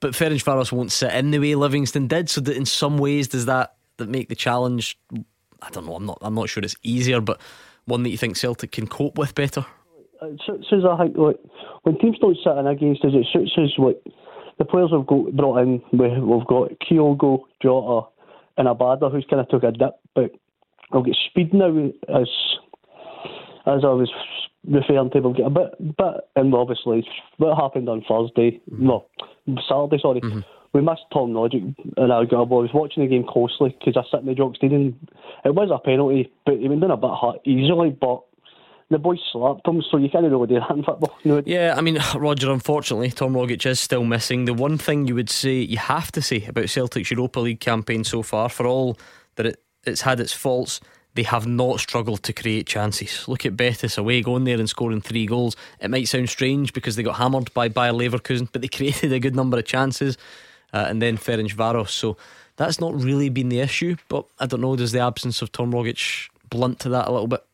[0.00, 2.28] But Ferencvaros won't sit in the way Livingston did.
[2.28, 4.98] So that in some ways, does that that make the challenge?
[5.62, 5.94] I don't know.
[5.94, 6.18] I'm not.
[6.22, 7.40] I'm not sure it's easier, but
[7.84, 9.64] one that you think Celtic can cope with better.
[10.22, 10.84] It suits us.
[10.88, 11.36] I think like
[11.82, 13.70] when teams don't sit in against us, it suits us.
[13.78, 14.00] Like
[14.58, 15.82] the players have got brought in.
[15.92, 18.08] We, we've got Kyogo, Jota,
[18.56, 20.32] and Abada, who's kind of took a dip, but
[20.92, 22.28] we'll get speed now as
[23.66, 24.10] as I was
[24.66, 27.06] referring to, we'll get a bit, bit, and obviously
[27.36, 28.86] what happened on Thursday, mm-hmm.
[28.86, 29.06] no,
[29.68, 30.20] Saturday, sorry.
[30.20, 30.40] Mm-hmm.
[30.72, 34.20] We missed Tom Rogic, and I, I was watching the game closely because I sat
[34.20, 34.98] in the Jock Stadium.
[35.44, 38.22] It was a penalty, but he went down a bit hard easily, but
[38.90, 41.14] the boys slapped him, so you can't really do that in football.
[41.46, 44.44] Yeah, I mean, Roger, unfortunately, Tom Rogic is still missing.
[44.44, 48.04] The one thing you would say, you have to say about Celtic's Europa League campaign
[48.04, 48.98] so far, for all
[49.36, 50.80] that it, it's had its faults,
[51.14, 53.26] they have not struggled to create chances.
[53.26, 55.56] Look at Betis away, going there and scoring three goals.
[55.80, 59.20] It might sound strange because they got hammered by Bayer Leverkusen, but they created a
[59.20, 60.16] good number of chances.
[60.72, 61.90] Uh, and then Ferencvaros.
[61.90, 62.16] So
[62.56, 63.96] that's not really been the issue.
[64.08, 67.28] But I don't know, does the absence of Tom Rogic blunt to that a little
[67.28, 67.44] bit?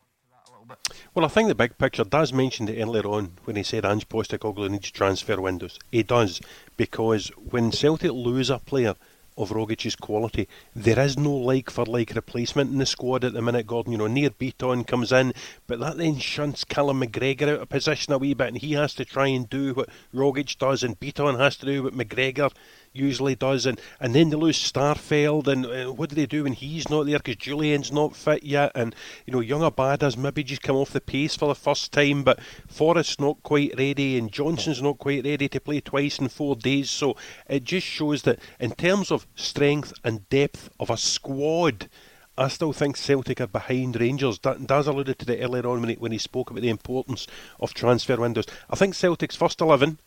[1.14, 4.08] Well, I think the big picture, Daz mentioned it earlier on when he said Ange
[4.08, 5.78] Postecoglou needs transfer windows.
[5.92, 6.40] He does,
[6.76, 8.94] because when Celtic lose a player,
[9.36, 10.48] of Rogic's quality.
[10.74, 13.92] There is no like for like replacement in the squad at the minute, Gordon.
[13.92, 15.32] You know, Nir Bitton comes in,
[15.66, 18.94] but that then shunts Callum McGregor out of position a wee bit, and he has
[18.94, 22.52] to try and do what Rogic does, and Bitton has to do what McGregor
[22.94, 26.52] usually does, and, and then they lose Starfelt, and uh, what do they do when
[26.52, 28.94] he's not there because Jullien's not fit yet, and
[29.26, 32.40] you know young Abada's maybe just come off the pace for the first time, but
[32.68, 36.88] Forrest's not quite ready, and Johnston's not quite ready to play twice in four days,
[36.88, 37.16] so
[37.48, 41.88] it just shows that in terms of strength and depth of a squad.
[42.36, 44.40] I still think Celtic are behind Rangers.
[44.40, 47.28] Daz alluded to it earlier on when he, when he spoke about the importance
[47.60, 48.46] of transfer windows.
[48.68, 49.98] I think Celtic's first 11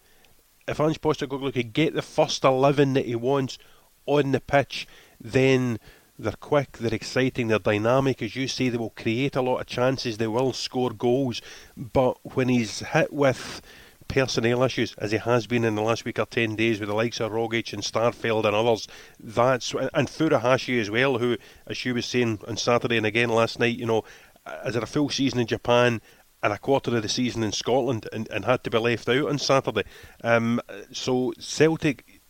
[0.67, 3.57] if Ange Postecoglou could get the first 11 that he wants
[4.05, 4.87] on the pitch,
[5.19, 5.79] then
[6.19, 8.21] they're quick, they're exciting, they're dynamic.
[8.21, 11.41] As you say, they will create a lot of chances, they will score goals.
[11.75, 13.61] But when he's hit with
[14.07, 16.95] personnel issues, as he has been in the last week or 10 days with the
[16.95, 18.87] likes of Rogic and Starfelt and others,
[19.19, 21.37] that's and Furuhashi as well, who,
[21.67, 24.03] as she was saying on Saturday and again last night, you know,
[24.65, 26.01] is it a full season in Japan
[26.47, 29.27] and a quarter of the season in Scotland and, and had to be left out
[29.27, 29.83] on Saturday.
[30.23, 30.61] Um,
[30.93, 32.21] so Celtic,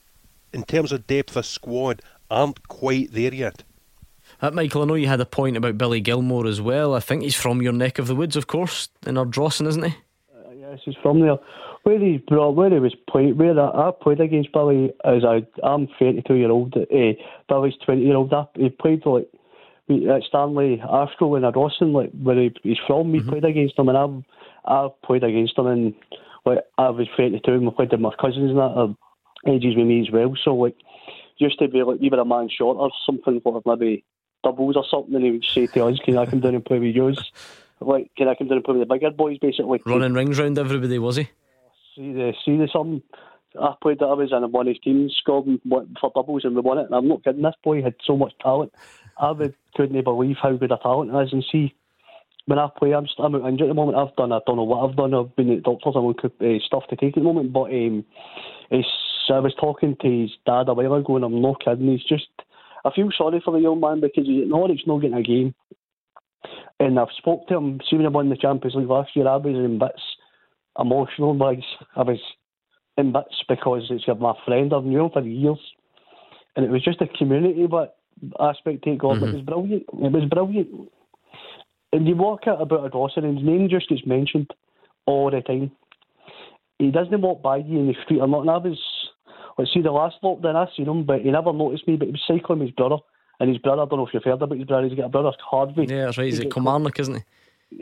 [0.51, 3.63] in terms of depth of squad, aren't quite there yet.
[4.41, 6.95] Uh, Michael, I know you had a point about Billy Gilmour as well.
[6.95, 9.95] I think he's from your neck of the woods, of course, in Ardrossan, isn't he?
[10.35, 11.37] Uh, yes, he's from there.
[11.83, 15.45] Where he brought, where he was played, where I, I played against Billy as a,
[15.63, 17.13] I'm 32 year old, eh,
[17.47, 18.33] Billy's 20 year old.
[18.55, 19.37] He played like at
[20.27, 23.11] Stanley Astro in Ardrossan, like where he, he's from.
[23.11, 23.29] We mm-hmm.
[23.29, 24.23] played against him, and I've
[24.65, 25.93] I've played against him, and
[26.45, 28.95] like I was 22, and we played with my cousins and that are
[29.47, 30.33] ages with me as well.
[30.43, 30.75] So like,
[31.37, 34.03] used to be like even a man short or something, like maybe
[34.43, 36.79] doubles or something, and he would say to us, "Can I come down and play
[36.79, 37.31] with yours?"
[37.79, 39.81] Like, can I come down and play with the bigger boys, basically?
[39.85, 41.29] Running rings round everybody, was he?
[41.95, 43.03] See the see the something.
[43.59, 45.45] I played that I was in one of his teams, scored
[45.99, 46.85] for doubles, and we won it.
[46.85, 47.41] And I'm not kidding.
[47.41, 48.73] This boy had so much talent.
[49.19, 51.33] I would, couldn't believe how good a talent is.
[51.33, 51.75] And see,
[52.45, 53.97] when I play, I'm, I'm injured at the moment.
[53.97, 55.13] I've done, I don't know what I've done.
[55.13, 55.93] I've been at doctors.
[55.95, 57.53] I'm on uh, stuff to take at the moment.
[57.53, 58.05] But um,
[58.71, 61.89] I was talking to his dad a while ago, and I'm not kidding.
[61.91, 62.29] He's just,
[62.85, 65.53] I feel sorry for the young man because he's at Norwich not getting a game.
[66.79, 69.37] And I've spoke to him, see when I won the Champions League last year, I
[69.37, 70.01] was in bits
[70.79, 71.59] emotional, like
[71.95, 72.19] I was
[72.97, 74.73] in bits because it's my friend.
[74.73, 75.59] I've known for years,
[76.55, 77.97] and it was just a community but
[78.39, 78.97] aspect to it.
[78.97, 79.27] God, Mhm.
[79.29, 79.83] it was brilliant.
[79.83, 80.91] It was brilliant.
[81.93, 84.51] And you walk out about a Dawson, and his name just gets mentioned
[85.05, 85.71] all the time.
[86.79, 88.49] He doesn't walk by you in the street or nothing.
[88.49, 88.79] I was,
[89.57, 91.95] let's see, the last lockdown I seen him, but he never noticed me.
[91.95, 92.97] But he was cycling with his brother,
[93.39, 93.83] and his brother.
[93.83, 94.87] I don't know if you've heard about his brother.
[94.87, 95.91] He's got a brother, called Harvey.
[95.91, 96.25] Yeah, that's right.
[96.25, 97.21] He's at at Kilmarnock, isn't he?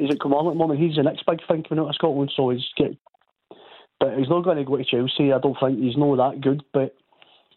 [0.01, 0.79] he's at Kilmarnock at the moment.
[0.79, 2.95] He's the next big thing coming out of Scotland, so he's get.
[3.99, 5.31] But he's not going to go to Chelsea.
[5.33, 6.63] I don't think he's not that good.
[6.73, 6.95] But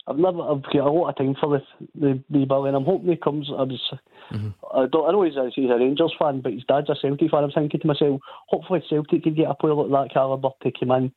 [0.09, 1.63] I've never, I've got a lot of time for the
[1.95, 3.51] the wee Billy, and I'm hoping he comes.
[3.51, 3.93] I was,
[4.33, 7.31] I don't, I know he's a, he's a Rangers fan, but his dad's a Celtic
[7.31, 7.45] fan.
[7.45, 10.93] I'm thinking to myself, hopefully Celtic could get a player like that calibre to come
[10.93, 11.13] in.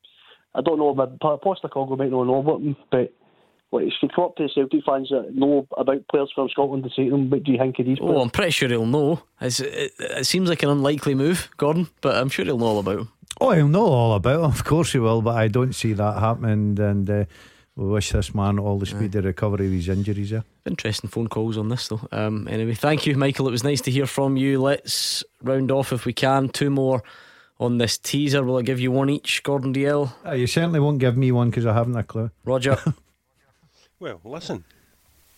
[0.54, 3.12] I don't know, but Postecoglou might not know about him, but.
[3.74, 6.84] Like, if you come up to the Celtic fans that know about players from Scotland
[6.84, 8.14] and say to them, what do you think of these players?
[8.14, 9.22] Oh, I'm pretty sure he'll know.
[9.40, 12.80] It's, it, it seems like an unlikely move, Gordon, but I'm sure he'll know all
[12.80, 13.08] about him.
[13.40, 14.44] Oh, he'll know all about it.
[14.44, 16.78] Of course he will, but I don't see that happening.
[16.78, 17.24] And uh,
[17.76, 20.30] we wish this man all the speedy recovery of his injuries.
[20.30, 20.42] Yeah.
[20.66, 22.06] Interesting phone calls on this, though.
[22.12, 23.48] Um, anyway, thank you, Michael.
[23.48, 24.60] It was nice to hear from you.
[24.60, 26.48] Let's round off if we can.
[26.50, 27.02] Two more
[27.58, 28.42] on this teaser.
[28.42, 30.12] Will I give you one each, Gordon Dalziel?
[30.26, 32.30] Uh, you certainly won't give me one because I haven't a clue.
[32.44, 32.78] Roger.
[34.02, 34.64] Well, listen.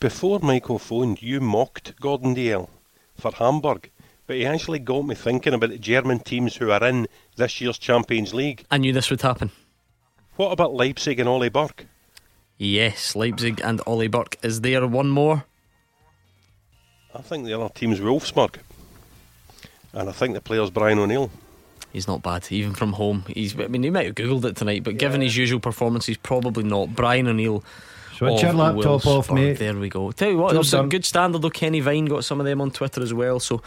[0.01, 2.71] Before Michael phoned, you mocked Gordon Dalziel
[3.15, 3.91] for Hamburg,
[4.27, 7.07] but he actually got me thinking about the German teams who are in
[7.37, 8.65] this year's Champions League.
[8.71, 9.51] I knew this would happen.
[10.37, 11.85] What about Leipzig and Ollie Burke?
[12.59, 14.37] Yes, Leipzig and Ollie Burke.
[14.43, 15.45] Is there one more?
[17.15, 18.57] I think the other team's Wolfsburg.
[19.93, 21.31] And I think the player's Brian O'Neill.
[21.93, 23.25] He's not bad, even from home.
[23.29, 23.59] He's.
[23.59, 26.65] I mean, he might have googled it tonight, but given his usual performance, he's probably
[26.65, 26.95] not.
[26.95, 27.63] Brian O'Neill.
[28.17, 29.35] Switch your laptop off, Wolfsburg.
[29.35, 29.59] mate.
[29.59, 30.11] There we go.
[30.13, 31.43] Tell you what, Job it was a good standard.
[31.43, 33.41] Though Kenny Vine got some of them on Twitter as well.
[33.41, 33.63] So.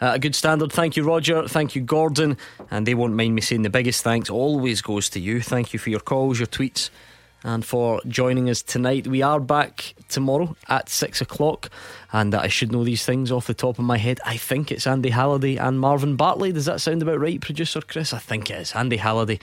[0.00, 0.72] Uh, a good standard.
[0.72, 1.46] Thank you, Roger.
[1.46, 2.36] Thank you, Gordon.
[2.72, 5.40] And they won't mind me saying the biggest thanks always goes to you.
[5.40, 6.90] Thank you for your calls, your tweets,
[7.44, 9.06] and for joining us tonight.
[9.06, 11.70] We are back tomorrow at six o'clock,
[12.12, 14.20] and I should know these things off the top of my head.
[14.24, 16.52] I think it's Andy Halliday and Marvin Bartley.
[16.52, 18.12] Does that sound about right, producer Chris?
[18.12, 18.72] I think it is.
[18.72, 19.40] Andy Halliday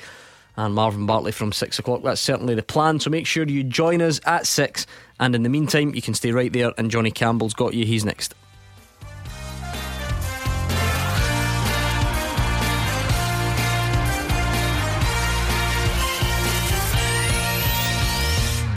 [0.56, 2.04] and Marvin Bartley from six o'clock.
[2.04, 3.00] That's certainly the plan.
[3.00, 4.86] So make sure you join us at six.
[5.20, 7.86] And in the meantime, you can stay right there, and Johnny Campbell's got you.
[7.86, 8.36] He's next.